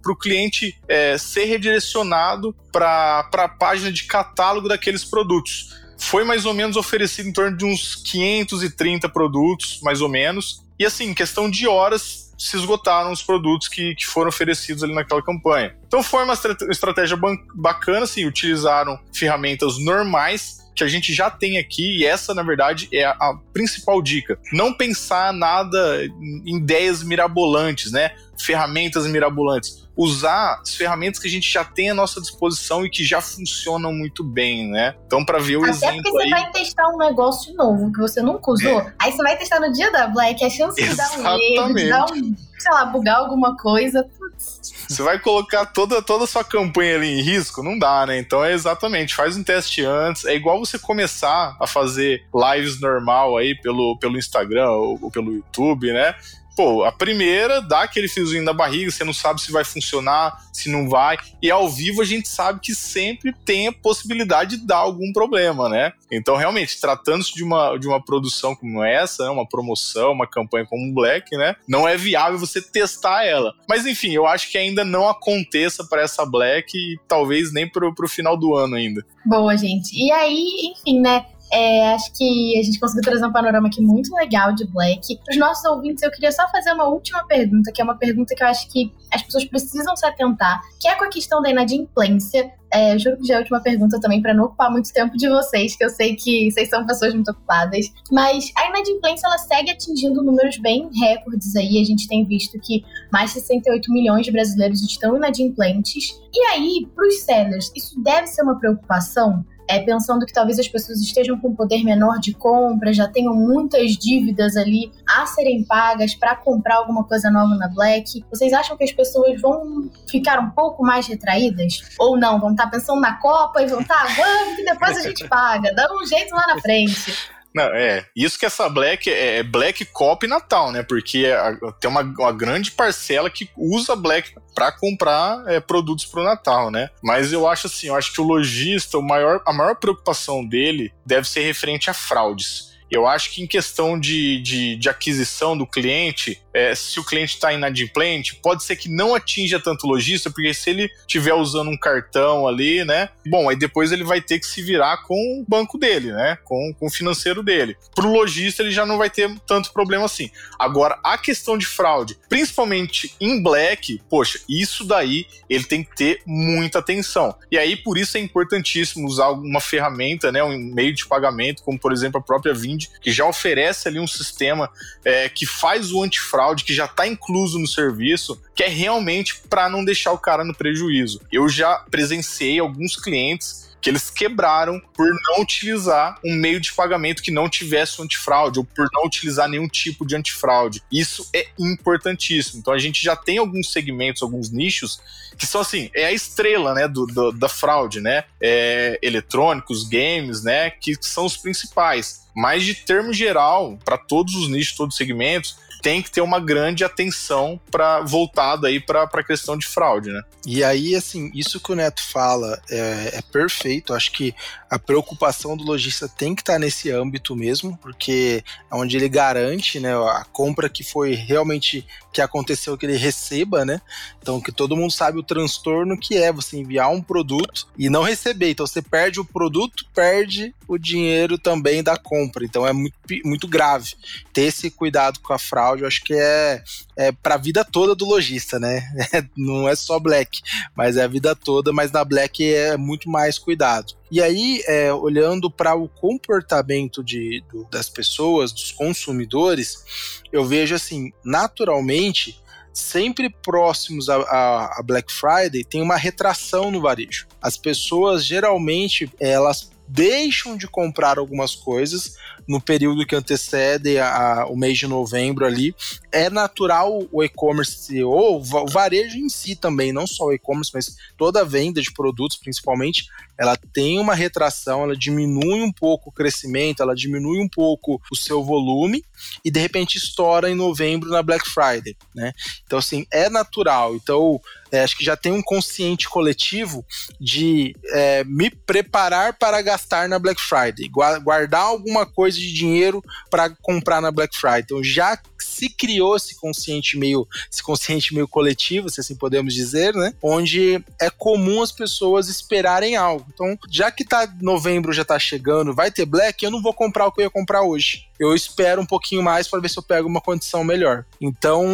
para 0.03 0.13
o 0.13 0.17
cliente 0.17 0.79
é, 0.87 1.17
ser 1.17 1.47
redirecionado 1.47 2.55
para 2.71 3.27
a 3.33 3.49
página 3.49 3.91
de 3.91 4.05
catálogo 4.05 4.69
daqueles 4.69 5.03
produtos. 5.03 5.81
Foi 5.97 6.25
mais 6.25 6.45
ou 6.45 6.53
menos 6.53 6.77
oferecido 6.77 7.31
em 7.31 7.33
torno 7.33 7.57
de 7.57 7.65
uns 7.65 7.97
530 7.97 9.09
produtos, 9.09 9.81
mais 9.83 10.03
ou 10.03 10.11
menos. 10.11 10.63
E 10.79 10.85
assim, 10.85 11.05
em 11.05 11.15
questão 11.15 11.51
de 11.51 11.67
horas, 11.67 12.35
se 12.37 12.55
esgotaram 12.55 13.13
os 13.13 13.23
produtos 13.23 13.67
que, 13.69 13.95
que 13.95 14.05
foram 14.05 14.29
oferecidos 14.29 14.83
ali 14.83 14.95
naquela 14.95 15.23
campanha. 15.23 15.75
Então 15.87 16.03
foi 16.03 16.23
uma 16.23 16.35
estratégia 16.71 17.19
bacana, 17.55 18.05
assim, 18.05 18.27
utilizaram 18.27 19.01
ferramentas 19.11 19.79
normais 19.79 20.60
que 20.75 20.85
a 20.85 20.89
gente 20.89 21.13
já 21.13 21.31
tem 21.31 21.59
aqui, 21.59 21.99
e 21.99 22.07
essa, 22.07 22.33
na 22.35 22.43
verdade, 22.43 22.89
é 22.93 23.05
a, 23.05 23.11
a 23.11 23.39
principal 23.53 24.01
dica. 24.01 24.39
Não 24.53 24.73
pensar 24.73 25.33
nada 25.33 26.05
em 26.47 26.57
ideias 26.57 27.03
mirabolantes, 27.03 27.93
né? 27.93 28.13
Ferramentas 28.39 29.07
mirabolantes. 29.07 29.87
Usar 29.97 30.61
as 30.63 30.75
ferramentas 30.75 31.21
que 31.21 31.29
a 31.29 31.31
gente 31.31 31.53
já 31.53 31.63
tem 31.63 31.91
à 31.91 31.95
nossa 31.95 32.21
disposição 32.21 32.87
e 32.87 32.89
que 32.91 33.05
já 33.05 33.21
funcionam 33.21 33.93
muito 33.93 34.25
bem, 34.25 34.71
né? 34.71 34.95
Então, 35.07 35.23
para 35.25 35.39
ver 35.39 35.57
o 35.59 35.61
Até 35.63 35.71
exemplo. 35.71 35.97
porque 35.97 36.11
você 36.11 36.23
aí... 36.25 36.31
vai 36.31 36.51
testar 36.53 36.89
um 36.89 36.97
negócio 36.97 37.55
novo 37.55 37.93
que 37.93 37.99
você 37.99 38.23
nunca 38.23 38.51
usou, 38.51 38.81
É. 38.81 38.95
aí 38.99 39.13
você 39.13 39.23
vai 39.23 39.37
testar 39.37 39.61
no 39.61 39.71
dia 39.73 39.91
da 39.93 40.07
Black, 40.07 40.43
a 40.43 40.49
chance 40.49 40.81
de 40.83 40.95
dar 40.97 41.11
um 41.19 41.39
erro, 41.39 41.75
de 41.75 41.89
dar 41.91 42.05
um, 42.11 42.35
sei 42.59 42.73
lá, 42.73 42.87
bugar 42.87 43.17
alguma 43.17 43.55
coisa. 43.57 44.09
putz. 44.19 44.80
Você 44.91 45.05
vai 45.05 45.21
colocar 45.21 45.67
toda, 45.67 46.03
toda 46.03 46.25
a 46.25 46.27
sua 46.27 46.43
campanha 46.43 46.97
ali 46.97 47.07
em 47.07 47.23
risco? 47.23 47.63
Não 47.63 47.79
dá, 47.79 48.05
né? 48.05 48.19
Então 48.19 48.45
é 48.45 48.53
exatamente, 48.53 49.15
faz 49.15 49.37
um 49.37 49.45
teste 49.45 49.85
antes. 49.85 50.25
É 50.25 50.35
igual 50.35 50.59
você 50.59 50.81
começar 50.81 51.57
a 51.61 51.67
fazer 51.67 52.25
lives 52.35 52.81
normal 52.81 53.37
aí 53.37 53.55
pelo, 53.55 53.97
pelo 54.01 54.19
Instagram 54.19 54.69
ou, 54.69 54.99
ou 55.01 55.09
pelo 55.09 55.33
YouTube, 55.33 55.93
né? 55.93 56.17
Pô, 56.57 56.85
a 56.85 56.93
primeira 56.93 57.61
dá 57.61 57.83
aquele 57.83 58.09
fiozinho 58.09 58.43
na 58.43 58.53
barriga, 58.53 58.91
você 58.91 59.05
não 59.05 59.13
sabe 59.13 59.41
se 59.41 59.53
vai 59.53 59.65
funcionar, 59.65 60.45
se 60.53 60.69
não 60.69 60.89
vai. 60.89 61.17
E 61.43 61.51
ao 61.51 61.69
vivo 61.69 62.03
a 62.03 62.05
gente 62.05 62.29
sabe 62.29 62.61
que 62.61 62.75
sempre 62.75 63.33
tem 63.45 63.69
a 63.69 63.73
possibilidade 63.73 64.57
de 64.57 64.67
dar 64.67 64.79
algum 64.79 65.13
problema, 65.13 65.69
né? 65.69 65.93
Então, 66.11 66.37
realmente, 66.37 66.81
tratando-se 66.81 67.33
de 67.35 67.45
uma, 67.45 67.77
de 67.79 67.87
uma 67.87 68.03
produção 68.03 68.55
como 68.55 68.83
essa, 68.83 69.25
né, 69.25 69.31
uma 69.31 69.47
promoção, 69.47 70.13
uma 70.13 70.27
campanha 70.27 70.67
como 70.67 70.91
o 70.91 70.95
Black, 70.95 71.37
né? 71.37 71.55
Não 71.69 71.89
é 71.89 71.97
viável 71.97 72.39
você 72.39 72.61
testar 72.61 73.25
ela. 73.25 73.55
Mas 73.69 73.87
enfim, 73.87 74.13
eu 74.13 74.27
acho 74.27 74.51
que 74.51 74.59
ainda 74.59 74.85
não 74.85 75.09
aconteça 75.09 75.85
para 75.85 76.03
essa 76.03 76.27
Black 76.27 76.77
e 76.77 76.99
talvez 77.07 77.53
nem 77.53 77.69
pro, 77.69 77.95
pro 77.95 78.09
final 78.09 78.37
do 78.37 78.55
ano 78.55 78.77
ainda. 78.77 79.05
Boa, 79.25 79.57
gente. 79.57 79.95
E 79.95 80.11
aí, 80.11 80.75
enfim, 80.75 81.01
né? 81.01 81.25
É, 81.53 81.93
acho 81.93 82.13
que 82.13 82.59
a 82.59 82.63
gente 82.63 82.79
conseguiu 82.79 83.03
trazer 83.03 83.27
um 83.27 83.33
panorama 83.33 83.69
aqui 83.69 83.83
muito 83.83 84.15
legal 84.15 84.55
de 84.55 84.65
Black. 84.67 85.19
Para 85.25 85.33
os 85.33 85.39
nossos 85.39 85.65
ouvintes, 85.65 86.03
eu 86.03 86.11
queria 86.11 86.31
só 86.31 86.49
fazer 86.49 86.73
uma 86.73 86.89
última 86.89 87.27
pergunta, 87.27 87.73
que 87.73 87.81
é 87.81 87.85
uma 87.85 87.97
pergunta 87.97 88.35
que 88.35 88.43
eu 88.43 88.47
acho 88.47 88.69
que 88.69 88.93
as 89.13 89.23
pessoas 89.23 89.45
precisam 89.45 89.97
se 89.97 90.07
atentar, 90.07 90.61
que 90.79 90.87
é 90.87 90.95
com 90.95 91.05
a 91.05 91.09
questão 91.09 91.43
da 91.43 91.51
inadimplência. 91.51 92.53
É, 92.73 92.97
juro 92.97 93.17
que 93.17 93.27
já 93.27 93.35
é 93.35 93.37
a 93.39 93.41
última 93.41 93.61
pergunta 93.61 93.99
também, 94.01 94.23
para 94.23 94.33
não 94.33 94.45
ocupar 94.45 94.71
muito 94.71 94.93
tempo 94.93 95.17
de 95.17 95.29
vocês, 95.29 95.75
que 95.75 95.85
eu 95.85 95.91
sei 95.91 96.15
que 96.15 96.53
vocês 96.53 96.69
são 96.69 96.87
pessoas 96.87 97.13
muito 97.13 97.33
ocupadas. 97.33 97.87
Mas 98.13 98.53
a 98.57 98.69
inadimplência, 98.69 99.27
ela 99.27 99.39
segue 99.39 99.73
atingindo 99.73 100.23
números 100.23 100.57
bem 100.59 100.89
recordes 101.01 101.57
aí. 101.57 101.81
A 101.81 101.85
gente 101.85 102.07
tem 102.07 102.25
visto 102.25 102.61
que 102.61 102.85
mais 103.13 103.33
de 103.33 103.41
68 103.41 103.93
milhões 103.93 104.25
de 104.25 104.31
brasileiros 104.31 104.83
estão 104.83 105.17
inadimplentes. 105.17 106.21
E 106.33 106.45
aí, 106.53 106.89
para 106.95 107.09
os 107.09 107.23
sellers, 107.23 107.73
isso 107.75 108.01
deve 108.01 108.29
ser 108.29 108.43
uma 108.43 108.57
preocupação? 108.57 109.45
É, 109.71 109.79
pensando 109.79 110.27
que 110.27 110.33
talvez 110.33 110.59
as 110.59 110.67
pessoas 110.67 110.99
estejam 111.01 111.39
com 111.39 111.55
poder 111.55 111.85
menor 111.85 112.19
de 112.19 112.35
compra, 112.35 112.93
já 112.93 113.07
tenham 113.07 113.35
muitas 113.35 113.93
dívidas 113.93 114.57
ali 114.57 114.91
a 115.09 115.25
serem 115.27 115.63
pagas 115.63 116.13
para 116.13 116.35
comprar 116.35 116.79
alguma 116.79 117.05
coisa 117.05 117.31
nova 117.31 117.55
na 117.55 117.69
Black. 117.69 118.25
Vocês 118.29 118.53
acham 118.53 118.77
que 118.77 118.83
as 118.83 118.91
pessoas 118.91 119.41
vão 119.41 119.89
ficar 120.09 120.41
um 120.41 120.51
pouco 120.51 120.83
mais 120.83 121.07
retraídas? 121.07 121.83
Ou 122.01 122.19
não? 122.19 122.41
Vão 122.41 122.51
estar 122.51 122.67
pensando 122.69 123.01
na 123.01 123.15
Copa 123.15 123.63
e 123.63 123.67
vão 123.67 123.81
estar, 123.81 124.07
vamos 124.17 124.57
que 124.57 124.65
depois 124.65 124.99
a 124.99 125.03
gente 125.03 125.29
paga, 125.29 125.73
dá 125.73 125.89
um 125.95 126.05
jeito 126.05 126.35
lá 126.35 126.49
na 126.49 126.61
frente. 126.61 127.15
Não, 127.55 127.65
é. 127.65 128.07
Isso 128.15 128.39
que 128.39 128.47
essa 128.47 128.69
Black 128.69 129.11
é 129.11 129.43
Black 129.43 129.85
Cop 129.87 130.25
Natal, 130.27 130.71
né? 130.71 130.83
Porque 130.85 131.27
a- 131.27 131.57
tem 131.81 131.91
uma, 131.91 132.03
uma 132.03 132.33
grande 132.33 132.71
parcela 132.71 133.29
que 133.29 133.51
usa 133.57 133.97
Black 133.97 134.33
para 134.55 134.71
comprar 134.73 135.43
é, 135.49 135.59
produtos 135.59 136.05
pro 136.07 136.23
Natal, 136.23 136.71
né? 136.71 136.91
Mas 137.03 137.33
eu 137.33 137.49
acho 137.49 137.67
assim, 137.67 137.89
eu 137.89 137.97
acho 137.97 138.13
que 138.13 138.21
o 138.21 138.25
lojista, 138.25 138.99
a 138.99 139.53
maior 139.53 139.75
preocupação 139.77 140.47
dele 140.47 140.93
deve 141.05 141.29
ser 141.29 141.41
referente 141.41 141.91
a 141.91 141.95
fraudes. 141.95 142.70
Eu 142.91 143.07
acho 143.07 143.31
que 143.31 143.43
em 143.43 143.47
questão 143.47 143.99
de, 143.99 144.41
de, 144.41 144.77
de 144.77 144.89
aquisição 144.89 145.57
do 145.57 145.67
cliente, 145.67 146.41
é, 146.53 146.75
se 146.75 146.99
o 146.99 147.05
cliente 147.05 147.35
está 147.35 147.53
inadimplente, 147.53 148.37
pode 148.37 148.65
ser 148.65 148.77
que 148.77 148.89
não 148.89 149.15
atinja 149.15 149.61
tanto 149.61 149.87
o 149.87 149.91
lojista, 149.91 150.31
porque 150.31 150.53
se 150.53 150.71
ele 150.71 150.91
estiver 151.01 151.35
usando 151.35 151.71
um 151.71 151.79
cartão 151.79 152.49
ali, 152.49 152.85
né? 152.85 153.09
Bom, 153.27 153.49
aí 153.49 153.57
depois 153.57 153.93
ele 153.93 154.03
vai 154.03 154.21
ter 154.21 154.41
que 154.41 154.47
se 154.47 154.63
virar 154.63 155.05
com 155.05 155.15
o 155.15 155.45
banco 155.47 155.79
dele, 155.79 156.13
né? 156.13 156.37
Com, 156.45 156.75
com 156.79 156.87
o 156.87 156.91
financeiro 156.91 157.43
dele. 157.43 157.77
Para 157.95 158.07
o 158.07 158.13
lojista, 158.13 158.63
ele 158.63 158.73
já 158.73 158.85
não 158.85 158.99
vai 158.99 159.09
ter 159.09 159.31
tanto 159.47 159.73
problema 159.73 160.05
assim. 160.05 160.31
Agora, 160.59 160.99
a 161.05 161.17
questão 161.17 161.57
de 161.57 161.67
fraude, 161.67 162.19
principalmente 162.29 163.15
em 163.21 163.43
Black, 163.43 164.01
poxa, 164.09 164.41
isso 164.49 164.85
daí 164.85 165.27
ele 165.49 165.65
tem 165.65 165.85
que 165.85 165.95
ter 165.95 166.23
muita 166.27 166.81
atenção. 166.81 167.35
E 167.51 167.59
aí, 167.59 167.77
por 167.77 167.97
isso 167.97 168.17
é 168.17 168.21
importantíssimo 168.21 169.07
usar 169.07 169.31
uma 169.31 169.61
ferramenta, 169.61 170.33
né? 170.33 170.43
Um 170.43 170.59
meio 170.59 170.93
de 170.93 171.07
pagamento, 171.07 171.63
como 171.63 171.79
por 171.79 171.93
exemplo 171.93 172.19
a 172.21 172.23
própria 172.23 172.53
Vind, 172.53 172.80
que 173.01 173.11
já 173.11 173.27
oferece 173.27 173.89
ali 173.89 173.99
um 173.99 174.07
sistema 174.07 174.71
é, 175.05 175.29
que 175.29 175.45
faz 175.45 175.93
o 175.93 176.03
antifraude, 176.03 176.65
que 176.65 176.75
já 176.75 176.85
está 176.85 177.07
incluso 177.07 177.59
no 177.59 177.67
serviço, 177.67 178.41
que 178.55 178.63
é 178.63 178.69
realmente 178.69 179.41
para 179.49 179.69
não 179.69 179.85
deixar 179.85 180.13
o 180.13 180.19
cara 180.19 180.45
no 180.45 180.55
prejuízo. 180.55 181.21
Eu 181.33 181.49
já 181.49 181.85
presenciei 181.91 182.59
alguns 182.59 182.97
clientes 182.97 183.70
que 183.81 183.89
eles 183.89 184.11
quebraram 184.11 184.81
por 184.95 185.07
não 185.29 185.41
utilizar 185.43 186.19
um 186.25 186.35
meio 186.35 186.61
de 186.61 186.73
pagamento 186.73 187.23
que 187.23 187.31
não 187.31 187.49
tivesse 187.49 188.01
o 188.01 188.05
antifraude 188.05 188.59
ou 188.59 188.65
por 188.65 188.89
não 188.93 189.05
utilizar 189.07 189.49
nenhum 189.49 189.69
tipo 189.69 190.07
de 190.07 190.15
antifraude. 190.17 190.83
Isso 190.93 191.27
é 191.35 191.47
importantíssimo. 191.59 192.61
Então 192.61 192.73
a 192.75 192.79
gente 192.79 193.03
já 193.03 193.17
tem 193.17 193.39
alguns 193.39 193.73
segmentos, 193.73 194.23
alguns 194.23 194.51
nichos 194.51 195.01
que 195.39 195.47
são 195.47 195.63
assim, 195.63 195.91
é 195.95 196.05
a 196.05 196.13
estrela, 196.13 196.75
né, 196.75 196.87
do, 196.87 197.07
do- 197.07 197.33
da 197.33 197.49
fraude, 197.49 198.01
né? 198.01 198.25
É, 198.41 198.99
eletrônicos, 199.03 199.89
games, 199.89 200.43
né, 200.43 200.69
que 200.71 200.95
são 201.01 201.25
os 201.25 201.37
principais. 201.37 202.21
Mas 202.37 202.63
de 202.65 202.75
termo 202.75 203.13
geral, 203.13 203.79
para 203.85 203.97
todos 203.97 204.35
os 204.35 204.49
nichos, 204.49 204.77
todos 204.77 204.95
os 204.95 204.99
segmentos, 204.99 205.57
tem 205.83 206.03
que 206.03 206.11
ter 206.11 206.21
uma 206.21 206.39
grande 206.39 206.85
atenção 206.85 207.61
para 207.71 208.01
voltada 208.03 208.69
aí 208.69 208.81
para 208.81 209.05
a 209.05 209.25
questão 209.25 209.57
de 209.57 209.67
fraude, 209.67 210.11
né? 210.11 210.23
E 210.47 210.65
aí, 210.65 210.95
assim, 210.95 211.31
isso 211.35 211.61
que 211.61 211.73
o 211.73 211.75
Neto 211.75 212.03
fala 212.03 212.61
é, 212.71 213.11
é 213.15 213.23
perfeito. 213.23 213.95
Acho 213.95 214.13
que 214.13 214.35
a 214.71 214.79
preocupação 214.79 215.57
do 215.57 215.65
lojista 215.65 216.09
tem 216.09 216.35
que 216.35 216.43
estar 216.43 216.59
nesse 216.59 216.91
âmbito 216.91 217.35
mesmo, 217.35 217.77
porque 217.83 218.45
é 218.71 218.75
onde 218.75 218.97
ele 218.97 219.09
garante, 219.09 219.81
né, 219.81 219.95
a 219.95 220.25
compra 220.33 220.69
que 220.69 220.85
foi 220.85 221.15
realmente 221.15 221.87
que 222.13 222.21
aconteceu 222.21 222.77
que 222.77 222.87
ele 222.87 222.97
receba, 222.97 223.65
né? 223.65 223.81
Então 224.21 224.41
que 224.41 224.53
todo 224.53 224.77
mundo 224.77 224.93
sabe 224.93 225.19
o 225.19 225.23
transtorno 225.23 225.99
que 225.99 226.17
é 226.17 226.33
você 226.33 226.57
enviar 226.57 226.91
um 226.91 227.03
produto 227.03 227.69
e 227.79 227.89
não 227.89 228.03
receber. 228.03 228.51
Então 228.51 228.67
você 228.67 228.83
perde 228.83 229.21
o 229.21 229.25
produto, 229.25 229.87
perde 229.95 230.55
o 230.67 230.79
dinheiro 230.79 231.39
também 231.39 231.83
da 231.83 231.97
compra. 231.97 232.45
Então 232.45 232.67
é 232.67 232.73
muito, 232.73 232.97
muito 233.25 233.49
grave. 233.49 233.95
Ter 234.33 234.43
esse 234.43 234.71
cuidado 234.71 235.21
com 235.21 235.33
a 235.33 235.39
fraude, 235.39 235.70
eu 235.79 235.87
acho 235.87 236.03
que 236.05 236.15
é, 236.15 236.63
é 236.97 237.13
para 237.13 237.35
a 237.37 237.39
vida 237.39 237.65
toda 237.65 237.95
do 237.95 238.05
lojista, 238.07 238.59
né? 238.59 238.83
não 239.37 239.69
é 239.69 239.75
só 239.77 239.99
Black, 239.99 240.41
mas 240.77 240.97
é 240.97 241.05
a 241.05 241.09
vida 241.09 241.35
toda, 241.37 241.73
mas 241.73 241.91
na 241.93 242.05
Black 242.05 242.45
é 242.45 242.77
muito 242.77 243.09
mais 243.11 243.39
cuidado. 243.39 243.95
E 244.11 244.21
aí, 244.21 244.63
é, 244.67 244.93
olhando 244.93 245.51
para 245.51 245.75
o 245.75 245.89
comportamento 245.89 247.03
de, 247.05 247.43
do- 247.53 247.65
das 247.71 247.89
pessoas, 247.89 248.53
dos 248.53 248.73
consumidores, 248.73 249.85
eu 250.33 250.45
vejo 250.45 250.75
assim, 250.75 251.13
naturalmente, 251.25 252.41
sempre 252.73 253.29
próximos 253.31 254.09
a, 254.09 254.17
a- 254.17 254.79
a 254.79 254.83
Black 254.83 255.13
Friday, 255.13 255.65
tem 255.65 255.83
uma 255.83 255.97
retração 255.97 256.71
no 256.71 256.81
varejo. 256.81 257.27
As 257.43 257.57
pessoas 257.57 258.25
geralmente 258.25 259.11
elas 259.21 259.71
deixam 259.87 260.57
de 260.57 260.69
comprar 260.69 261.19
algumas 261.19 261.55
coisas 261.55 262.15
no 262.51 262.61
período 262.61 263.07
que 263.07 263.15
antecede 263.15 263.97
a, 263.97 264.41
a, 264.41 264.47
o 264.47 264.57
mês 264.57 264.77
de 264.77 264.89
novembro 264.89 265.47
ali. 265.47 265.73
É 266.11 266.29
natural 266.29 267.07
o 267.13 267.23
e-commerce, 267.23 268.03
ou 268.03 268.41
o 268.41 268.67
varejo 268.67 269.17
em 269.17 269.29
si 269.29 269.55
também, 269.55 269.93
não 269.93 270.05
só 270.05 270.25
o 270.25 270.33
e-commerce, 270.33 270.73
mas 270.75 270.97
toda 271.17 271.43
a 271.43 271.45
venda 271.45 271.81
de 271.81 271.93
produtos, 271.93 272.37
principalmente, 272.37 273.05
ela 273.41 273.57
tem 273.57 273.99
uma 273.99 274.15
retração, 274.15 274.83
ela 274.83 274.95
diminui 274.95 275.63
um 275.63 275.73
pouco 275.73 276.11
o 276.11 276.13
crescimento, 276.13 276.83
ela 276.83 276.95
diminui 276.95 277.41
um 277.41 277.49
pouco 277.49 277.99
o 278.13 278.17
seu 278.17 278.45
volume 278.45 279.03
e 279.43 279.51
de 279.51 279.59
repente 279.59 279.97
estoura 279.97 280.51
em 280.51 280.55
novembro 280.55 281.09
na 281.09 281.23
Black 281.23 281.49
Friday, 281.49 281.97
né? 282.15 282.33
Então 282.67 282.79
assim, 282.79 283.07
é 283.11 283.31
natural. 283.31 283.95
Então, 283.95 284.39
é, 284.71 284.83
acho 284.83 284.95
que 284.97 285.05
já 285.05 285.17
tem 285.17 285.33
um 285.33 285.43
consciente 285.43 286.07
coletivo 286.07 286.85
de 287.19 287.75
é, 287.93 288.25
me 288.25 288.51
preparar 288.51 289.33
para 289.33 289.63
gastar 289.63 290.07
na 290.07 290.19
Black 290.19 290.41
Friday, 290.41 290.87
guardar 291.23 291.63
alguma 291.63 292.05
coisa 292.05 292.39
de 292.41 292.53
dinheiro 292.53 293.03
para 293.31 293.51
comprar 293.51 294.01
na 294.01 294.11
Black 294.11 294.37
Friday. 294.37 294.63
Então 294.63 294.83
já 294.83 295.19
se 295.39 295.69
criou 295.69 296.17
esse 296.17 296.35
consciente 296.37 296.99
meio, 296.99 297.27
esse 297.51 297.63
consciente 297.63 298.15
meio 298.15 298.27
coletivo, 298.27 298.89
se 298.89 299.01
assim 299.01 299.15
podemos 299.15 299.55
dizer, 299.55 299.95
né? 299.95 300.15
Onde 300.23 300.83
é 301.01 301.11
comum 301.11 301.63
as 301.63 301.73
pessoas 301.73 302.29
esperarem 302.29 302.97
algo. 302.97 303.27
Então, 303.33 303.59
já 303.71 303.91
que 303.91 304.05
tá 304.05 304.29
novembro 304.41 304.93
já 304.93 305.05
tá 305.05 305.19
chegando, 305.19 305.75
vai 305.75 305.91
ter 305.91 306.07
Black, 306.07 306.45
eu 306.45 306.51
não 306.51 306.63
vou 306.63 306.73
comprar 306.73 307.07
o 307.07 307.13
que 307.13 307.21
eu 307.21 307.25
ia 307.25 307.31
comprar 307.31 307.63
hoje. 307.63 308.10
Eu 308.21 308.35
espero 308.35 308.83
um 308.83 308.87
pouquinho 308.87 309.23
mais 309.23 309.49
para 309.49 309.61
ver 309.61 309.71
se 309.71 309.79
eu 309.79 309.83
pego 309.83 310.07
uma 310.07 310.21
condição 310.21 310.63
melhor. 310.63 311.07
Então, 311.19 311.65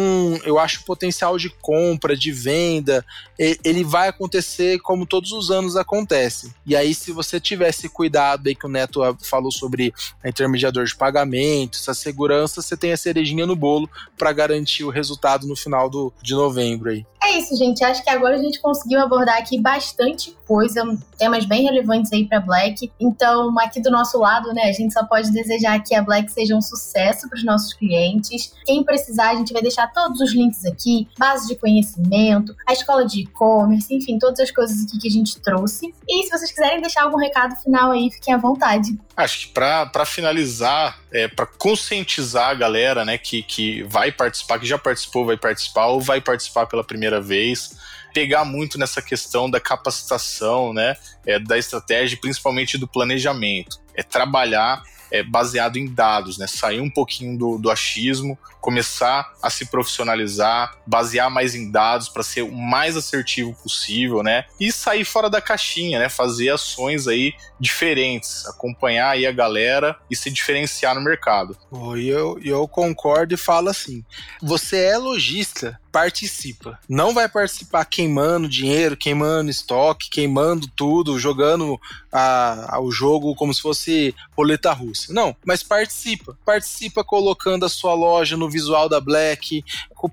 eu 0.45 0.57
acho 0.57 0.79
o 0.79 0.85
potencial 0.85 1.37
de 1.37 1.49
compra, 1.49 2.15
de 2.15 2.31
venda, 2.31 3.05
ele 3.37 3.83
vai 3.83 4.07
acontecer 4.07 4.79
como 4.79 5.05
todos 5.05 5.33
os 5.33 5.51
anos 5.51 5.75
acontece. 5.75 6.53
E 6.65 6.73
aí, 6.73 6.95
se 6.95 7.11
você 7.11 7.37
tivesse 7.37 7.89
cuidado 7.89 8.47
aí 8.47 8.55
que 8.55 8.65
o 8.65 8.69
Neto 8.69 9.01
falou 9.23 9.51
sobre 9.51 9.93
intermediador 10.23 10.85
de 10.85 10.95
pagamento, 10.95 11.77
essa 11.77 11.93
segurança, 11.93 12.61
você 12.61 12.77
tem 12.77 12.93
a 12.93 12.97
cerejinha 12.97 13.45
no 13.45 13.55
bolo 13.55 13.89
para 14.17 14.31
garantir 14.31 14.85
o 14.85 14.89
resultado 14.89 15.45
no 15.45 15.55
final 15.55 15.89
do, 15.89 16.13
de 16.21 16.33
novembro 16.33 16.91
aí. 16.91 17.05
É 17.27 17.39
isso, 17.39 17.57
gente. 17.57 17.83
Acho 17.83 18.01
que 18.01 18.09
agora 18.09 18.35
a 18.35 18.41
gente 18.41 18.57
conseguiu 18.61 19.01
abordar 19.01 19.37
aqui 19.37 19.59
bastante 19.59 20.33
coisa, 20.47 20.81
temas 21.17 21.43
bem 21.45 21.63
relevantes 21.63 22.11
aí 22.13 22.25
para 22.25 22.39
Black. 22.39 22.89
Então, 22.97 23.53
aqui 23.59 23.81
do 23.81 23.91
nosso 23.91 24.17
lado, 24.17 24.53
né, 24.53 24.63
a 24.63 24.71
gente 24.71 24.93
só 24.93 25.03
pode 25.03 25.29
desejar 25.31 25.77
que 25.83 25.93
a 25.93 26.01
Black 26.01 26.31
seja 26.31 26.55
um 26.55 26.61
sucesso 26.61 27.27
para 27.27 27.35
os 27.35 27.43
nossos 27.43 27.73
clientes. 27.73 28.53
Quem 28.65 28.81
precisar, 28.81 29.31
a 29.31 29.35
gente 29.35 29.51
vai 29.51 29.61
deixar 29.61 29.91
todos 29.91 30.21
os 30.21 30.33
links 30.33 30.65
aqui, 30.65 31.05
base 31.19 31.49
de 31.49 31.55
conhecimento, 31.57 32.55
a 32.65 32.71
escola 32.71 33.05
de 33.05 33.23
e-commerce, 33.23 33.93
enfim, 33.93 34.17
todas 34.17 34.39
as 34.39 34.51
coisas 34.51 34.85
aqui 34.85 34.97
que 34.97 35.09
a 35.09 35.11
gente 35.11 35.37
trouxe. 35.41 35.93
E 36.07 36.23
se 36.23 36.29
vocês 36.29 36.49
quiserem 36.49 36.79
deixar 36.79 37.03
algum 37.03 37.17
recado 37.17 37.57
final 37.57 37.91
aí, 37.91 38.09
fiquem 38.09 38.33
à 38.33 38.37
vontade. 38.37 38.97
Acho 39.17 39.47
que 39.47 39.53
para 39.53 40.05
finalizar, 40.05 40.99
é, 41.11 41.27
para 41.27 41.45
conscientizar 41.45 42.51
a 42.51 42.53
galera, 42.53 43.03
né, 43.03 43.17
que, 43.17 43.43
que 43.43 43.83
vai 43.83 44.11
participar, 44.11 44.59
que 44.59 44.65
já 44.65 44.77
participou, 44.77 45.25
vai 45.25 45.35
participar 45.35 45.87
ou 45.87 45.99
vai 45.99 46.21
participar 46.21 46.67
pela 46.67 46.83
primeira 46.83 47.16
vez, 47.19 47.77
pegar 48.13 48.45
muito 48.45 48.77
nessa 48.77 49.01
questão 49.01 49.49
da 49.49 49.59
capacitação, 49.59 50.73
né, 50.73 50.95
é, 51.25 51.39
da 51.39 51.57
estratégia, 51.57 52.17
principalmente 52.19 52.77
do 52.77 52.87
planejamento. 52.87 53.79
É 53.95 54.03
trabalhar 54.03 54.83
é, 55.11 55.23
baseado 55.23 55.77
em 55.77 55.85
dados, 55.93 56.37
né? 56.37 56.47
Sair 56.47 56.81
um 56.81 56.89
pouquinho 56.89 57.37
do, 57.37 57.57
do 57.57 57.71
achismo, 57.71 58.37
começar 58.67 59.33
a 59.41 59.49
se 59.49 59.67
profissionalizar, 59.67 60.75
basear 60.85 61.31
mais 61.31 61.55
em 61.55 61.71
dados 61.71 62.09
para 62.09 62.21
ser 62.21 62.41
o 62.41 62.51
mais 62.51 62.97
assertivo 62.97 63.55
possível, 63.63 64.21
né? 64.21 64.43
E 64.59 64.73
sair 64.73 65.05
fora 65.05 65.29
da 65.29 65.39
caixinha, 65.39 65.99
né? 65.99 66.09
Fazer 66.09 66.49
ações 66.49 67.07
aí 67.07 67.33
diferentes, 67.57 68.45
acompanhar 68.45 69.11
aí 69.11 69.25
a 69.25 69.31
galera 69.31 69.95
e 70.11 70.17
se 70.17 70.29
diferenciar 70.29 70.93
no 70.93 70.99
mercado. 70.99 71.57
E 71.95 72.09
eu, 72.09 72.37
eu 72.43 72.67
concordo 72.67 73.33
e 73.33 73.37
falo 73.37 73.69
assim: 73.69 74.03
você 74.41 74.83
é 74.83 74.97
lojista, 74.97 75.79
participa. 75.97 76.77
Não 76.87 77.13
vai 77.13 77.27
participar 77.27 77.83
queimando 77.85 78.47
dinheiro, 78.47 78.95
queimando 78.95 79.49
estoque, 79.49 80.11
queimando 80.11 80.67
tudo, 80.75 81.17
jogando 81.17 81.79
a, 82.11 82.77
o 82.79 82.91
jogo 82.91 83.33
como 83.33 83.51
se 83.51 83.61
fosse 83.61 84.13
roleta 84.37 84.71
russa. 84.73 85.11
Não, 85.11 85.35
mas 85.43 85.63
participa. 85.63 86.37
Participa 86.45 87.03
colocando 87.03 87.65
a 87.65 87.69
sua 87.69 87.95
loja 87.95 88.37
no 88.37 88.49
visual 88.57 88.89
da 88.89 88.99
Black, 88.99 89.63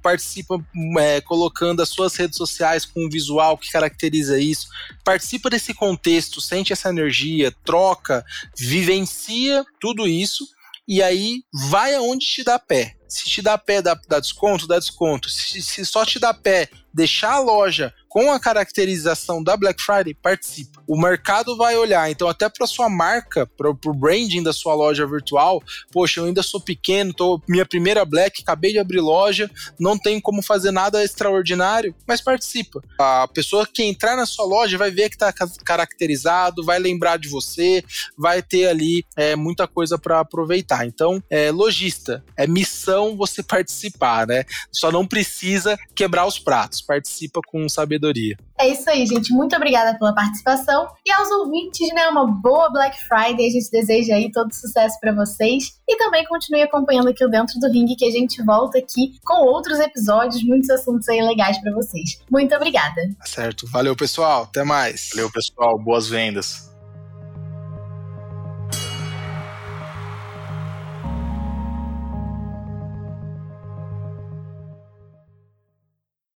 participa 0.03 0.63
é, 0.99 1.21
colocando 1.21 1.81
as 1.81 1.89
suas 1.89 2.15
redes 2.15 2.37
sociais 2.37 2.85
com 2.85 3.07
um 3.07 3.09
visual 3.09 3.57
que 3.57 3.73
caracteriza 3.73 4.39
isso. 4.39 4.69
Participa 5.03 5.49
desse 5.49 5.73
contexto, 5.73 6.41
sente 6.41 6.73
essa 6.73 6.91
energia, 6.91 7.55
troca, 7.65 8.25
vivencia 8.57 9.65
tudo 9.81 10.07
isso 10.07 10.47
e 10.87 11.03
aí 11.03 11.43
vai 11.71 11.95
aonde 11.95 12.27
te 12.27 12.45
dá 12.45 12.59
pé. 12.59 12.97
Se 13.09 13.25
te 13.25 13.43
dá 13.43 13.57
pé, 13.59 13.83
dá, 13.83 13.99
dá 14.09 14.19
desconto, 14.19 14.67
dá 14.67 14.79
desconto. 14.79 15.29
Se, 15.29 15.63
se 15.63 15.85
só 15.85 16.05
te 16.05 16.19
dá 16.19 16.33
pé 16.33 16.69
deixar 16.95 17.33
a 17.33 17.41
loja 17.41 17.93
com 18.09 18.31
a 18.31 18.39
caracterização 18.39 19.43
da 19.43 19.57
Black 19.57 19.83
Friday, 19.83 20.15
participa. 20.15 20.81
O 20.87 20.97
mercado 20.97 21.57
vai 21.57 21.77
olhar, 21.77 22.09
então 22.09 22.29
até 22.29 22.49
para 22.49 22.65
sua 22.65 22.89
marca, 22.89 23.45
para 23.45 23.69
o 23.69 23.75
branding 23.75 24.41
da 24.41 24.53
sua 24.53 24.73
loja 24.73 25.05
virtual, 25.05 25.61
poxa, 25.91 26.21
eu 26.21 26.27
ainda 26.27 26.41
sou 26.41 26.61
pequeno, 26.61 27.13
tô 27.13 27.43
minha 27.49 27.67
primeira 27.67 28.05
Black, 28.05 28.41
acabei 28.41 28.71
de 28.71 28.79
abrir 28.79 29.01
loja, 29.01 29.51
não 29.81 29.99
tem 29.99 30.21
como 30.21 30.43
fazer 30.43 30.71
nada 30.71 31.03
extraordinário, 31.03 31.93
mas 32.07 32.21
participa. 32.21 32.81
A 33.01 33.27
pessoa 33.27 33.67
que 33.67 33.83
entrar 33.83 34.15
na 34.17 34.27
sua 34.27 34.45
loja 34.45 34.79
vai 34.79 34.93
ver 34.93 35.09
que 35.09 35.17
está 35.17 35.33
caracterizado, 35.65 36.65
vai 36.65 36.79
lembrar 36.79 37.19
de 37.19 37.29
você, 37.29 37.83
vai 38.17 38.41
ter 38.41 38.69
ali 38.69 39.05
é, 39.17 39.35
muita 39.35 39.67
coisa 39.67 39.99
para 39.99 40.21
aproveitar. 40.21 40.87
Então, 40.87 41.21
é 41.29 41.51
lojista, 41.51 42.25
é 42.37 42.47
missão 42.47 42.94
você 43.17 43.43
participar, 43.43 44.27
né? 44.27 44.45
Só 44.71 44.91
não 44.91 45.07
precisa 45.07 45.77
quebrar 45.95 46.27
os 46.27 46.39
pratos 46.39 46.83
participa 46.83 47.41
com 47.47 47.69
sabedoria. 47.69 48.37
É 48.59 48.69
isso 48.69 48.89
aí, 48.89 49.05
gente. 49.05 49.33
Muito 49.33 49.57
obrigada 49.57 49.99
pela 49.99 50.15
participação. 50.15 50.87
E 51.05 51.11
aos 51.11 51.29
ouvintes, 51.31 51.93
né? 51.93 52.09
Uma 52.09 52.27
boa 52.27 52.71
Black 52.71 52.97
Friday. 53.09 53.47
A 53.47 53.51
gente 53.51 53.71
deseja 53.71 54.15
aí 54.15 54.31
todo 54.31 54.55
sucesso 54.55 54.97
para 55.01 55.13
vocês. 55.13 55.81
E 55.89 55.97
também 55.97 56.25
continue 56.25 56.63
acompanhando 56.63 57.09
aqui 57.09 57.25
o 57.25 57.29
Dentro 57.29 57.59
do 57.59 57.71
Ring, 57.71 57.93
que 57.97 58.07
a 58.07 58.11
gente 58.11 58.43
volta 58.45 58.79
aqui 58.79 59.19
com 59.25 59.45
outros 59.45 59.81
episódios, 59.81 60.45
muitos 60.45 60.71
assuntos 60.71 61.09
aí 61.09 61.21
legais 61.21 61.59
para 61.59 61.73
vocês. 61.73 62.21
Muito 62.31 62.55
obrigada. 62.55 63.03
Certo. 63.25 63.67
Valeu, 63.69 63.97
pessoal. 63.97 64.45
Até 64.45 64.63
mais. 64.63 65.11
Valeu, 65.15 65.31
pessoal. 65.31 65.79
Boas 65.79 66.09
vendas. 66.09 66.74